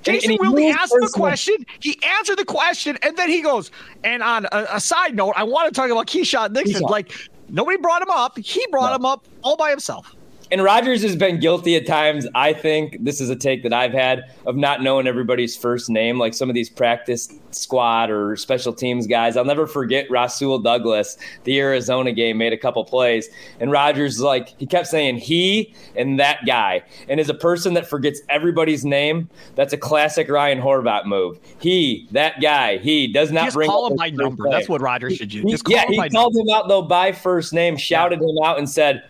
Jason 0.03 0.37
Wilde 0.39 0.75
asked 0.75 0.93
him 0.95 1.03
a 1.03 1.09
question. 1.09 1.55
He 1.79 1.99
answered 2.17 2.37
the 2.39 2.45
question, 2.45 2.97
and 3.03 3.15
then 3.17 3.29
he 3.29 3.41
goes, 3.41 3.69
and 4.03 4.23
on 4.23 4.45
a, 4.51 4.65
a 4.73 4.79
side 4.79 5.15
note, 5.15 5.33
I 5.35 5.43
want 5.43 5.71
to 5.71 5.79
talk 5.79 5.91
about 5.91 6.07
Keisean 6.07 6.51
Nixon. 6.53 6.81
Keisean. 6.81 6.89
Like, 6.89 7.11
nobody 7.49 7.77
brought 7.77 8.01
him 8.01 8.09
up. 8.09 8.37
He 8.39 8.65
brought 8.71 8.89
No. 8.89 8.95
him 8.95 9.05
up 9.05 9.27
all 9.43 9.57
by 9.57 9.69
himself. 9.69 10.15
And 10.51 10.61
Rodgers 10.61 11.01
has 11.03 11.15
been 11.15 11.39
guilty 11.39 11.77
at 11.77 11.87
times. 11.87 12.27
I 12.35 12.51
think 12.51 12.97
this 12.99 13.21
is 13.21 13.29
a 13.29 13.37
take 13.37 13.63
that 13.63 13.71
I've 13.71 13.93
had 13.93 14.25
of 14.45 14.57
not 14.57 14.81
knowing 14.83 15.07
everybody's 15.07 15.55
first 15.55 15.89
name, 15.89 16.19
like 16.19 16.33
some 16.33 16.49
of 16.49 16.55
these 16.55 16.69
practice 16.69 17.33
squad 17.51 18.09
or 18.09 18.35
special 18.35 18.73
teams 18.73 19.07
guys. 19.07 19.37
I'll 19.37 19.45
never 19.45 19.65
forget 19.65 20.11
Rasul 20.11 20.59
Douglas, 20.59 21.17
the 21.45 21.57
Arizona 21.59 22.11
game, 22.11 22.37
made 22.37 22.51
a 22.51 22.57
couple 22.57 22.83
plays, 22.83 23.29
and 23.61 23.71
Rodgers 23.71 24.19
like 24.19 24.49
he 24.59 24.65
kept 24.65 24.87
saying 24.87 25.17
he 25.19 25.73
and 25.95 26.19
that 26.19 26.39
guy. 26.45 26.83
And 27.07 27.21
as 27.21 27.29
a 27.29 27.33
person 27.33 27.73
that 27.75 27.87
forgets 27.87 28.19
everybody's 28.27 28.83
name, 28.83 29.29
that's 29.55 29.71
a 29.71 29.77
classic 29.77 30.29
Ryan 30.29 30.59
Horvat 30.59 31.05
move. 31.05 31.39
He, 31.59 32.07
that 32.11 32.41
guy, 32.41 32.77
he 32.77 33.07
does 33.07 33.31
not 33.31 33.45
Just 33.45 33.55
bring 33.55 33.69
call 33.69 33.87
him 33.87 33.95
by 33.95 34.09
number. 34.09 34.43
name. 34.43 34.51
That's 34.51 34.67
what 34.67 34.81
Rodgers 34.81 35.15
should 35.15 35.29
do. 35.29 35.43
He- 35.43 35.51
Just 35.51 35.63
call 35.63 35.75
yeah, 35.75 35.85
he 35.87 35.95
called 36.09 36.33
number. 36.35 36.39
him 36.51 36.55
out 36.57 36.67
though 36.67 36.81
by 36.81 37.13
first 37.13 37.53
name, 37.53 37.77
shouted 37.77 38.21
him 38.21 38.37
out, 38.43 38.57
and 38.57 38.69
said, 38.69 39.03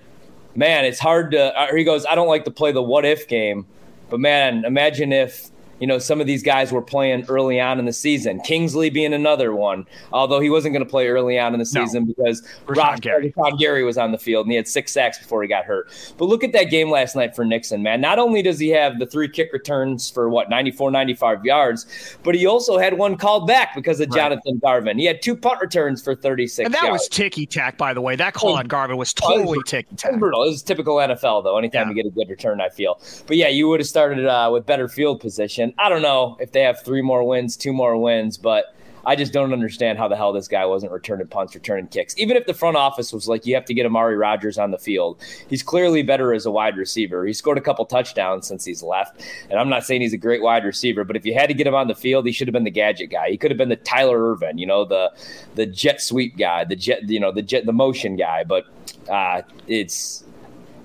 "Man, 0.56 0.86
it's 0.86 1.00
hard 1.00 1.32
to." 1.32 1.72
Or 1.72 1.78
he 1.78 1.84
goes, 1.84 2.06
"I 2.06 2.16
don't 2.16 2.28
like 2.28 2.46
to 2.46 2.52
play 2.52 2.72
the 2.72 2.82
what 2.82 3.06
if 3.06 3.28
game, 3.28 3.66
but 4.10 4.20
man, 4.20 4.66
imagine 4.66 5.14
if." 5.14 5.51
You 5.82 5.88
know, 5.88 6.00
some 6.00 6.22
of 6.22 6.28
these 6.28 6.44
guys 6.44 6.72
were 6.72 6.82
playing 6.82 7.26
early 7.28 7.60
on 7.60 7.80
in 7.80 7.86
the 7.86 7.92
season. 7.92 8.40
Kingsley 8.42 8.90
being 8.90 9.14
another 9.14 9.54
one, 9.54 9.86
although 10.14 10.40
he 10.40 10.50
wasn't 10.50 10.74
going 10.74 10.86
to 10.86 10.90
play 10.90 11.08
early 11.10 11.38
on 11.38 11.54
in 11.54 11.60
the 11.60 11.70
No. 11.74 11.84
season 11.84 12.06
because 12.06 12.42
Rashan 12.68 12.76
Rod 12.78 13.02
Gary. 13.02 13.34
Gary 13.58 13.84
was 13.84 13.98
on 13.98 14.12
the 14.14 14.18
field 14.18 14.46
and 14.46 14.52
he 14.52 14.56
had 14.56 14.68
six 14.68 14.94
sacks 14.94 15.18
before 15.18 15.42
he 15.42 15.50
got 15.50 15.66
hurt. 15.66 15.90
But 16.18 16.26
look 16.26 16.44
at 16.44 16.54
that 16.54 16.66
game 16.66 16.90
last 16.90 17.16
night 17.16 17.36
for 17.36 17.44
Nixon, 17.44 17.84
man. 17.84 18.00
Not 18.00 18.20
only 18.20 18.42
does 18.42 18.60
he 18.60 18.70
have 18.70 19.00
the 19.00 19.06
three 19.06 19.28
kick 19.28 19.52
returns 19.52 20.10
for 20.10 20.30
what, 20.30 20.50
94, 20.50 20.92
95 20.92 21.44
yards, 21.44 21.86
but 22.24 22.36
he 22.36 22.46
also 22.46 22.78
had 22.78 22.98
one 22.98 23.18
called 23.18 23.48
back 23.48 23.76
because 23.76 24.00
of 24.00 24.10
Right. 24.12 24.18
Jonathan 24.22 24.60
Garvin. 24.60 25.00
He 25.00 25.06
had 25.06 25.22
two 25.22 25.36
punt 25.36 25.60
returns 25.62 26.02
for 26.04 26.16
36 26.16 26.66
And 26.66 26.74
that 26.76 26.84
yards. 26.84 27.02
was 27.02 27.08
ticky 27.10 27.46
tack, 27.48 27.78
by 27.78 27.94
the 27.94 28.02
way. 28.02 28.16
That 28.16 28.34
call 28.36 28.52
Oh, 28.52 28.58
on 28.58 28.68
Garvin 28.68 28.98
was 28.98 29.14
oh, 29.24 29.36
totally 29.36 29.60
ticky 29.66 29.96
tack. 29.96 30.20
brutal. 30.20 30.44
It 30.44 30.50
was 30.50 30.62
typical 30.62 30.98
NFL 30.98 31.44
though. 31.44 31.58
Anytime 31.58 31.88
Yeah. 31.90 31.96
you 31.96 32.04
get 32.04 32.06
a 32.06 32.14
good 32.14 32.30
return, 32.30 32.62
I 32.62 32.70
feel. 32.70 33.00
But 33.26 33.38
yeah, 33.38 33.48
you 33.48 33.68
would 33.68 33.80
have 33.80 33.88
started 33.88 34.28
uh, 34.28 34.50
with 34.54 34.66
better 34.68 34.88
field 34.88 35.20
position. 35.20 35.71
I 35.78 35.90
don't 35.90 36.02
know 36.02 36.38
if 36.40 36.52
they 36.52 36.62
have 36.62 36.82
three 36.82 37.02
more 37.02 37.24
wins, 37.24 37.58
two 37.58 37.74
more 37.74 37.98
wins, 37.98 38.38
but 38.38 38.76
I 39.06 39.16
just 39.16 39.34
don't 39.34 39.52
understand 39.52 39.98
how 39.98 40.08
the 40.08 40.16
hell 40.16 40.32
this 40.32 40.48
guy 40.48 40.66
wasn't 40.66 40.92
returning 40.92 41.28
punts, 41.28 41.56
returning 41.56 41.88
kicks. 41.88 42.16
Even 42.18 42.38
if 42.38 42.46
the 42.46 42.54
front 42.54 42.78
office 42.78 43.12
was 43.12 43.28
like, 43.28 43.46
you 43.46 43.56
have 43.56 43.66
to 43.66 43.74
get 43.74 43.86
Amari 43.86 44.16
Rodgers 44.16 44.58
on 44.58 44.72
the 44.72 44.78
field, 44.78 45.22
he's 45.50 45.64
clearly 45.64 46.04
better 46.04 46.34
as 46.34 46.46
a 46.46 46.52
wide 46.52 46.78
receiver. 46.78 47.26
He 47.26 47.34
scored 47.34 47.58
a 47.58 47.62
couple 47.62 47.86
touchdowns 47.86 48.48
since 48.48 48.64
he's 48.64 48.84
left, 48.84 49.22
and 49.50 49.60
I'm 49.60 49.70
not 49.70 49.86
saying 49.86 50.02
he's 50.02 50.14
a 50.14 50.18
great 50.18 50.42
wide 50.42 50.66
receiver, 50.66 51.04
but 51.04 51.16
if 51.16 51.26
you 51.26 51.34
had 51.34 51.48
to 51.48 51.54
get 51.54 51.68
him 51.68 51.76
on 51.76 51.88
the 51.88 51.96
field, 51.96 52.26
he 52.26 52.32
should 52.32 52.48
have 52.48 52.54
been 52.54 52.64
the 52.64 52.72
gadget 52.72 53.10
guy. 53.10 53.30
He 53.30 53.38
could 53.38 53.52
have 53.52 53.58
been 53.58 53.70
the 53.70 53.76
Tyler 53.76 54.32
Ervin, 54.32 54.58
you 54.58 54.68
know, 54.68 54.86
the 54.86 55.12
the 55.56 55.66
jet 55.66 56.02
sweep 56.02 56.38
guy, 56.38 56.64
the 56.64 56.76
jet, 56.76 57.10
you 57.10 57.20
know, 57.20 57.32
the 57.32 57.42
jet, 57.42 57.66
the 57.66 57.74
motion 57.74 58.16
guy. 58.16 58.44
But 58.44 58.66
uh, 59.10 59.42
it's 59.68 60.24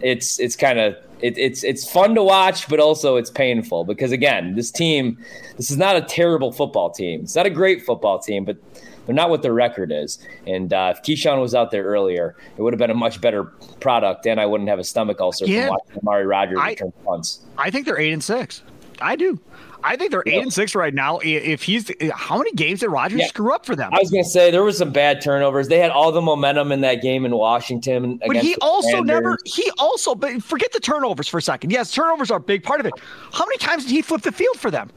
it's 0.01 0.40
it's 0.40 0.57
kind 0.57 0.79
of 0.79 0.96
it, 1.21 1.37
it's 1.39 1.65
it's 1.65 1.91
fun 1.91 2.15
to 2.15 2.23
watch, 2.23 2.69
but 2.69 2.79
also 2.81 3.17
it's 3.17 3.31
painful 3.31 3.85
because 3.85 4.13
again, 4.13 4.55
this 4.55 4.71
team, 4.71 5.19
this 5.57 5.71
is 5.71 5.77
not 5.77 5.97
a 5.97 6.03
terrible 6.03 6.53
football 6.53 6.91
team. 6.91 7.21
It's 7.23 7.35
not 7.37 7.47
a 7.47 7.51
great 7.51 7.83
football 7.83 8.19
team, 8.19 8.45
but 8.45 8.57
they're 9.07 9.15
not 9.15 9.31
what 9.31 9.43
their 9.43 9.55
record 9.55 9.93
is. 9.93 10.19
And 10.47 10.73
uh, 10.73 10.93
if 10.97 11.03
Keisean 11.03 11.41
was 11.41 11.55
out 11.55 11.71
there 11.71 11.85
earlier, 11.85 12.37
it 12.57 12.63
would 12.63 12.73
have 12.73 12.79
been 12.79 12.91
a 12.91 12.95
much 12.95 13.21
better 13.21 13.45
product, 13.81 14.27
and 14.27 14.41
I 14.41 14.47
wouldn't 14.47 14.69
have 14.69 14.79
a 14.81 14.85
stomach 14.85 15.21
ulcer 15.21 15.47
Yeah. 15.47 15.67
from 15.67 15.71
watching 15.77 15.99
Amari 16.03 16.27
Rodgers 16.27 16.59
I- 16.61 16.71
return 16.71 16.93
punts. 17.05 17.41
I 17.57 17.71
think 17.71 17.87
they're 17.87 17.99
eight 18.01 18.13
and 18.13 18.23
six. 18.25 18.63
I 19.01 19.15
do. 19.15 19.39
I 19.87 19.96
think 19.96 20.11
they're 20.11 20.22
eight 20.27 20.42
and 20.42 20.53
six 20.53 20.75
right 20.75 20.92
now. 20.92 21.18
If 21.22 21.62
he's 21.62 21.90
how 22.12 22.38
many 22.38 22.53
games 22.53 22.81
did 22.81 22.88
Rodgers 22.88 23.20
Yeah. 23.20 23.27
screw 23.29 23.53
up 23.55 23.64
for 23.64 23.77
them? 23.77 23.90
I 23.94 23.99
was 24.01 24.11
going 24.11 24.25
to 24.25 24.29
say 24.29 24.51
there 24.51 24.64
was 24.64 24.79
some 24.79 24.92
bad 24.92 25.20
turnovers. 25.22 25.68
They 25.68 25.79
had 25.79 25.90
all 25.90 26.12
the 26.12 26.20
momentum 26.20 26.72
in 26.72 26.81
that 26.83 27.03
game 27.03 27.25
in 27.25 27.35
Washington. 27.37 28.20
But 28.27 28.37
he 28.37 28.57
also 28.57 28.88
Commanders. 28.88 29.07
never. 29.07 29.38
He 29.44 29.70
also. 29.79 30.14
But 30.14 30.42
forget 30.42 30.72
the 30.72 30.81
turnovers 30.81 31.29
for 31.29 31.38
a 31.38 31.42
second. 31.42 31.70
Yes, 31.70 31.92
turnovers 31.92 32.31
are 32.31 32.38
a 32.38 32.40
big 32.40 32.62
part 32.62 32.81
of 32.81 32.87
it. 32.87 32.92
How 33.33 33.44
many 33.46 33.59
times 33.59 33.85
did 33.85 33.92
he 33.92 34.03
flip 34.03 34.22
the 34.22 34.33
field 34.33 34.59
for 34.59 34.70
them? 34.70 34.90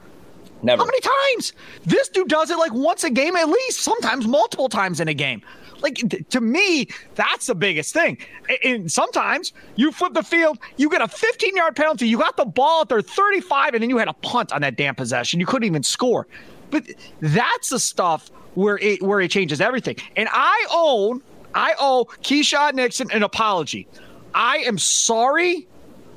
never. 0.61 0.81
How 0.81 0.85
many 0.85 0.99
times? 0.99 1.53
This 1.85 2.09
dude 2.09 2.27
does 2.27 2.49
it 2.49 2.57
like 2.57 2.73
once 2.73 3.05
a 3.05 3.09
game 3.09 3.35
at 3.37 3.47
least. 3.47 3.79
Sometimes 3.79 4.27
multiple 4.27 4.67
times 4.67 4.99
in 4.99 5.07
a 5.07 5.13
game. 5.13 5.41
Like 5.81 6.27
to 6.29 6.41
me, 6.41 6.87
that's 7.15 7.47
the 7.47 7.55
biggest 7.55 7.93
thing. 7.93 8.17
And 8.63 8.91
sometimes 8.91 9.53
you 9.75 9.91
flip 9.91 10.13
the 10.13 10.23
field, 10.23 10.59
you 10.77 10.89
get 10.89 11.01
a 11.01 11.07
15 11.07 11.55
yard 11.55 11.75
penalty, 11.75 12.07
you 12.07 12.17
got 12.17 12.37
the 12.37 12.45
ball 12.45 12.81
at 12.81 12.89
their 12.89 13.01
35, 13.01 13.73
and 13.73 13.83
then 13.83 13.89
you 13.89 13.97
had 13.97 14.07
a 14.07 14.13
punt 14.13 14.51
on 14.51 14.61
that 14.61 14.75
damn 14.75 14.95
possession. 14.95 15.39
You 15.39 15.45
couldn't 15.45 15.67
even 15.67 15.83
score. 15.83 16.27
But 16.69 16.85
that's 17.21 17.69
the 17.69 17.79
stuff 17.79 18.29
where 18.55 18.77
it 18.77 19.01
where 19.01 19.21
it 19.21 19.31
changes 19.31 19.61
everything. 19.61 19.95
And 20.15 20.29
I 20.31 20.65
own, 20.71 21.21
I 21.55 21.73
owe 21.79 22.05
Keisean 22.21 22.73
Nixon 22.73 23.09
an 23.11 23.23
apology. 23.23 23.87
I 24.33 24.57
am 24.59 24.77
sorry 24.77 25.67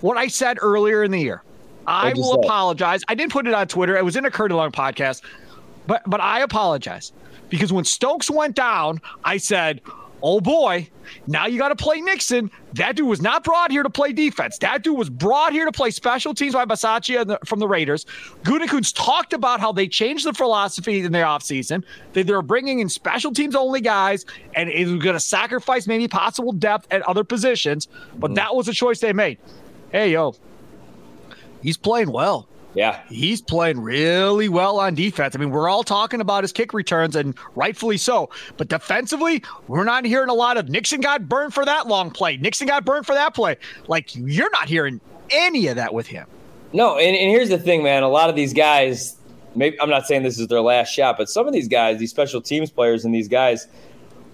what 0.01 0.19
I 0.19 0.29
said 0.29 0.59
earlier 0.61 1.03
in 1.05 1.11
the 1.11 1.21
year. 1.21 1.43
I 1.87 2.13
will 2.15 2.35
apologize. 2.35 3.03
I 3.09 3.15
didn't 3.15 3.33
put 3.33 3.47
it 3.47 3.55
on 3.55 3.67
Twitter. 3.67 3.97
It 3.97 4.05
was 4.05 4.17
in 4.17 4.25
a 4.25 4.31
Curd 4.31 4.53
Long 4.53 4.71
podcast, 4.71 5.23
but 5.87 6.03
but 6.07 6.21
I 6.21 6.41
apologize 6.41 7.13
because 7.49 7.73
when 7.73 7.85
Stokes 7.85 8.31
went 8.31 8.55
down, 8.55 9.01
I 9.25 9.37
said, 9.37 9.81
"Oh 10.23 10.41
boy, 10.41 10.89
now 11.27 11.47
you 11.47 11.59
got 11.59 11.69
to 11.69 11.77
play 11.77 12.01
Nixon." 12.01 12.51
That 12.75 12.97
dude 12.97 13.07
was 13.07 13.21
not 13.21 13.45
brought 13.45 13.71
here 13.71 13.83
to 13.83 13.91
play 13.91 14.13
defense. 14.13 14.59
That 14.59 14.83
dude 14.83 14.97
was 14.97 15.11
brought 15.11 15.53
here 15.53 15.65
to 15.65 15.73
play 15.73 15.91
special 15.91 16.35
teams 16.35 16.55
by 16.55 16.65
Bisaccia 16.65 17.37
from 17.47 17.59
the 17.59 17.69
Raiders. 17.69 18.07
Gutekunst 18.43 18.95
talked 18.97 19.33
about 19.33 19.61
how 19.61 19.73
they 19.73 19.89
changed 19.89 20.25
the 20.25 20.33
philosophy 20.33 21.01
in 21.01 21.13
their 21.13 21.27
offseason. 21.27 21.85
That 22.13 22.27
they're 22.27 22.43
bringing 22.43 22.79
in 22.81 22.89
special 22.89 23.33
teams 23.33 23.55
only 23.55 23.81
guys, 23.81 24.25
and 24.55 24.69
was 24.69 25.03
going 25.03 25.15
to 25.15 25.21
sacrifice 25.21 25.87
maybe 25.87 26.09
possible 26.09 26.53
depth 26.53 26.87
at 26.91 27.03
other 27.03 27.25
positions. 27.25 27.89
But 28.17 28.29
mm-hmm. 28.29 28.35
that 28.35 28.55
was 28.55 28.69
a 28.69 28.73
choice 28.73 29.01
they 29.01 29.13
made. 29.13 29.39
Hey 29.91 30.13
yo, 30.13 30.35
he's 31.63 31.77
playing 31.77 32.11
well 32.11 32.49
Yeah. 32.75 33.03
he's 33.09 33.43
playing 33.43 33.81
really 33.81 34.49
well 34.49 34.81
on 34.81 34.95
defense. 34.95 35.37
I 35.37 35.39
mean, 35.39 35.51
we're 35.51 35.69
all 35.69 35.83
talking 35.83 36.21
about 36.21 36.43
his 36.45 36.53
kick 36.53 36.73
returns, 36.73 37.17
and 37.17 37.35
rightfully 37.55 37.99
so. 37.99 38.31
But 38.57 38.69
defensively, 38.69 39.43
we're 39.69 39.85
not 39.85 40.05
hearing 40.05 40.31
a 40.31 40.35
lot 40.35 40.57
of 40.57 40.69
Nixon 40.69 41.01
got 41.01 41.29
burned 41.29 41.53
for 41.53 41.65
that 41.65 41.87
long 41.87 42.11
play. 42.11 42.37
Nixon 42.39 42.67
got 42.67 42.85
burned 42.85 43.05
for 43.05 43.15
that 43.15 43.35
play. 43.35 43.57
Like, 43.89 44.15
you're 44.15 44.51
not 44.51 44.69
hearing 44.69 45.01
any 45.31 45.67
of 45.67 45.77
that 45.77 45.93
with 45.93 46.07
him. 46.07 46.27
No, 46.73 46.97
and, 46.97 47.15
and 47.17 47.31
here's 47.31 47.51
the 47.51 47.59
thing, 47.59 47.83
man. 47.83 48.03
A 48.03 48.09
lot 48.09 48.31
of 48.31 48.37
these 48.37 48.55
guys, 48.55 49.17
maybe 49.55 49.79
I'm 49.81 49.91
not 49.91 50.07
saying 50.07 50.23
this 50.23 50.39
is 50.39 50.49
their 50.49 50.63
last 50.63 50.89
shot, 50.89 51.19
but 51.19 51.29
some 51.29 51.47
of 51.47 51.53
these 51.53 51.69
guys, 51.69 51.99
these 51.99 52.11
special 52.11 52.41
teams 52.41 52.71
players, 52.71 53.05
and 53.05 53.15
these 53.15 53.29
guys 53.29 53.67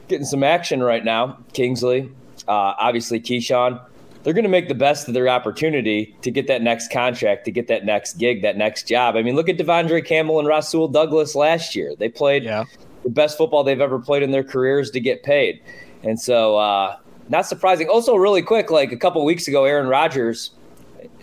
getting 0.06 0.24
some 0.26 0.44
action 0.44 0.80
right 0.82 1.04
now. 1.04 1.38
Kingsley, 1.52 2.10
uh, 2.46 2.52
obviously 2.78 3.20
Keyshawn, 3.20 3.80
they're 4.22 4.32
going 4.32 4.44
to 4.44 4.48
make 4.50 4.68
the 4.68 4.74
best 4.74 5.08
of 5.08 5.14
their 5.14 5.28
opportunity 5.28 6.14
to 6.22 6.30
get 6.30 6.46
that 6.48 6.62
next 6.62 6.90
contract, 6.90 7.44
to 7.46 7.50
get 7.50 7.68
that 7.68 7.84
next 7.84 8.18
gig, 8.18 8.42
that 8.42 8.56
next 8.56 8.86
job. 8.88 9.16
I 9.16 9.22
mean, 9.22 9.34
look 9.36 9.48
at 9.48 9.56
De'Vondre 9.56 10.04
Campbell 10.04 10.38
and 10.38 10.48
Rasul 10.48 10.88
Douglas 10.88 11.34
last 11.34 11.74
year. 11.76 11.94
They 11.98 12.08
played 12.08 12.44
Yeah. 12.44 12.64
the 13.04 13.10
best 13.10 13.38
football 13.38 13.64
they've 13.64 13.80
ever 13.80 13.98
played 13.98 14.22
in 14.22 14.30
their 14.30 14.44
careers 14.44 14.90
to 14.92 15.00
get 15.00 15.22
paid, 15.22 15.60
and 16.02 16.20
so 16.20 16.56
uh, 16.56 16.96
not 17.28 17.46
surprising. 17.46 17.88
Also, 17.88 18.16
really 18.16 18.42
quick, 18.42 18.70
like 18.70 18.92
a 18.92 18.96
couple 18.96 19.24
weeks 19.24 19.48
ago, 19.48 19.64
Aaron 19.64 19.88
Rodgers. 19.88 20.50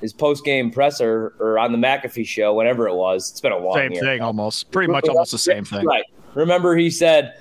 His 0.01 0.13
post 0.13 0.45
game 0.45 0.71
presser 0.71 1.33
or 1.39 1.57
on 1.57 1.71
the 1.71 1.77
McAfee 1.77 2.27
show, 2.27 2.53
whenever 2.53 2.87
it 2.87 2.93
was, 2.95 3.31
it's 3.31 3.41
been 3.41 3.51
a 3.53 3.57
long 3.57 3.75
Same 3.75 3.91
year. 3.93 4.01
thing, 4.01 4.21
almost. 4.21 4.69
Pretty 4.71 4.91
much 4.91 5.07
almost 5.07 5.31
the 5.31 5.37
same 5.37 5.63
thing. 5.65 5.85
Right. 5.85 6.03
Remember, 6.33 6.75
he 6.75 6.89
said, 6.89 7.33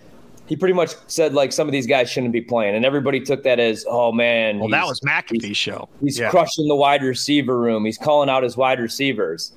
he 0.46 0.57
pretty 0.57 0.74
much 0.74 0.94
said 1.07 1.33
like 1.33 1.52
some 1.52 1.68
of 1.68 1.72
these 1.72 1.87
guys 1.87 2.11
shouldn't 2.11 2.33
be 2.33 2.40
playing, 2.40 2.74
and 2.74 2.85
everybody 2.85 3.20
took 3.20 3.42
that 3.44 3.59
as, 3.59 3.85
oh 3.88 4.12
man. 4.12 4.59
Well, 4.59 4.68
that 4.68 4.87
was 4.87 5.00
McAfee's 5.00 5.57
show. 5.57 5.88
He's 6.00 6.18
yeah. 6.18 6.30
crushing 6.30 6.68
the 6.68 6.76
wide 6.76 7.02
receiver 7.02 7.59
room. 7.59 7.85
He's 7.85 7.98
calling 7.98 8.28
out 8.28 8.42
his 8.42 8.57
wide 8.57 8.80
receivers. 8.80 9.52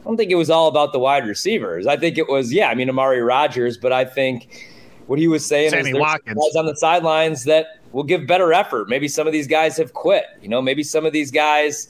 I 0.00 0.04
don't 0.04 0.16
think 0.16 0.30
it 0.30 0.36
was 0.36 0.48
all 0.48 0.68
about 0.68 0.92
the 0.92 0.98
wide 0.98 1.26
receivers. 1.26 1.86
I 1.86 1.96
think 1.96 2.18
it 2.18 2.28
was, 2.28 2.52
yeah, 2.52 2.68
I 2.68 2.74
mean 2.74 2.88
Amari 2.88 3.20
Rodgers, 3.20 3.76
but 3.76 3.92
I 3.92 4.04
think 4.04 4.66
what 5.06 5.18
he 5.18 5.26
was 5.26 5.44
saying 5.44 5.70
Sammy 5.70 5.90
is 5.90 5.94
there's 5.94 6.00
Watkins. 6.00 6.36
guys 6.36 6.56
on 6.56 6.66
the 6.66 6.76
sidelines 6.76 7.44
that 7.44 7.80
will 7.92 8.04
give 8.04 8.26
better 8.26 8.52
effort. 8.52 8.88
Maybe 8.88 9.08
some 9.08 9.26
of 9.26 9.32
these 9.32 9.46
guys 9.46 9.76
have 9.76 9.92
quit. 9.92 10.24
You 10.40 10.48
know, 10.48 10.62
maybe 10.62 10.82
some 10.82 11.04
of 11.04 11.12
these 11.12 11.30
guys 11.30 11.88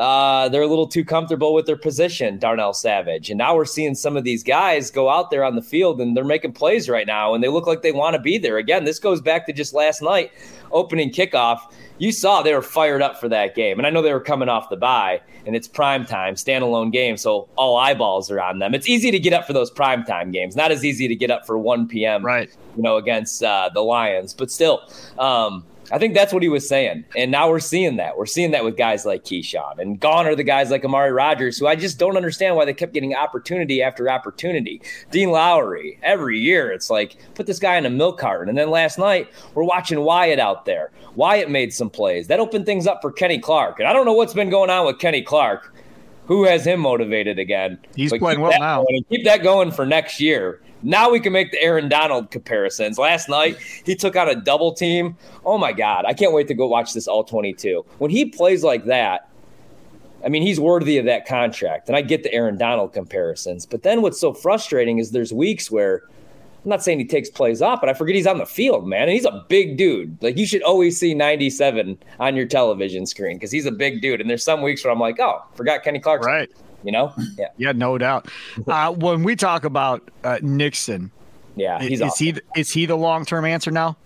uh, 0.00 0.48
they're 0.48 0.62
a 0.62 0.66
little 0.66 0.86
too 0.86 1.04
comfortable 1.04 1.52
with 1.52 1.66
their 1.66 1.76
position, 1.76 2.38
Darnell 2.38 2.72
Savage. 2.72 3.28
And 3.28 3.36
now 3.36 3.54
we're 3.54 3.66
seeing 3.66 3.94
some 3.94 4.16
of 4.16 4.24
these 4.24 4.42
guys 4.42 4.90
go 4.90 5.10
out 5.10 5.30
there 5.30 5.44
on 5.44 5.56
the 5.56 5.62
field 5.62 6.00
and 6.00 6.16
they're 6.16 6.24
making 6.24 6.54
plays 6.54 6.88
right 6.88 7.06
now 7.06 7.34
and 7.34 7.44
they 7.44 7.48
look 7.48 7.66
like 7.66 7.82
they 7.82 7.92
want 7.92 8.16
to 8.16 8.18
be 8.18 8.38
there. 8.38 8.56
Again, 8.56 8.84
this 8.84 8.98
goes 8.98 9.20
back 9.20 9.44
to 9.44 9.52
just 9.52 9.74
last 9.74 10.00
night, 10.00 10.32
opening 10.72 11.10
kickoff. 11.10 11.58
You 11.98 12.12
saw 12.12 12.40
they 12.40 12.54
were 12.54 12.62
fired 12.62 13.02
up 13.02 13.20
for 13.20 13.28
that 13.28 13.54
game. 13.54 13.78
And 13.78 13.86
I 13.86 13.90
know 13.90 14.00
they 14.00 14.14
were 14.14 14.20
coming 14.20 14.48
off 14.48 14.70
the 14.70 14.76
bye 14.78 15.20
and 15.44 15.54
it's 15.54 15.68
prime 15.68 16.06
time, 16.06 16.34
standalone 16.34 16.90
game. 16.90 17.18
So 17.18 17.50
all 17.56 17.76
eyeballs 17.76 18.30
are 18.30 18.40
on 18.40 18.58
them. 18.58 18.74
It's 18.74 18.88
easy 18.88 19.10
to 19.10 19.18
get 19.18 19.34
up 19.34 19.46
for 19.46 19.52
those 19.52 19.70
prime 19.70 20.04
time 20.04 20.30
games, 20.30 20.56
not 20.56 20.72
as 20.72 20.82
easy 20.82 21.08
to 21.08 21.14
get 21.14 21.30
up 21.30 21.44
for 21.44 21.58
1 21.58 21.88
p.m. 21.88 22.24
Right. 22.24 22.48
You 22.74 22.82
know, 22.82 22.96
against 22.96 23.42
uh, 23.42 23.68
the 23.74 23.82
Lions, 23.82 24.32
but 24.32 24.50
still, 24.50 24.80
um, 25.18 25.66
I 25.92 25.98
think 25.98 26.14
that's 26.14 26.32
what 26.32 26.42
he 26.42 26.48
was 26.48 26.68
saying. 26.68 27.04
And 27.16 27.30
now 27.30 27.48
we're 27.48 27.60
seeing 27.60 27.96
that. 27.96 28.16
We're 28.16 28.26
seeing 28.26 28.52
that 28.52 28.64
with 28.64 28.76
guys 28.76 29.04
like 29.04 29.24
Keisean. 29.24 29.78
And 29.78 29.98
gone 29.98 30.26
are 30.26 30.36
the 30.36 30.44
guys 30.44 30.70
like 30.70 30.84
Amari 30.84 31.12
Rodgers, 31.12 31.58
who 31.58 31.66
I 31.66 31.76
just 31.76 31.98
don't 31.98 32.16
understand 32.16 32.56
why 32.56 32.64
they 32.64 32.74
kept 32.74 32.92
getting 32.92 33.14
opportunity 33.14 33.82
after 33.82 34.08
opportunity. 34.08 34.82
Dean 35.10 35.30
Lowry, 35.30 35.98
every 36.02 36.38
year, 36.38 36.70
it's 36.70 36.90
like, 36.90 37.16
put 37.34 37.46
this 37.46 37.58
guy 37.58 37.76
in 37.76 37.86
a 37.86 37.90
milk 37.90 38.18
carton. 38.18 38.48
And 38.48 38.56
then 38.56 38.70
last 38.70 38.98
night, 38.98 39.28
we're 39.54 39.64
watching 39.64 40.00
Wyatt 40.00 40.38
out 40.38 40.64
there. 40.64 40.90
Wyatt 41.14 41.50
made 41.50 41.72
some 41.72 41.90
plays. 41.90 42.28
That 42.28 42.40
opened 42.40 42.66
things 42.66 42.86
up 42.86 43.02
for 43.02 43.10
Kenny 43.10 43.38
Clark. 43.38 43.80
And 43.80 43.88
I 43.88 43.92
don't 43.92 44.06
know 44.06 44.12
what's 44.12 44.34
been 44.34 44.50
going 44.50 44.70
on 44.70 44.86
with 44.86 44.98
Kenny 44.98 45.22
Clark. 45.22 45.74
Who 46.26 46.44
has 46.44 46.64
him 46.64 46.78
motivated 46.78 47.40
again? 47.40 47.80
He's 47.96 48.10
but 48.10 48.20
playing 48.20 48.40
well 48.40 48.56
now. 48.56 48.86
Keep 49.10 49.24
that 49.24 49.42
going 49.42 49.72
for 49.72 49.84
next 49.84 50.20
year. 50.20 50.60
Now 50.82 51.10
we 51.10 51.20
can 51.20 51.32
make 51.32 51.50
the 51.50 51.62
Aaron 51.62 51.88
Donald 51.88 52.30
comparisons. 52.30 52.98
Last 52.98 53.28
night, 53.28 53.58
he 53.84 53.94
took 53.94 54.16
out 54.16 54.30
a 54.30 54.34
double 54.34 54.72
team. 54.72 55.16
Oh 55.44 55.58
my 55.58 55.72
God. 55.72 56.04
I 56.06 56.14
can't 56.14 56.32
wait 56.32 56.48
to 56.48 56.54
go 56.54 56.66
watch 56.66 56.94
this 56.94 57.06
all 57.06 57.24
22. 57.24 57.84
When 57.98 58.10
he 58.10 58.26
plays 58.26 58.64
like 58.64 58.86
that, 58.86 59.28
I 60.24 60.28
mean, 60.28 60.42
he's 60.42 60.60
worthy 60.60 60.98
of 60.98 61.06
that 61.06 61.26
contract. 61.26 61.88
And 61.88 61.96
I 61.96 62.02
get 62.02 62.22
the 62.22 62.32
Aaron 62.32 62.58
Donald 62.58 62.92
comparisons. 62.92 63.66
But 63.66 63.82
then 63.82 64.02
what's 64.02 64.20
so 64.20 64.32
frustrating 64.32 64.98
is 64.98 65.10
there's 65.10 65.32
weeks 65.32 65.70
where 65.70 66.02
I'm 66.64 66.68
not 66.68 66.82
saying 66.82 66.98
he 66.98 67.06
takes 67.06 67.30
plays 67.30 67.62
off, 67.62 67.80
but 67.80 67.88
I 67.88 67.94
forget 67.94 68.16
he's 68.16 68.26
on 68.26 68.36
the 68.36 68.46
field, 68.46 68.86
man. 68.86 69.02
And 69.02 69.12
he's 69.12 69.24
a 69.24 69.44
big 69.48 69.78
dude. 69.78 70.22
Like 70.22 70.36
you 70.36 70.46
should 70.46 70.62
always 70.62 70.98
see 70.98 71.14
97 71.14 71.98
on 72.18 72.36
your 72.36 72.46
television 72.46 73.06
screen 73.06 73.36
because 73.36 73.50
he's 73.50 73.66
a 73.66 73.72
big 73.72 74.02
dude. 74.02 74.20
And 74.20 74.28
there's 74.28 74.44
some 74.44 74.60
weeks 74.60 74.84
where 74.84 74.92
I'm 74.92 75.00
like, 75.00 75.18
oh, 75.20 75.42
forgot 75.54 75.82
Kenny 75.82 76.00
Clark. 76.00 76.22
Right 76.22 76.50
you 76.82 76.92
know? 76.92 77.12
Yeah. 77.38 77.48
Yeah, 77.56 77.72
no 77.72 77.98
doubt. 77.98 78.28
Uh, 78.66 78.92
when 78.92 79.22
we 79.22 79.34
talk 79.34 79.64
about 79.64 80.10
uh, 80.22 80.38
Nixon, 80.42 81.10
yeah, 81.56 81.82
is, 81.82 82.00
awesome. 82.00 82.26
he 82.26 82.60
is 82.60 82.70
he 82.70 82.86
the 82.86 82.96
long 82.96 83.24
term 83.24 83.44
answer 83.44 83.70
now? 83.70 83.96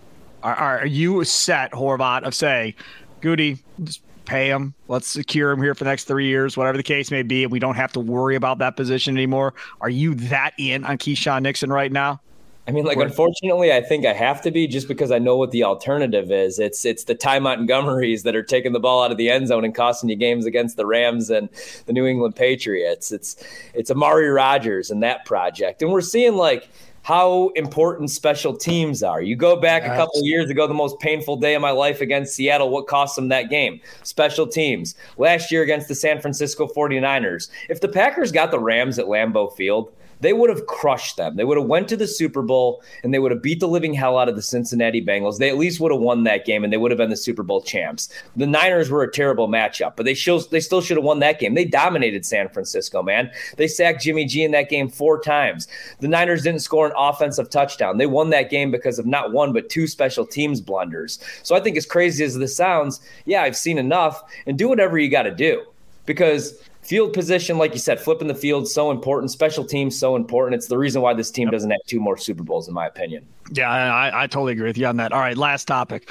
Are, 0.42 0.54
are 0.54 0.86
you 0.86 1.22
set, 1.24 1.72
Horvat, 1.72 2.22
of 2.22 2.34
say, 2.34 2.74
Gutey, 3.20 3.60
just 3.82 4.00
pay 4.24 4.48
him, 4.48 4.74
let's 4.88 5.08
secure 5.08 5.50
him 5.50 5.62
here 5.62 5.74
for 5.74 5.84
the 5.84 5.90
next 5.90 6.04
three 6.04 6.26
years, 6.26 6.56
whatever 6.56 6.76
the 6.76 6.82
case 6.82 7.10
may 7.10 7.22
be, 7.22 7.42
and 7.42 7.52
we 7.52 7.58
don't 7.58 7.74
have 7.74 7.92
to 7.92 8.00
worry 8.00 8.36
about 8.36 8.58
that 8.58 8.76
position 8.76 9.16
anymore? 9.16 9.54
Are 9.80 9.90
you 9.90 10.14
that 10.14 10.52
in 10.58 10.84
on 10.84 10.98
Keisean 10.98 11.42
Nixon 11.42 11.70
right 11.70 11.92
now? 11.92 12.20
I 12.66 12.70
mean, 12.70 12.84
like, 12.86 12.96
unfortunately, 12.96 13.72
I 13.72 13.82
think 13.82 14.06
I 14.06 14.14
have 14.14 14.40
to 14.42 14.50
be 14.50 14.66
just 14.66 14.88
because 14.88 15.10
I 15.10 15.18
know 15.18 15.36
what 15.36 15.50
the 15.50 15.64
alternative 15.64 16.32
is. 16.32 16.58
It's 16.58 16.86
it's 16.86 17.04
the 17.04 17.14
Ty 17.14 17.40
Montgomerys 17.40 18.22
that 18.22 18.34
are 18.34 18.42
taking 18.42 18.72
the 18.72 18.80
ball 18.80 19.02
out 19.02 19.10
of 19.10 19.18
the 19.18 19.28
end 19.28 19.48
zone 19.48 19.64
and 19.64 19.74
costing 19.74 20.08
you 20.08 20.16
games 20.16 20.46
against 20.46 20.78
the 20.78 20.86
Rams 20.86 21.28
and 21.28 21.50
the 21.84 21.92
New 21.92 22.06
England 22.06 22.36
Patriots. 22.36 23.12
It's 23.12 23.36
it's 23.74 23.90
Amari 23.90 24.28
Rodgers 24.28 24.90
and 24.90 25.02
that 25.02 25.26
project, 25.26 25.82
and 25.82 25.92
we're 25.92 26.00
seeing 26.00 26.36
like 26.36 26.68
how 27.02 27.48
important 27.50 28.10
special 28.10 28.56
teams 28.56 29.02
are. 29.02 29.20
You 29.20 29.36
go 29.36 29.56
back 29.56 29.82
yes. 29.82 29.92
a 29.92 29.96
couple 29.96 30.24
years 30.24 30.48
ago, 30.48 30.66
the 30.66 30.72
most 30.72 30.98
painful 31.00 31.36
day 31.36 31.54
of 31.54 31.60
my 31.60 31.70
life 31.70 32.00
against 32.00 32.34
Seattle. 32.34 32.70
What 32.70 32.86
cost 32.86 33.16
them 33.16 33.28
that 33.28 33.50
game? 33.50 33.78
Special 34.04 34.46
teams. 34.46 34.94
Last 35.18 35.52
year 35.52 35.62
against 35.62 35.88
the 35.88 35.94
San 35.94 36.18
Francisco 36.18 36.66
49ers. 36.66 37.50
If 37.68 37.82
the 37.82 37.88
Packers 37.88 38.32
got 38.32 38.50
the 38.50 38.58
Rams 38.58 38.98
at 38.98 39.04
Lambeau 39.04 39.54
Field, 39.54 39.92
they 40.24 40.32
would 40.32 40.48
have 40.48 40.66
crushed 40.66 41.18
them. 41.18 41.36
They 41.36 41.44
would 41.44 41.58
have 41.58 41.66
went 41.66 41.86
to 41.88 41.96
the 41.96 42.06
Super 42.06 42.40
Bowl 42.40 42.82
and 43.02 43.12
they 43.12 43.18
would 43.18 43.30
have 43.30 43.42
beat 43.42 43.60
the 43.60 43.68
living 43.68 43.92
hell 43.92 44.18
out 44.18 44.28
of 44.28 44.36
the 44.36 44.42
Cincinnati 44.42 45.04
Bengals. 45.04 45.38
They 45.38 45.50
at 45.50 45.58
least 45.58 45.80
would 45.80 45.92
have 45.92 46.00
won 46.00 46.24
that 46.24 46.46
game 46.46 46.64
and 46.64 46.72
they 46.72 46.78
would 46.78 46.90
have 46.90 46.98
been 46.98 47.10
the 47.10 47.16
Super 47.16 47.42
Bowl 47.42 47.60
champs. 47.60 48.08
The 48.34 48.46
Niners 48.46 48.90
were 48.90 49.02
a 49.02 49.12
terrible 49.12 49.48
matchup, 49.48 49.96
but 49.96 50.06
they 50.06 50.14
still 50.14 50.40
they 50.40 50.60
still 50.60 50.80
should 50.80 50.96
have 50.96 51.04
won 51.04 51.18
that 51.18 51.40
game. 51.40 51.52
They 51.52 51.66
dominated 51.66 52.24
San 52.24 52.48
Francisco, 52.48 53.02
man. 53.02 53.30
They 53.58 53.68
sacked 53.68 54.02
Jimmy 54.02 54.24
G 54.24 54.42
in 54.42 54.52
that 54.52 54.70
game 54.70 54.88
four 54.88 55.20
times. 55.20 55.68
The 56.00 56.08
Niners 56.08 56.42
didn't 56.42 56.60
score 56.60 56.86
an 56.86 56.94
offensive 56.96 57.50
touchdown. 57.50 57.98
They 57.98 58.06
won 58.06 58.30
that 58.30 58.48
game 58.48 58.70
because 58.70 58.98
of 58.98 59.04
not 59.04 59.32
one 59.32 59.52
but 59.52 59.68
two 59.68 59.86
special 59.86 60.26
teams 60.26 60.60
blunders. 60.60 61.18
So 61.42 61.54
I 61.54 61.60
think 61.60 61.76
as 61.76 61.84
crazy 61.84 62.24
as 62.24 62.38
this 62.38 62.56
sounds, 62.56 63.00
yeah, 63.26 63.42
I've 63.42 63.56
seen 63.56 63.76
enough 63.76 64.22
and 64.46 64.56
do 64.56 64.68
whatever 64.68 64.98
you 64.98 65.10
got 65.10 65.24
to 65.24 65.34
do 65.34 65.64
because 66.06 66.62
field 66.84 67.12
position, 67.12 67.58
like 67.58 67.72
you 67.72 67.78
said, 67.78 67.98
flipping 67.98 68.28
the 68.28 68.34
field 68.34 68.68
so 68.68 68.90
important. 68.90 69.30
Special 69.30 69.64
teams 69.64 69.98
so 69.98 70.16
important. 70.16 70.54
It's 70.54 70.68
the 70.68 70.78
reason 70.78 71.02
why 71.02 71.14
this 71.14 71.30
team 71.30 71.50
doesn't 71.50 71.70
have 71.70 71.80
two 71.86 72.00
more 72.00 72.16
Super 72.16 72.42
Bowls, 72.42 72.68
in 72.68 72.74
my 72.74 72.86
opinion. 72.86 73.26
Yeah, 73.52 73.70
I, 73.70 74.24
I 74.24 74.26
totally 74.26 74.52
agree 74.52 74.68
with 74.68 74.78
you 74.78 74.86
on 74.86 74.96
that. 74.98 75.12
All 75.12 75.20
right, 75.20 75.36
last 75.36 75.66
topic. 75.66 76.10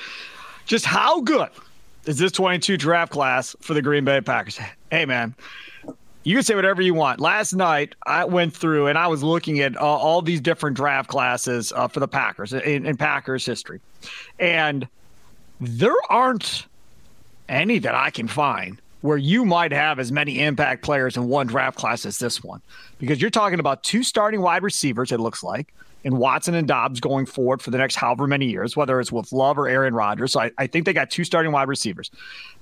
Just 0.66 0.86
how 0.86 1.22
good 1.22 1.50
is 2.06 2.18
this 2.18 2.32
22 2.32 2.78
draft 2.78 3.12
class 3.12 3.56
for 3.62 3.74
the 3.74 3.82
Green 3.82 4.04
Bay 4.04 4.22
Packers? 4.22 4.60
Hey, 4.92 5.06
man, 5.06 5.36
you 6.24 6.36
can 6.36 6.44
say 6.44 6.56
whatever 6.56 6.82
you 6.82 6.94
want. 6.94 7.20
Last 7.20 7.54
night, 7.54 7.96
I 8.06 8.26
went 8.26 8.56
through 8.56 8.88
and 8.88 8.98
I 8.98 9.08
was 9.08 9.24
looking 9.24 9.60
at 9.60 9.76
all, 9.78 10.00
all 10.00 10.22
these 10.22 10.42
different 10.42 10.76
draft 10.76 11.10
classes 11.10 11.72
uh, 11.74 11.88
for 11.88 12.00
the 12.00 12.08
Packers 12.08 12.54
in, 12.54 12.86
in 12.86 12.98
Packers 12.98 13.46
history, 13.46 13.82
and 14.40 14.88
there 15.60 15.96
aren't 16.10 16.66
any 17.50 17.80
that 17.80 17.94
I 17.94 18.10
can 18.10 18.28
find 18.28 18.82
where 19.04 19.18
you 19.18 19.44
might 19.44 19.74
have 19.74 20.00
as 20.00 20.14
many 20.14 20.40
impact 20.40 20.82
players 20.82 21.18
in 21.18 21.28
one 21.28 21.46
draft 21.46 21.78
class 21.78 22.06
as 22.06 22.18
this 22.20 22.42
one, 22.42 22.62
because 23.00 23.20
you're 23.20 23.30
talking 23.30 23.60
about 23.60 23.84
two 23.84 24.02
starting 24.02 24.40
wide 24.40 24.64
receivers, 24.64 25.12
it 25.12 25.20
looks 25.20 25.44
like, 25.44 25.74
and 26.06 26.18
Watson 26.18 26.56
and 26.56 26.66
Doubs 26.66 27.02
going 27.02 27.26
forward 27.26 27.62
for 27.62 27.70
the 27.70 27.78
next 27.78 27.96
however 27.96 28.28
many 28.28 28.50
years, 28.50 28.78
whether 28.78 29.02
it's 29.02 29.12
with 29.12 29.34
Love 29.34 29.60
or 29.60 29.68
Aaron 29.68 29.94
Rodgers. 29.94 30.32
So 30.32 30.40
I, 30.40 30.52
I 30.58 30.68
think 30.68 30.86
they 30.86 30.94
got 30.94 31.12
two 31.12 31.26
starting 31.26 31.52
wide 31.52 31.68
receivers. 31.68 32.12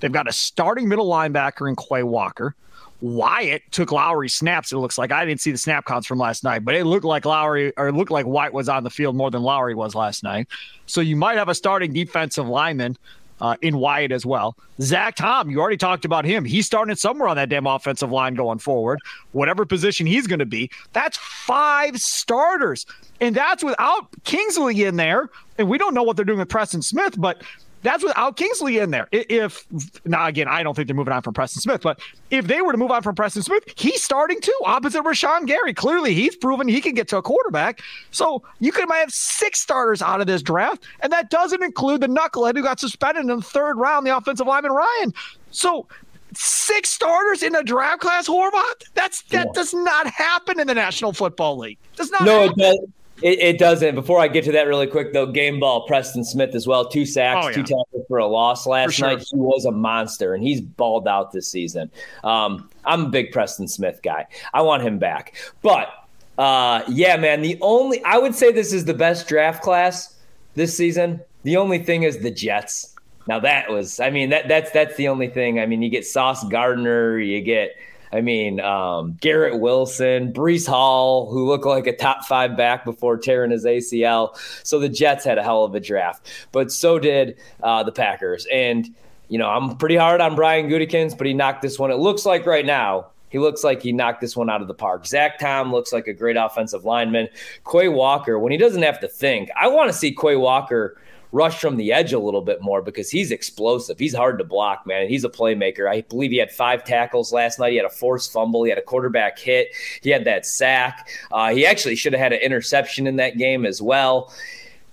They've 0.00 0.10
got 0.10 0.28
a 0.28 0.32
starting 0.32 0.88
middle 0.88 1.08
linebacker 1.08 1.68
in 1.68 1.76
Quay 1.76 2.02
Walker. 2.02 2.56
Wyatt 3.00 3.62
took 3.70 3.92
Lowry 3.92 4.28
snaps. 4.28 4.72
It 4.72 4.78
looks 4.78 4.98
like 4.98 5.12
I 5.12 5.24
didn't 5.24 5.40
see 5.40 5.52
the 5.52 5.58
snap 5.58 5.86
counts 5.86 6.08
from 6.08 6.18
last 6.18 6.42
night, 6.42 6.64
but 6.64 6.74
it 6.74 6.86
looked 6.86 7.04
like 7.04 7.24
Lowry 7.24 7.72
or 7.76 7.86
it 7.86 7.92
looked 7.92 8.10
like 8.10 8.26
Wyatt 8.26 8.52
was 8.52 8.68
on 8.68 8.82
the 8.82 8.90
field 8.90 9.14
more 9.14 9.30
than 9.30 9.42
Lowry 9.42 9.76
was 9.76 9.94
last 9.94 10.24
night. 10.24 10.48
So 10.86 11.00
you 11.00 11.14
might 11.14 11.38
have 11.38 11.48
a 11.48 11.54
starting 11.54 11.92
defensive 11.92 12.48
lineman 12.48 12.96
uh, 13.42 13.56
in 13.60 13.76
Wyatt 13.76 14.12
as 14.12 14.24
well. 14.24 14.56
Zach 14.80 15.16
Tom, 15.16 15.50
you 15.50 15.60
already 15.60 15.76
talked 15.76 16.04
about 16.04 16.24
him. 16.24 16.44
He's 16.44 16.64
starting 16.64 16.94
somewhere 16.94 17.28
on 17.28 17.34
that 17.36 17.48
damn 17.48 17.66
offensive 17.66 18.12
line 18.12 18.34
going 18.34 18.60
forward, 18.60 19.00
whatever 19.32 19.66
position 19.66 20.06
he's 20.06 20.28
going 20.28 20.38
to 20.38 20.46
be. 20.46 20.70
That's 20.92 21.18
five 21.18 21.98
starters. 21.98 22.86
And 23.20 23.34
that's 23.34 23.64
without 23.64 24.06
Kingsley 24.22 24.84
in 24.84 24.94
there. 24.94 25.28
And 25.58 25.68
we 25.68 25.76
don't 25.76 25.92
know 25.92 26.04
what 26.04 26.14
they're 26.14 26.24
doing 26.24 26.38
with 26.38 26.48
Preston 26.48 26.82
Smith, 26.82 27.20
but 27.20 27.42
that's 27.82 28.04
without 28.04 28.36
Kingsley 28.36 28.78
in 28.78 28.90
there. 28.90 29.08
If 29.12 29.66
now 30.04 30.26
again, 30.26 30.48
I 30.48 30.62
don't 30.62 30.74
think 30.74 30.88
they're 30.88 30.96
moving 30.96 31.12
on 31.12 31.22
from 31.22 31.34
Preston 31.34 31.60
Smith, 31.60 31.82
but 31.82 32.00
if 32.30 32.46
they 32.46 32.62
were 32.62 32.72
to 32.72 32.78
move 32.78 32.90
on 32.90 33.02
from 33.02 33.14
Preston 33.14 33.42
Smith, 33.42 33.64
he's 33.76 34.02
starting 34.02 34.40
too, 34.40 34.58
opposite 34.64 35.02
Rashan 35.02 35.46
Gary. 35.46 35.74
Clearly, 35.74 36.14
he's 36.14 36.36
proven 36.36 36.68
he 36.68 36.80
can 36.80 36.94
get 36.94 37.08
to 37.08 37.16
a 37.16 37.22
quarterback. 37.22 37.80
So 38.10 38.42
you 38.60 38.72
could 38.72 38.88
might 38.88 38.98
have 38.98 39.12
six 39.12 39.60
starters 39.60 40.02
out 40.02 40.20
of 40.20 40.26
this 40.26 40.42
draft, 40.42 40.84
and 41.00 41.12
that 41.12 41.30
doesn't 41.30 41.62
include 41.62 42.00
the 42.00 42.08
knucklehead 42.08 42.56
who 42.56 42.62
got 42.62 42.80
suspended 42.80 43.22
in 43.22 43.28
the 43.28 43.42
third 43.42 43.76
round, 43.76 44.06
the 44.06 44.16
offensive 44.16 44.46
lineman 44.46 44.72
Rhyan. 44.72 45.14
So 45.50 45.86
six 46.34 46.90
starters 46.90 47.42
in 47.42 47.54
a 47.54 47.62
draft 47.62 48.00
class, 48.00 48.28
Horvat? 48.28 48.84
That's 48.94 49.22
that 49.22 49.46
yeah. 49.46 49.52
does 49.52 49.74
not 49.74 50.06
happen 50.06 50.60
in 50.60 50.66
the 50.66 50.74
National 50.74 51.12
Football 51.12 51.58
League. 51.58 51.78
Does 51.96 52.10
not. 52.10 52.22
No, 52.22 52.42
happen. 52.42 52.60
it 52.60 52.62
does. 52.62 52.88
It, 53.22 53.38
it, 53.38 53.58
doesn't. 53.58 53.94
Before 53.94 54.18
I 54.18 54.28
get 54.28 54.44
to 54.44 54.52
that 54.52 54.66
really 54.66 54.86
quick, 54.86 55.12
though, 55.12 55.26
game 55.26 55.60
ball, 55.60 55.86
Preston 55.86 56.24
Smith 56.24 56.54
as 56.54 56.66
well. 56.66 56.88
Two 56.88 57.06
sacks, 57.06 57.46
oh, 57.46 57.48
yeah. 57.48 57.54
two 57.54 57.62
tackles 57.62 58.04
for 58.08 58.18
a 58.18 58.26
loss 58.26 58.66
last 58.66 58.94
sure. 58.94 59.08
night. 59.08 59.26
He 59.30 59.36
was 59.36 59.64
a 59.64 59.70
monster, 59.70 60.34
and 60.34 60.42
he's 60.42 60.60
balled 60.60 61.06
out 61.06 61.32
this 61.32 61.48
season. 61.48 61.90
Um, 62.24 62.68
I'm 62.84 63.06
a 63.06 63.08
big 63.08 63.32
Preston 63.32 63.68
Smith 63.68 64.00
guy. 64.02 64.26
I 64.52 64.62
want 64.62 64.82
him 64.82 64.98
back. 64.98 65.34
But 65.62 65.92
uh, 66.38 66.82
yeah, 66.88 67.16
man, 67.16 67.42
the 67.42 67.58
only 67.60 68.02
I 68.04 68.18
would 68.18 68.34
say 68.34 68.52
this 68.52 68.72
is 68.72 68.84
the 68.84 68.94
best 68.94 69.28
draft 69.28 69.62
class 69.62 70.16
this 70.54 70.76
season. 70.76 71.20
The 71.44 71.56
only 71.56 71.78
thing 71.78 72.02
is 72.02 72.18
the 72.18 72.30
Jets. 72.30 72.94
Now 73.28 73.38
that 73.40 73.70
was, 73.70 74.00
I 74.00 74.10
mean, 74.10 74.30
that 74.30 74.48
that's 74.48 74.70
that's 74.72 74.96
the 74.96 75.08
only 75.08 75.28
thing. 75.28 75.60
I 75.60 75.66
mean, 75.66 75.82
you 75.82 75.88
get 75.88 76.06
Sauce 76.06 76.42
Gardner, 76.48 77.18
you 77.18 77.40
get 77.40 77.76
I 78.12 78.20
mean, 78.20 78.60
um, 78.60 79.16
Garrett 79.20 79.58
Wilson, 79.58 80.32
Breece 80.32 80.68
Hall, 80.68 81.30
who 81.30 81.46
looked 81.46 81.64
like 81.64 81.86
a 81.86 81.96
top 81.96 82.24
five 82.24 82.56
back 82.56 82.84
before 82.84 83.16
tearing 83.16 83.50
his 83.50 83.64
ACL. 83.64 84.36
So 84.64 84.78
the 84.78 84.88
Jets 84.88 85.24
had 85.24 85.38
a 85.38 85.42
hell 85.42 85.64
of 85.64 85.74
a 85.74 85.80
draft, 85.80 86.28
but 86.52 86.70
so 86.70 86.98
did 86.98 87.38
uh, 87.62 87.82
the 87.82 87.92
Packers. 87.92 88.46
And, 88.52 88.94
you 89.28 89.38
know, 89.38 89.48
I'm 89.48 89.76
pretty 89.78 89.96
hard 89.96 90.20
on 90.20 90.36
Brian 90.36 90.68
Gutekunst, 90.68 91.16
but 91.16 91.26
he 91.26 91.32
knocked 91.32 91.62
this 91.62 91.78
one. 91.78 91.90
It 91.90 91.96
looks 91.96 92.26
like 92.26 92.44
right 92.44 92.66
now, 92.66 93.06
he 93.30 93.38
looks 93.38 93.64
like 93.64 93.80
he 93.80 93.92
knocked 93.92 94.20
this 94.20 94.36
one 94.36 94.50
out 94.50 94.60
of 94.60 94.68
the 94.68 94.74
park. 94.74 95.06
Zach 95.06 95.38
Tom 95.38 95.72
looks 95.72 95.90
like 95.90 96.06
a 96.06 96.12
great 96.12 96.36
offensive 96.36 96.84
lineman. 96.84 97.28
Quay 97.70 97.88
Walker, 97.88 98.38
when 98.38 98.52
he 98.52 98.58
doesn't 98.58 98.82
have 98.82 99.00
to 99.00 99.08
think, 99.08 99.48
I 99.58 99.68
want 99.68 99.90
to 99.90 99.96
see 99.96 100.14
Quay 100.14 100.36
Walker 100.36 100.98
rush 101.32 101.60
from 101.60 101.76
the 101.76 101.92
edge 101.92 102.12
a 102.12 102.18
little 102.18 102.42
bit 102.42 102.60
more 102.60 102.82
because 102.82 103.10
he's 103.10 103.30
explosive. 103.30 103.98
He's 103.98 104.14
hard 104.14 104.38
to 104.38 104.44
block, 104.44 104.86
man. 104.86 105.08
He's 105.08 105.24
a 105.24 105.30
playmaker. 105.30 105.90
I 105.90 106.02
believe 106.02 106.30
he 106.30 106.36
had 106.36 106.52
five 106.52 106.84
tackles 106.84 107.32
last 107.32 107.58
night. 107.58 107.70
He 107.70 107.76
had 107.76 107.86
a 107.86 107.90
forced 107.90 108.32
fumble. 108.32 108.62
He 108.64 108.70
had 108.70 108.78
a 108.78 108.82
quarterback 108.82 109.38
hit. 109.38 109.74
He 110.02 110.10
had 110.10 110.24
that 110.26 110.46
sack. 110.46 111.08
Uh, 111.32 111.52
he 111.52 111.66
actually 111.66 111.96
should 111.96 112.12
have 112.12 112.20
had 112.20 112.32
an 112.34 112.40
interception 112.40 113.06
in 113.06 113.16
that 113.16 113.38
game 113.38 113.64
as 113.64 113.80
well. 113.80 114.32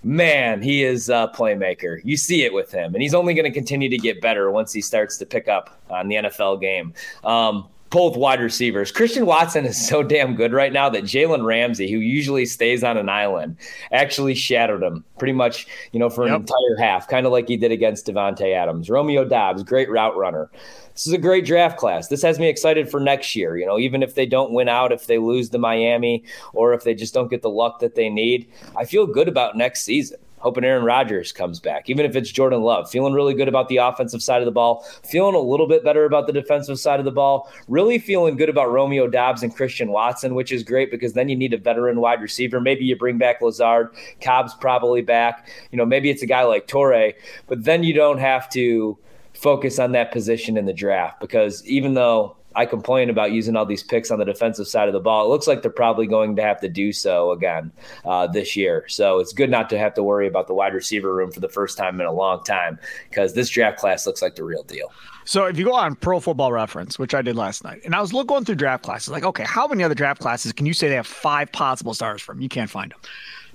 Man, 0.02 0.62
he 0.62 0.82
is 0.82 1.10
a 1.10 1.30
playmaker. 1.34 2.00
You 2.04 2.16
see 2.16 2.42
it 2.44 2.54
with 2.54 2.72
him, 2.72 2.94
and 2.94 3.02
he's 3.02 3.12
only 3.12 3.34
going 3.34 3.44
to 3.44 3.50
continue 3.50 3.90
to 3.90 3.98
get 3.98 4.22
better 4.22 4.50
once 4.50 4.72
he 4.72 4.80
starts 4.80 5.18
to 5.18 5.26
pick 5.26 5.46
up 5.46 5.78
on 5.90 6.08
the 6.08 6.16
NFL 6.16 6.58
game. 6.62 6.94
Um, 7.22 7.68
both 7.90 8.16
wide 8.16 8.40
receivers. 8.40 8.92
Christian 8.92 9.26
Watson 9.26 9.66
is 9.66 9.86
so 9.86 10.02
damn 10.02 10.36
good 10.36 10.52
right 10.52 10.72
now 10.72 10.88
that 10.88 11.04
Jalen 11.04 11.44
Ramsey, 11.44 11.90
who 11.90 11.98
usually 11.98 12.46
stays 12.46 12.84
on 12.84 12.96
an 12.96 13.08
island, 13.08 13.56
actually 13.90 14.34
shadowed 14.34 14.82
him 14.82 15.04
pretty 15.18 15.32
much, 15.32 15.66
you 15.92 15.98
know, 15.98 16.08
for 16.08 16.24
an 16.24 16.32
yep. 16.32 16.40
entire 16.40 16.76
half, 16.78 17.08
kind 17.08 17.26
of 17.26 17.32
like 17.32 17.48
he 17.48 17.56
did 17.56 17.72
against 17.72 18.06
Davante 18.06 18.54
Adams. 18.54 18.88
Romeo 18.88 19.24
Doubs, 19.24 19.64
great 19.64 19.90
route 19.90 20.16
runner. 20.16 20.48
This 20.92 21.06
is 21.06 21.12
a 21.12 21.18
great 21.18 21.44
draft 21.44 21.78
class. 21.78 22.08
This 22.08 22.22
has 22.22 22.38
me 22.38 22.48
excited 22.48 22.88
for 22.88 23.00
next 23.00 23.34
year. 23.34 23.56
You 23.56 23.66
know, 23.66 23.78
even 23.78 24.02
if 24.02 24.14
they 24.14 24.26
don't 24.26 24.52
win 24.52 24.68
out, 24.68 24.92
if 24.92 25.06
they 25.06 25.18
lose 25.18 25.48
to 25.50 25.58
Miami, 25.58 26.24
or 26.52 26.72
if 26.74 26.84
they 26.84 26.94
just 26.94 27.12
don't 27.12 27.30
get 27.30 27.42
the 27.42 27.50
luck 27.50 27.80
that 27.80 27.96
they 27.96 28.08
need, 28.08 28.48
I 28.76 28.84
feel 28.84 29.06
good 29.06 29.28
about 29.28 29.56
next 29.56 29.82
season 29.82 30.18
hoping 30.40 30.64
Aaron 30.64 30.84
Rodgers 30.84 31.32
comes 31.32 31.60
back, 31.60 31.88
even 31.88 32.04
if 32.04 32.16
it's 32.16 32.30
Jordan 32.30 32.62
Love. 32.62 32.90
Feeling 32.90 33.12
really 33.12 33.34
good 33.34 33.48
about 33.48 33.68
the 33.68 33.78
offensive 33.78 34.22
side 34.22 34.42
of 34.42 34.46
the 34.46 34.52
ball, 34.52 34.84
feeling 35.04 35.34
a 35.34 35.40
little 35.40 35.68
bit 35.68 35.84
better 35.84 36.04
about 36.04 36.26
the 36.26 36.32
defensive 36.32 36.78
side 36.78 36.98
of 36.98 37.04
the 37.04 37.12
ball, 37.12 37.50
really 37.68 37.98
feeling 37.98 38.36
good 38.36 38.48
about 38.48 38.70
Romeo 38.70 39.06
Doubs 39.06 39.42
and 39.42 39.54
Christian 39.54 39.90
Watson, 39.90 40.34
which 40.34 40.52
is 40.52 40.62
great 40.62 40.90
because 40.90 41.12
then 41.12 41.28
you 41.28 41.36
need 41.36 41.54
a 41.54 41.58
veteran 41.58 42.00
wide 42.00 42.20
receiver. 42.20 42.60
Maybe 42.60 42.84
you 42.84 42.96
bring 42.96 43.18
back 43.18 43.40
Lazard, 43.40 43.94
Cobb's 44.20 44.54
probably 44.54 45.02
back. 45.02 45.48
You 45.70 45.78
know, 45.78 45.86
maybe 45.86 46.10
it's 46.10 46.22
a 46.22 46.26
guy 46.26 46.42
like 46.42 46.66
Torrey, 46.66 47.14
but 47.46 47.64
then 47.64 47.84
you 47.84 47.94
don't 47.94 48.18
have 48.18 48.48
to 48.50 48.98
focus 49.34 49.78
on 49.78 49.92
that 49.92 50.12
position 50.12 50.56
in 50.56 50.66
the 50.66 50.72
draft 50.72 51.20
because 51.20 51.64
even 51.66 51.94
though 51.94 52.36
I 52.54 52.66
complain 52.66 53.10
about 53.10 53.32
using 53.32 53.56
all 53.56 53.64
these 53.64 53.82
picks 53.82 54.10
on 54.10 54.18
the 54.18 54.24
defensive 54.24 54.66
side 54.66 54.88
of 54.88 54.94
the 54.94 55.00
ball. 55.00 55.24
It 55.24 55.28
looks 55.28 55.46
like 55.46 55.62
they're 55.62 55.70
probably 55.70 56.06
going 56.06 56.36
to 56.36 56.42
have 56.42 56.60
to 56.60 56.68
do 56.68 56.92
so 56.92 57.30
again 57.30 57.70
uh, 58.04 58.26
this 58.26 58.56
year. 58.56 58.84
So 58.88 59.20
it's 59.20 59.32
good 59.32 59.50
not 59.50 59.70
to 59.70 59.78
have 59.78 59.94
to 59.94 60.02
worry 60.02 60.26
about 60.26 60.46
the 60.46 60.54
wide 60.54 60.74
receiver 60.74 61.14
room 61.14 61.30
for 61.30 61.40
the 61.40 61.48
first 61.48 61.78
time 61.78 62.00
in 62.00 62.06
a 62.06 62.12
long 62.12 62.42
time 62.44 62.78
because 63.08 63.34
this 63.34 63.48
draft 63.48 63.78
class 63.78 64.06
looks 64.06 64.20
like 64.22 64.34
the 64.34 64.44
real 64.44 64.64
deal. 64.64 64.92
So 65.24 65.44
if 65.44 65.58
you 65.58 65.64
go 65.64 65.74
on 65.74 65.94
Pro 65.94 66.18
Football 66.18 66.52
Reference, 66.52 66.98
which 66.98 67.14
I 67.14 67.22
did 67.22 67.36
last 67.36 67.62
night, 67.62 67.82
and 67.84 67.94
I 67.94 68.00
was 68.00 68.12
looking 68.12 68.44
through 68.44 68.56
draft 68.56 68.82
classes, 68.82 69.10
like, 69.10 69.24
okay, 69.24 69.44
how 69.44 69.68
many 69.68 69.84
other 69.84 69.94
draft 69.94 70.20
classes 70.20 70.52
can 70.52 70.66
you 70.66 70.74
say 70.74 70.88
they 70.88 70.96
have 70.96 71.06
five 71.06 71.52
possible 71.52 71.94
stars 71.94 72.20
from? 72.20 72.40
You 72.40 72.48
can't 72.48 72.70
find 72.70 72.90
them. 72.90 72.98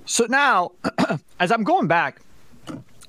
So 0.06 0.24
now, 0.26 0.72
as 1.40 1.50
I'm 1.52 1.64
going 1.64 1.86
back, 1.86 2.20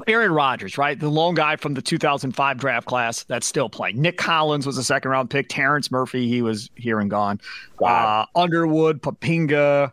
Aaron 0.05 0.31
Rodgers, 0.31 0.77
right? 0.77 0.99
The 0.99 1.09
lone 1.09 1.33
guy 1.35 1.55
from 1.55 1.73
the 1.73 1.81
2005 1.81 2.57
draft 2.57 2.87
class 2.87 3.23
that's 3.23 3.47
still 3.47 3.69
playing. 3.69 4.01
Nick 4.01 4.17
Collins 4.17 4.65
was 4.65 4.77
a 4.77 4.83
second 4.83 5.11
round 5.11 5.29
pick. 5.29 5.47
Terrence 5.49 5.91
Murphy, 5.91 6.27
he 6.27 6.41
was 6.41 6.69
here 6.75 6.99
and 6.99 7.09
gone. 7.09 7.41
Wow. 7.79 8.27
Uh, 8.35 8.39
Underwood, 8.39 9.01
Poppinga, 9.01 9.91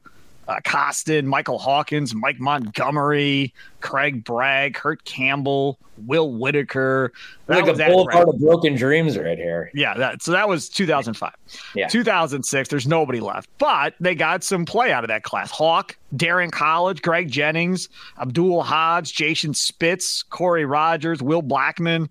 uh, 0.48 0.60
Coston, 0.64 1.26
Michael 1.26 1.58
Hawkins, 1.58 2.14
Mike 2.14 2.38
Montgomery, 2.38 3.52
Craig 3.80 4.24
Bragg, 4.24 4.74
Kurt 4.74 5.04
Campbell, 5.04 5.78
Will 6.06 6.32
Whitaker. 6.32 7.12
That 7.46 7.64
like 7.64 7.68
a 7.68 7.74
boulevard 7.74 8.28
of 8.28 8.38
broken 8.40 8.74
dreams 8.74 9.16
right 9.16 9.38
here. 9.38 9.70
Yeah, 9.74 9.94
that, 9.94 10.22
so 10.22 10.32
that 10.32 10.48
was 10.48 10.68
2005. 10.68 11.32
Yeah. 11.74 11.88
2006, 11.88 12.68
there's 12.68 12.86
nobody 12.86 13.20
left, 13.20 13.48
but 13.58 13.94
they 14.00 14.14
got 14.14 14.44
some 14.44 14.64
play 14.64 14.92
out 14.92 15.04
of 15.04 15.08
that 15.08 15.22
class. 15.22 15.50
Hawk, 15.50 15.96
Daryn 16.16 16.50
Colledge, 16.50 17.02
Greg 17.02 17.30
Jennings, 17.30 17.88
Abdul 18.20 18.62
Hodge, 18.62 19.14
Jason 19.14 19.54
Spitz, 19.54 20.22
Cory 20.22 20.64
Rodgers, 20.64 21.22
Will 21.22 21.42
Blackmon. 21.42 22.08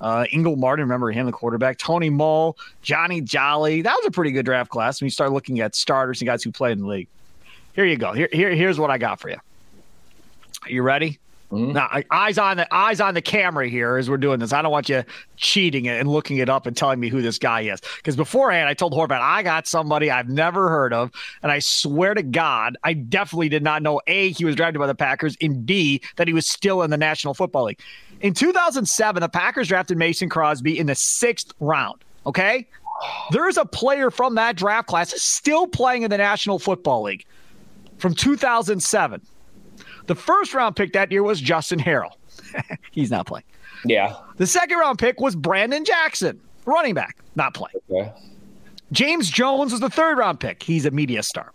Uh, 0.00 0.26
Ingle 0.32 0.56
Martin, 0.56 0.84
remember 0.84 1.10
him, 1.10 1.24
the 1.24 1.32
quarterback. 1.32 1.78
Tony 1.78 2.10
Moll, 2.10 2.58
Johnny 2.82 3.22
Jolly. 3.22 3.80
That 3.80 3.94
was 3.94 4.06
a 4.06 4.10
pretty 4.10 4.32
good 4.32 4.44
draft 4.44 4.68
class 4.68 5.00
when 5.00 5.06
you 5.06 5.10
start 5.10 5.32
looking 5.32 5.60
at 5.60 5.74
starters 5.74 6.20
and 6.20 6.26
guys 6.26 6.42
who 6.42 6.52
played 6.52 6.72
in 6.72 6.80
the 6.80 6.86
league. 6.86 7.08
Here 7.74 7.84
you 7.84 7.96
go. 7.96 8.12
Here, 8.12 8.28
here, 8.32 8.54
here's 8.54 8.78
what 8.78 8.90
I 8.90 8.98
got 8.98 9.20
for 9.20 9.30
you. 9.30 9.38
Are 10.62 10.70
you 10.70 10.82
ready? 10.82 11.18
Mm-hmm. 11.54 11.72
Now, 11.72 11.88
eyes 12.10 12.38
on 12.38 12.56
the 12.56 12.74
eyes 12.74 13.00
on 13.00 13.14
the 13.14 13.22
camera 13.22 13.68
here 13.68 13.96
as 13.96 14.10
we're 14.10 14.16
doing 14.16 14.40
this. 14.40 14.52
I 14.52 14.62
don't 14.62 14.72
want 14.72 14.88
you 14.88 15.04
cheating 15.36 15.84
it 15.84 16.00
and 16.00 16.08
looking 16.08 16.38
it 16.38 16.48
up 16.48 16.66
and 16.66 16.76
telling 16.76 16.98
me 16.98 17.08
who 17.08 17.22
this 17.22 17.38
guy 17.38 17.60
is. 17.60 17.80
Because 17.96 18.16
beforehand, 18.16 18.68
I 18.68 18.74
told 18.74 18.92
Horvat 18.92 19.20
I 19.20 19.42
got 19.42 19.68
somebody 19.68 20.10
I've 20.10 20.28
never 20.28 20.68
heard 20.68 20.92
of, 20.92 21.12
and 21.42 21.52
I 21.52 21.60
swear 21.60 22.14
to 22.14 22.22
God, 22.22 22.76
I 22.82 22.94
definitely 22.94 23.50
did 23.50 23.62
not 23.62 23.82
know 23.82 24.00
a 24.06 24.30
he 24.30 24.44
was 24.44 24.56
drafted 24.56 24.80
by 24.80 24.86
the 24.86 24.94
Packers, 24.94 25.36
and 25.40 25.64
b 25.64 26.00
that 26.16 26.26
he 26.26 26.34
was 26.34 26.48
still 26.48 26.82
in 26.82 26.90
the 26.90 26.96
National 26.96 27.34
Football 27.34 27.64
League. 27.64 27.80
In 28.20 28.34
2007, 28.34 29.20
the 29.20 29.28
Packers 29.28 29.68
drafted 29.68 29.98
Mason 29.98 30.28
Crosby 30.28 30.76
in 30.76 30.86
the 30.86 30.94
sixth 30.94 31.52
round. 31.60 32.02
Okay, 32.26 32.66
there's 33.30 33.58
a 33.58 33.66
player 33.66 34.10
from 34.10 34.34
that 34.36 34.56
draft 34.56 34.88
class 34.88 35.10
still 35.22 35.66
playing 35.66 36.02
in 36.02 36.10
the 36.10 36.18
National 36.18 36.58
Football 36.58 37.02
League 37.02 37.26
from 37.98 38.14
2007. 38.14 39.20
The 40.06 40.14
first 40.14 40.54
round 40.54 40.76
pick 40.76 40.92
that 40.92 41.10
year 41.10 41.22
was 41.22 41.40
Justin 41.40 41.78
Harrell. 41.78 42.12
He's 42.90 43.10
not 43.10 43.26
playing. 43.26 43.44
Yeah. 43.84 44.16
The 44.36 44.46
second 44.46 44.78
round 44.78 44.98
pick 44.98 45.20
was 45.20 45.34
Brandon 45.34 45.84
Jackson, 45.84 46.40
running 46.66 46.94
back, 46.94 47.16
not 47.36 47.54
playing. 47.54 47.76
Okay. 47.90 48.12
James 48.92 49.28
Jones 49.30 49.72
was 49.72 49.80
the 49.80 49.90
third 49.90 50.18
round 50.18 50.40
pick. 50.40 50.62
He's 50.62 50.84
a 50.86 50.90
media 50.90 51.22
star. 51.22 51.52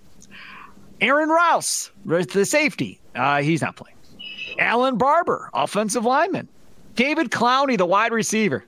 Aaron 1.01 1.29
Rouse, 1.29 1.91
the 2.05 2.45
safety, 2.45 2.99
uh, 3.15 3.41
he's 3.41 3.61
not 3.61 3.75
playing. 3.75 3.95
Allen 4.59 4.97
Barber, 4.97 5.49
offensive 5.53 6.03
lineman. 6.03 6.47
David 6.95 7.31
Clowney, 7.31 7.77
the 7.77 7.85
wide 7.85 8.11
receiver. 8.11 8.65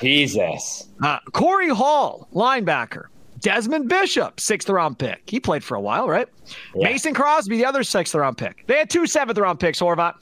Jesus. 0.00 0.88
Uh, 1.02 1.18
Corey 1.32 1.68
Hall, 1.68 2.28
linebacker. 2.32 3.06
Desmond 3.44 3.90
Bishop, 3.90 4.40
sixth 4.40 4.70
round 4.70 4.98
pick. 4.98 5.22
He 5.26 5.38
played 5.38 5.62
for 5.62 5.74
a 5.74 5.80
while, 5.80 6.08
right? 6.08 6.26
Yeah. 6.74 6.88
Mason 6.88 7.12
Crosby, 7.12 7.58
the 7.58 7.66
other 7.66 7.84
sixth 7.84 8.14
round 8.14 8.38
pick. 8.38 8.66
They 8.66 8.78
had 8.78 8.88
two 8.88 9.06
seventh 9.06 9.36
round 9.38 9.60
picks, 9.60 9.78
Horvat. 9.80 10.14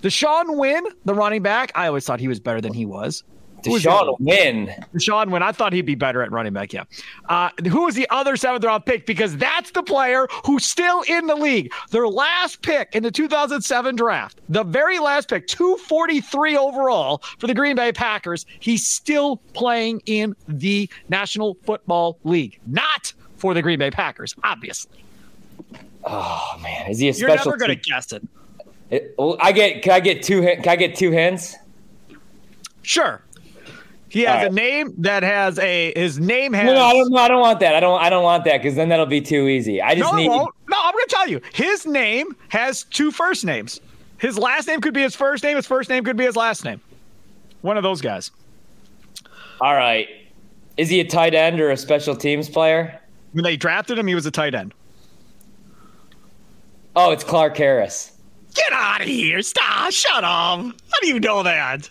Deshaun 0.00 0.56
Wynn, 0.56 0.86
the 1.04 1.12
running 1.12 1.42
back. 1.42 1.72
I 1.74 1.88
always 1.88 2.06
thought 2.06 2.20
he 2.20 2.28
was 2.28 2.40
better 2.40 2.62
than 2.62 2.72
he 2.72 2.86
was. 2.86 3.22
Deshaun 3.62 4.16
Wynn. 4.20 4.66
Deshaun 4.94 5.30
Wynn. 5.30 5.42
I 5.42 5.52
thought 5.52 5.72
he'd 5.72 5.86
be 5.86 5.94
better 5.94 6.22
at 6.22 6.30
running 6.30 6.52
back. 6.52 6.72
Yeah. 6.72 6.84
Uh, 7.28 7.50
who 7.68 7.84
was 7.84 7.94
the 7.94 8.08
other 8.10 8.36
seventh 8.36 8.64
round 8.64 8.86
pick? 8.86 9.06
Because 9.06 9.36
that's 9.36 9.70
the 9.72 9.82
player 9.82 10.26
who's 10.44 10.64
still 10.64 11.02
in 11.02 11.26
the 11.26 11.34
league. 11.34 11.72
Their 11.90 12.08
last 12.08 12.62
pick 12.62 12.94
in 12.94 13.02
the 13.02 13.10
2007 13.10 13.96
draft, 13.96 14.40
the 14.48 14.64
very 14.64 14.98
last 14.98 15.28
pick, 15.28 15.46
243 15.46 16.56
overall 16.56 17.22
for 17.38 17.46
the 17.46 17.54
Green 17.54 17.76
Bay 17.76 17.92
Packers. 17.92 18.46
He's 18.60 18.86
still 18.86 19.38
playing 19.52 20.02
in 20.06 20.34
the 20.48 20.88
National 21.08 21.54
Football 21.64 22.18
League, 22.24 22.58
not 22.66 23.12
for 23.36 23.54
the 23.54 23.62
Green 23.62 23.78
Bay 23.78 23.90
Packers, 23.90 24.34
obviously. 24.44 25.04
Oh 26.04 26.58
man, 26.62 26.90
is 26.90 26.98
he 26.98 27.08
a 27.08 27.14
special? 27.14 27.28
You're 27.28 27.44
never 27.44 27.56
going 27.56 27.78
to 27.78 27.90
guess 27.90 28.12
it. 28.12 28.22
it 28.90 29.14
well, 29.18 29.36
I 29.40 29.52
get. 29.52 29.82
Can 29.82 29.92
I 29.92 30.00
get 30.00 30.22
two? 30.22 30.40
Can 30.42 30.68
I 30.68 30.76
get 30.76 30.94
two 30.96 31.10
hints? 31.10 31.56
Sure. 32.82 33.22
He 34.10 34.22
has 34.22 34.42
right. 34.42 34.50
a 34.50 34.54
name 34.54 34.92
that 34.98 35.22
has 35.22 35.56
a 35.60 35.92
his 35.94 36.18
name 36.18 36.52
has. 36.52 36.66
No, 36.66 36.74
no, 36.74 36.82
I 36.82 36.92
don't. 36.92 37.10
No, 37.12 37.18
I 37.18 37.28
don't 37.28 37.40
want 37.40 37.60
that. 37.60 37.76
I 37.76 37.80
don't. 37.80 38.00
I 38.00 38.10
don't 38.10 38.24
want 38.24 38.44
that 38.44 38.58
because 38.58 38.74
then 38.74 38.88
that'll 38.88 39.06
be 39.06 39.20
too 39.20 39.46
easy. 39.46 39.80
I 39.80 39.94
just 39.94 40.12
no, 40.12 40.18
need. 40.18 40.28
Won't. 40.28 40.52
No, 40.68 40.76
I'm 40.82 40.92
going 40.92 41.04
to 41.06 41.14
tell 41.14 41.28
you. 41.28 41.40
His 41.54 41.86
name 41.86 42.34
has 42.48 42.82
two 42.84 43.12
first 43.12 43.44
names. 43.44 43.80
His 44.18 44.36
last 44.36 44.66
name 44.66 44.80
could 44.80 44.94
be 44.94 45.00
his 45.00 45.14
first 45.14 45.44
name. 45.44 45.56
His 45.56 45.66
first 45.66 45.88
name 45.88 46.02
could 46.02 46.16
be 46.16 46.24
his 46.24 46.34
last 46.34 46.64
name. 46.64 46.80
One 47.62 47.76
of 47.76 47.84
those 47.84 48.00
guys. 48.00 48.32
All 49.60 49.74
right. 49.74 50.08
Is 50.76 50.88
he 50.88 50.98
a 50.98 51.06
tight 51.06 51.34
end 51.34 51.60
or 51.60 51.70
a 51.70 51.76
special 51.76 52.16
teams 52.16 52.48
player? 52.48 53.00
When 53.32 53.44
they 53.44 53.56
drafted 53.56 53.96
him, 53.96 54.08
he 54.08 54.16
was 54.16 54.26
a 54.26 54.30
tight 54.30 54.56
end. 54.56 54.74
Oh, 56.96 57.12
it's 57.12 57.22
Clark 57.22 57.56
Harris. 57.56 58.12
Get 58.54 58.72
out 58.72 59.02
of 59.02 59.06
here! 59.06 59.40
Stop! 59.42 59.92
Shut 59.92 60.24
up! 60.24 60.60
How 60.60 61.00
do 61.00 61.06
you 61.06 61.20
know 61.20 61.44
that? 61.44 61.88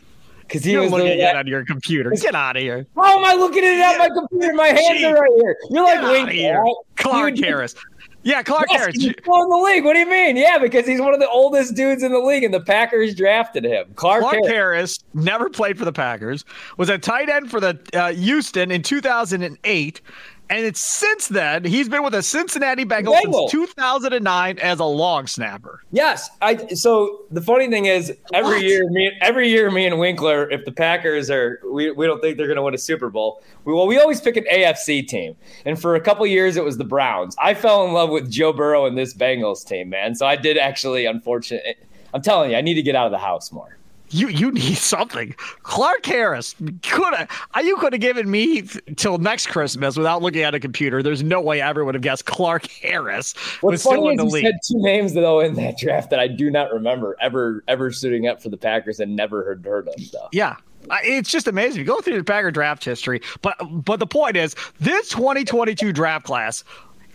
Because 0.50 0.64
he 0.64 0.72
You're 0.72 0.82
was 0.82 0.92
looking 0.92 1.22
at 1.22 1.36
it 1.36 1.36
on 1.36 1.46
your 1.46 1.64
computer. 1.64 2.10
Get 2.10 2.34
out 2.34 2.58
of 2.58 2.64
here. 2.64 2.88
How 2.96 3.20
am 3.20 3.24
I 3.24 3.36
looking 3.36 3.64
at 3.64 3.74
it 3.74 3.82
on 3.82 3.98
my 4.00 4.10
computer? 4.10 4.54
My 4.56 4.70
hands 4.70 5.04
are 5.04 5.14
right 5.14 5.32
here. 5.36 5.56
You're 5.70 5.84
like 5.84 6.02
winking. 6.02 6.56
Right? 6.56 6.76
Clark 6.96 7.36
Dude, 7.36 7.46
Harris. 7.46 7.76
Yeah, 8.24 8.42
Clark 8.42 8.66
yes, 8.72 8.80
Harris. 8.80 8.96
He's 8.96 9.14
still 9.22 9.44
in 9.44 9.50
the 9.50 9.58
league. 9.58 9.86
What 9.86 9.94
do 9.94 10.00
you 10.00 10.10
mean? 10.10 10.36
Yeah, 10.36 10.58
because 10.58 10.88
he's 10.88 11.00
one 11.00 11.14
of 11.14 11.20
the 11.20 11.30
oldest 11.30 11.76
dudes 11.76 12.02
in 12.02 12.12
the 12.12 12.20
league, 12.20 12.44
and 12.44 12.52
the 12.54 12.62
Packers 12.62 13.14
drafted 13.14 13.64
him. 13.64 13.94
Clark, 13.96 14.22
Clark 14.22 14.36
Harris. 14.46 14.50
Harris. 14.50 15.00
never 15.14 15.50
played 15.52 15.78
for 15.78 15.86
the 15.86 15.94
Packers. 15.94 16.44
Was 16.78 16.90
a 16.90 16.98
tight 16.98 17.30
end 17.30 17.52
for 17.52 17.60
the 17.60 17.80
uh, 17.94 18.12
Houston 18.12 18.72
in 18.72 18.82
2008 18.82 20.02
And 20.50 20.66
it's 20.66 20.80
since 20.80 21.28
then 21.28 21.64
he's 21.64 21.88
been 21.88 22.02
with 22.02 22.14
the 22.14 22.24
Cincinnati 22.24 22.84
Bengals 22.84 23.22
since 23.22 23.52
2009 23.52 24.58
as 24.60 24.80
a 24.80 24.86
long 24.86 25.28
snapper. 25.28 25.84
Yes, 25.92 26.30
I. 26.42 26.56
So 26.74 27.26
the 27.30 27.42
funny 27.42 27.70
thing 27.70 27.86
is, 27.86 28.12
every 28.34 28.56
what? 28.56 28.64
year, 28.64 28.90
me, 28.90 29.12
every 29.22 29.50
year, 29.50 29.70
me 29.70 29.86
and 29.86 30.00
Winkler, 30.00 30.50
if 30.50 30.66
the 30.66 30.72
Packers 30.72 31.30
are, 31.30 31.62
we, 31.72 31.92
we 31.92 32.08
don't 32.08 32.20
think 32.20 32.38
they're 32.38 32.48
going 32.48 32.58
to 32.58 32.64
win 32.64 32.74
a 32.74 32.80
Super 32.80 33.10
Bowl. 33.10 33.44
We, 33.66 33.74
well, 33.74 33.86
we 33.86 34.00
always 34.00 34.22
pick 34.22 34.38
an 34.38 34.46
AFC 34.52 35.08
team, 35.08 35.36
and 35.66 35.80
for 35.80 35.96
a 35.96 36.02
couple 36.02 36.26
years 36.26 36.58
it 36.58 36.64
was 36.64 36.78
the 36.78 36.84
Browns. 36.84 37.36
I 37.40 37.54
fell 37.54 37.86
in 37.86 37.94
love 37.94 38.10
with 38.10 38.32
Joe 38.32 38.52
Burrow 38.52 38.86
and 38.86 38.98
this 38.98 39.14
Bengals 39.14 39.66
team, 39.66 39.90
man. 39.90 40.16
So 40.16 40.26
I 40.26 40.36
did 40.36 40.58
actually. 40.58 41.06
Unfortunately, 41.06 41.76
I'm 42.14 42.22
telling 42.22 42.52
you, 42.52 42.58
I 42.58 42.62
need 42.62 42.76
to 42.76 42.82
get 42.82 42.96
out 42.96 43.06
of 43.06 43.12
the 43.12 43.20
house 43.20 43.52
more 43.52 43.79
you 44.10 44.28
you 44.30 44.52
need 44.52 44.76
something. 44.78 45.36
Clark 45.64 46.06
Harris 46.06 46.56
could 46.84 47.14
have 47.14 47.30
you 47.64 47.78
could 47.78 47.94
have 47.94 48.02
given 48.02 48.30
me 48.30 48.64
till 48.96 49.18
next 49.18 49.48
Christmas 49.48 49.98
without 49.98 50.22
looking 50.22 50.42
at 50.42 50.56
a 50.56 50.60
computer. 50.60 51.02
There's 51.04 51.24
no 51.24 51.42
way 51.42 51.62
I 51.62 51.70
ever 51.70 51.86
would 51.86 51.96
have 51.96 52.02
guessed 52.02 52.26
Clark 52.26 52.68
Harris 52.70 53.34
What's 53.62 53.74
was 53.74 53.82
still 53.84 54.10
in 54.10 54.18
the 54.18 54.26
league. 54.26 54.46
Said 54.46 54.60
two 54.66 54.82
names 54.82 55.14
though 55.14 55.40
in 55.40 55.56
that 55.56 55.78
draft 55.78 56.10
that 56.10 56.20
I 56.20 56.28
do 56.28 56.50
not 56.50 56.72
remember 56.74 57.16
ever 57.22 57.64
ever 57.68 57.92
suiting 57.92 58.28
up 58.28 58.42
for 58.42 58.50
the 58.50 58.58
Packers 58.58 59.00
and 59.00 59.16
never 59.16 59.44
heard 59.44 59.66
heard 59.66 59.88
of. 59.88 59.96
Though. 60.12 60.30
Yeah, 60.32 60.56
it's 61.04 61.30
just 61.30 61.48
amazing. 61.48 61.80
You 61.80 61.86
go 61.86 62.02
through 62.02 62.18
the 62.18 62.24
Packer 62.24 62.52
draft 62.52 62.84
history, 62.84 63.22
but 63.42 63.56
but 63.70 64.00
the 64.00 64.08
point 64.08 64.38
is, 64.38 64.56
this 64.80 65.10
2022 65.10 65.94
draft 65.94 66.26
class, 66.26 66.64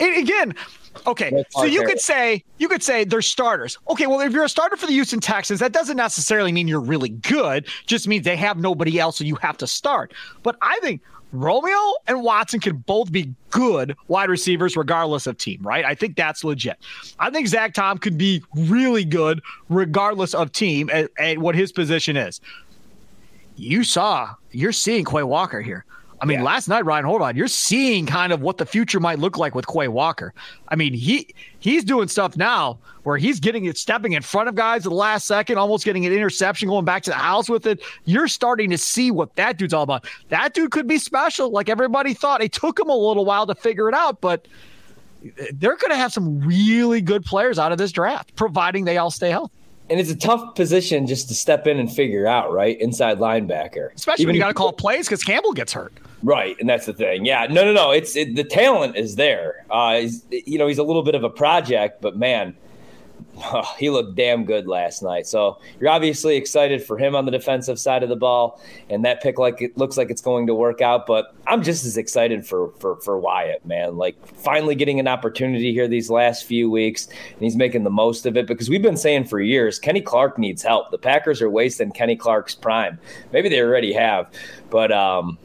again, 0.01 0.55
Okay, 1.07 1.45
so 1.51 1.65
you 1.65 1.85
could 1.85 2.01
say 2.01 2.45
you 2.59 2.69
could 2.69 2.83
say 2.83 3.05
they're 3.05 3.23
starters. 3.23 3.79
Okay, 3.91 4.07
well 4.07 4.21
if 4.21 4.33
you're 4.33 4.45
a 4.45 4.49
starter 4.49 4.77
for 4.77 4.87
the 4.87 4.93
Houston 4.93 5.21
Texans, 5.21 5.61
that 5.61 5.73
doesn't 5.73 5.97
necessarily 5.97 6.53
mean 6.53 6.69
you're 6.69 6.81
really 6.81 7.09
good. 7.09 7.67
Just 7.87 8.09
means 8.09 8.25
they 8.25 8.37
have 8.37 8.59
nobody 8.59 8.99
else, 8.99 9.19
so 9.19 9.25
you 9.25 9.37
have 9.37 9.57
to 9.59 9.67
start. 9.67 10.15
But 10.43 10.57
I 10.63 10.79
think 10.81 11.01
Romeo 11.35 11.95
and 12.07 12.23
Watson 12.23 12.61
can 12.61 12.77
both 12.77 13.11
be 13.11 13.35
good 13.51 13.97
wide 14.07 14.31
receivers 14.31 14.77
regardless 14.77 15.27
of 15.27 15.37
team, 15.37 15.61
right? 15.63 15.85
I 15.85 15.95
think 15.95 16.17
that's 16.17 16.45
legit. 16.45 16.79
I 17.19 17.31
think 17.31 17.49
Zach 17.49 17.75
Tom 17.75 17.99
could 17.99 18.17
be 18.17 18.43
really 18.55 19.05
good 19.05 19.43
regardless 19.69 20.33
of 20.33 20.53
team 20.53 20.89
and, 20.93 21.09
and 21.19 21.43
what 21.43 21.57
his 21.57 21.73
position 21.73 22.17
is. 22.17 22.41
You 23.57 23.83
saw, 23.83 24.35
you're 24.53 24.73
seeing 24.73 25.05
Quay 25.05 25.25
Walker 25.25 25.61
here. 25.61 25.85
I 26.25 26.27
mean, 26.27 26.39
yeah. 26.39 26.45
last 26.45 26.69
night, 26.69 26.87
Ryan 26.87 27.05
Horvat, 27.05 27.37
you're 27.37 27.47
seeing 27.49 28.07
kind 28.07 28.33
of 28.33 28.41
what 28.41 28.57
the 28.57 28.65
future 28.65 28.99
might 28.99 29.19
look 29.19 29.37
like 29.37 29.55
with 29.55 29.67
Quay 29.67 29.89
Walker. 29.89 30.33
I 30.69 30.75
mean, 30.75 30.95
he 30.95 31.35
he's 31.59 31.85
doing 31.85 32.09
stuff 32.09 32.35
now 32.35 32.79
where 33.03 33.19
he's 33.19 33.41
getting 33.41 33.67
it, 33.67 33.77
stepping 33.77 34.13
in 34.13 34.23
front 34.23 34.49
of 34.49 34.55
guys 34.55 34.87
at 34.87 34.89
the 34.89 34.95
last 34.95 35.27
second, 35.27 35.59
almost 35.59 35.85
getting 35.85 36.07
an 36.07 36.15
interception, 36.15 36.71
going 36.71 36.87
back 36.87 37.03
to 37.03 37.11
the 37.11 37.17
house 37.17 37.51
with 37.51 37.67
it. 37.67 37.83
You're 38.07 38.27
starting 38.27 38.71
to 38.71 38.79
see 38.79 39.11
what 39.11 39.37
that 39.37 39.59
dude's 39.59 39.75
all 39.75 39.83
about. 39.83 40.07
That 40.31 40.55
dude 40.55 40.71
could 40.71 40.87
be 40.87 40.97
special, 40.97 41.51
like 41.51 41.69
everybody 41.69 42.15
thought. 42.15 42.43
It 42.43 42.55
took 42.55 42.81
him 42.81 42.89
a 42.89 42.97
little 42.97 43.27
while 43.27 43.47
to 43.47 43.55
figure 43.55 43.91
it 43.91 43.95
out, 43.95 44.23
but 44.23 44.49
they're 45.53 45.77
going 45.77 45.91
to 45.91 45.97
have 45.97 46.15
some 46.15 46.41
really 46.41 47.03
good 47.03 47.23
players 47.27 47.59
out 47.59 47.71
of 47.71 47.77
this 47.77 47.93
draft, 47.93 48.35
providing 48.35 48.87
they 48.87 48.97
all 48.97 49.11
stay 49.11 49.29
healthy 49.29 49.53
and 49.91 50.01
it's 50.01 50.11
a 50.11 50.17
tough 50.17 50.55
position 50.55 51.07
just 51.07 51.29
to 51.29 51.35
step 51.35 51.67
in 51.67 51.79
and 51.79 51.93
figure 51.93 52.27
out, 52.27 52.51
right? 52.51 52.81
Inside 52.81 53.19
linebacker, 53.19 53.93
especially 53.95 54.23
Even 54.23 54.31
when 54.31 54.37
you 54.37 54.41
got 54.41 54.49
to 54.49 54.55
call 54.55 54.73
plays 54.73 55.07
because 55.07 55.23
Campbell 55.23 55.53
gets 55.53 55.75
hurt. 55.75 55.93
Right, 56.25 56.57
and 56.59 56.67
that's 56.67 56.87
the 56.87 56.95
thing. 56.95 57.27
Yeah, 57.27 57.47
no, 57.51 57.67
no, 57.67 57.75
no. 57.75 57.91
It's 57.91 58.17
it, 58.17 58.35
the 58.35 58.45
talent 58.45 58.97
is 58.97 59.17
there. 59.17 59.67
Uh, 59.71 60.05
you 60.31 60.57
know, 60.57 60.67
he's 60.67 60.79
a 60.79 60.83
little 60.83 61.03
bit 61.03 61.15
of 61.15 61.23
a 61.23 61.29
project, 61.29 62.01
but 62.01 62.17
man, 62.17 62.57
oh, 63.37 63.75
he 63.79 63.91
looked 63.91 64.15
damn 64.15 64.47
good 64.47 64.67
last 64.67 65.03
night. 65.03 65.27
So 65.27 65.59
you're 65.79 65.91
obviously 65.91 66.37
excited 66.37 66.83
for 66.83 66.97
him 66.97 67.15
on 67.15 67.27
the 67.27 67.31
defensive 67.31 67.79
side 67.79 68.03
of 68.03 68.09
the 68.09 68.17
ball, 68.17 68.59
and 68.89 69.05
that 69.05 69.23
pick 69.23 69.39
like 69.39 69.61
it 69.61 69.77
looks 69.77 69.99
like 69.99 70.09
it's 70.09 70.23
going 70.23 70.47
to 70.47 70.55
work 70.55 70.81
out. 70.81 71.07
But 71.07 71.35
I'm 71.47 71.63
just 71.63 71.85
as 71.85 71.99
excited 71.99 72.47
for 72.47 72.71
for 72.79 72.97
for 73.03 73.19
Wyatt, 73.19 73.67
man. 73.67 73.99
Like 73.99 74.27
finally 74.27 74.75
getting 74.75 74.99
an 74.99 75.09
opportunity 75.09 75.75
here 75.75 75.87
these 75.89 76.09
last 76.09 76.47
few 76.47 76.71
weeks, 76.71 77.07
and 77.07 77.43
he's 77.43 77.55
making 77.55 77.85
the 77.85 77.91
most 77.91 78.25
of 78.25 78.39
it 78.39 78.47
because 78.47 78.71
we've 78.71 78.81
been 78.81 78.97
saying 78.97 79.25
for 79.25 79.43
years 79.43 79.79
Kenny 79.79 80.01
Clark 80.01 80.39
needs 80.39 80.63
help. 80.63 80.91
The 80.91 80.97
Packers 80.97 81.43
are 81.43 81.51
wasting 81.51 81.91
Kenny 81.91 82.17
Clark's 82.17 82.55
prime. 82.55 82.99
Maybe 83.31 83.51
they 83.51 83.61
already 83.61 83.93
have, 83.93 84.31
but 84.71 84.91
um, 84.91 85.37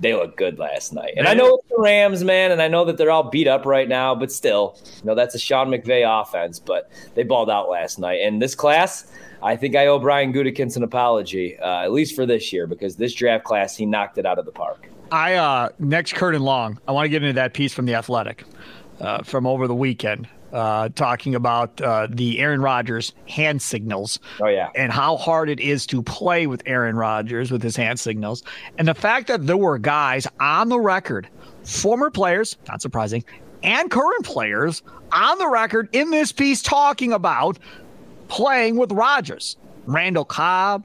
they 0.00 0.14
look 0.14 0.36
good 0.36 0.58
last 0.58 0.92
night. 0.92 1.14
And 1.16 1.28
I 1.28 1.34
know 1.34 1.56
it's 1.56 1.68
the 1.68 1.76
Rams, 1.78 2.24
man, 2.24 2.50
and 2.50 2.62
I 2.62 2.68
know 2.68 2.84
that 2.84 2.96
they're 2.96 3.10
all 3.10 3.30
beat 3.30 3.48
up 3.48 3.66
right 3.66 3.88
now, 3.88 4.14
but 4.14 4.32
still, 4.32 4.78
you 4.96 5.04
know, 5.04 5.14
that's 5.14 5.34
a 5.34 5.38
Sean 5.38 5.68
McVay 5.68 6.04
offense, 6.06 6.58
but 6.58 6.90
they 7.14 7.22
balled 7.22 7.50
out 7.50 7.68
last 7.68 7.98
night. 7.98 8.20
And 8.22 8.40
this 8.40 8.54
class, 8.54 9.10
I 9.42 9.56
think 9.56 9.76
I 9.76 9.86
owe 9.86 9.98
Brian 9.98 10.32
Gutekunst 10.32 10.76
an 10.76 10.82
apology, 10.82 11.58
uh, 11.58 11.82
at 11.82 11.92
least 11.92 12.14
for 12.16 12.26
this 12.26 12.52
year, 12.52 12.66
because 12.66 12.96
this 12.96 13.14
draft 13.14 13.44
class, 13.44 13.76
he 13.76 13.86
knocked 13.86 14.18
it 14.18 14.26
out 14.26 14.38
of 14.38 14.46
the 14.46 14.52
park. 14.52 14.88
I, 15.10 15.34
uh, 15.34 15.68
next 15.78 16.14
Curd 16.14 16.34
& 16.36 16.40
Long, 16.40 16.78
I 16.88 16.92
want 16.92 17.04
to 17.04 17.10
get 17.10 17.22
into 17.22 17.34
that 17.34 17.52
piece 17.52 17.74
from 17.74 17.84
The 17.84 17.94
Athletic 17.94 18.44
uh, 19.00 19.22
from 19.22 19.46
over 19.46 19.68
the 19.68 19.74
weekend 19.74 20.28
uh, 20.52 20.90
talking 20.90 21.34
about 21.34 21.80
uh, 21.80 22.06
the 22.10 22.38
Aaron 22.40 22.60
Rodgers 22.60 23.12
hand 23.28 23.62
signals. 23.62 24.18
Oh, 24.40 24.48
yeah. 24.48 24.70
And 24.74 24.92
how 24.92 25.16
hard 25.16 25.48
it 25.48 25.60
is 25.60 25.86
to 25.86 26.02
play 26.02 26.46
with 26.46 26.62
Aaron 26.66 26.96
Rodgers 26.96 27.50
with 27.50 27.62
his 27.62 27.76
hand 27.76 27.98
signals. 27.98 28.42
And 28.78 28.86
the 28.86 28.94
fact 28.94 29.28
that 29.28 29.46
there 29.46 29.56
were 29.56 29.78
guys 29.78 30.26
on 30.40 30.68
the 30.68 30.78
record, 30.78 31.28
former 31.64 32.10
players, 32.10 32.56
not 32.68 32.82
surprising, 32.82 33.24
and 33.62 33.90
current 33.90 34.24
players 34.24 34.82
on 35.12 35.38
the 35.38 35.48
record 35.48 35.88
in 35.92 36.10
this 36.10 36.32
piece 36.32 36.62
talking 36.62 37.12
about 37.12 37.58
playing 38.28 38.76
with 38.76 38.92
Rodgers. 38.92 39.56
Randall 39.86 40.24
Cobb, 40.24 40.84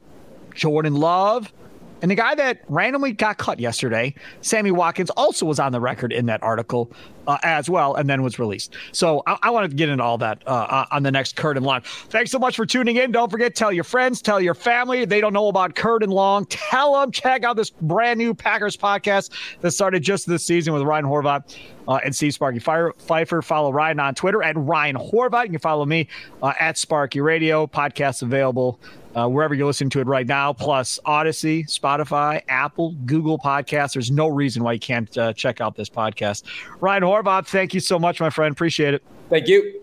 Jordan 0.53 0.95
Love, 0.95 1.53
and 2.01 2.11
the 2.11 2.15
guy 2.15 2.36
that 2.36 2.61
randomly 2.68 3.11
got 3.11 3.38
cut 3.38 3.59
yesterday, 3.59 4.13
Sammy 4.41 4.72
Watkins, 4.72 5.09
also 5.11 5.45
was 5.45 5.59
on 5.59 5.72
the 5.72 5.80
record 5.80 6.13
in 6.13 6.28
that 6.28 6.43
article 6.43 6.91
uh, 7.28 7.38
as 7.43 7.69
well, 7.69 7.95
and 7.95 8.09
then 8.09 8.23
was 8.23 8.39
released. 8.39 8.75
So 8.91 9.21
I, 9.28 9.38
I 9.43 9.49
wanted 9.49 9.71
to 9.71 9.75
get 9.75 9.89
into 9.89 10.03
all 10.03 10.17
that 10.19 10.41
uh, 10.47 10.49
uh 10.49 10.86
on 10.91 11.03
the 11.03 11.11
next 11.11 11.36
Curd 11.36 11.57
& 11.57 11.61
Long. 11.61 11.82
Thanks 11.82 12.32
so 12.32 12.39
much 12.39 12.55
for 12.55 12.65
tuning 12.65 12.95
in. 12.95 13.11
Don't 13.11 13.30
forget, 13.30 13.55
tell 13.55 13.71
your 13.71 13.84
friends, 13.84 14.21
tell 14.21 14.41
your 14.41 14.53
family. 14.53 15.05
They 15.05 15.21
don't 15.21 15.34
know 15.34 15.47
about 15.47 15.75
Curd 15.75 16.03
& 16.03 16.07
Long. 16.07 16.45
Tell 16.45 16.99
them, 16.99 17.11
check 17.11 17.43
out 17.43 17.55
this 17.55 17.69
brand 17.69 18.17
new 18.17 18.34
Packers 18.34 18.78
podcast 18.78 19.32
that 19.61 19.71
started 19.71 20.01
just 20.01 20.28
this 20.28 20.45
season 20.45 20.73
with 20.73 20.84
Ryan 20.84 21.05
Horvat. 21.05 21.57
Uh, 21.88 22.01
and 22.03 22.13
Steve 22.13 22.34
Sparky 22.34 22.59
Fifer. 22.59 23.41
Follow 23.41 23.71
Ryan 23.71 24.01
on 24.01 24.13
Twitter 24.13 24.43
at 24.43 24.57
Ryan 24.57 24.97
Horvat. 24.97 25.45
You 25.45 25.51
can 25.51 25.59
follow 25.59 25.86
me 25.86 26.09
uh, 26.43 26.51
at 26.59 26.78
Sparky 26.78 27.21
Radio. 27.21 27.65
Podcast 27.65 28.23
available 28.23 28.78
uh, 29.17 29.28
wherever 29.28 29.55
you're 29.55 29.65
listening 29.65 29.89
to 29.89 29.99
it 29.99 30.05
right 30.05 30.28
now, 30.28 30.53
plus 30.53 30.99
Audacy, 31.05 31.65
Spotify, 31.65 32.41
Apple, 32.47 32.91
Google 33.05 33.39
Podcasts. 33.39 33.93
There's 33.93 34.11
no 34.11 34.28
reason 34.28 34.63
why 34.63 34.73
you 34.73 34.80
can't 34.80 35.17
uh, 35.17 35.34
check 35.34 35.59
out 35.59 35.75
this 35.75 35.89
podcast. 35.89 36.43
Ryan 36.80 37.03
Horvat, 37.24 37.47
thank 37.47 37.74
you 37.74 37.80
so 37.80 37.99
much, 37.99 38.20
my 38.20 38.30
friend. 38.30 38.51
Appreciate 38.51 38.93
it. 38.93 39.03
Thank 39.30 39.47
you. 39.47 39.82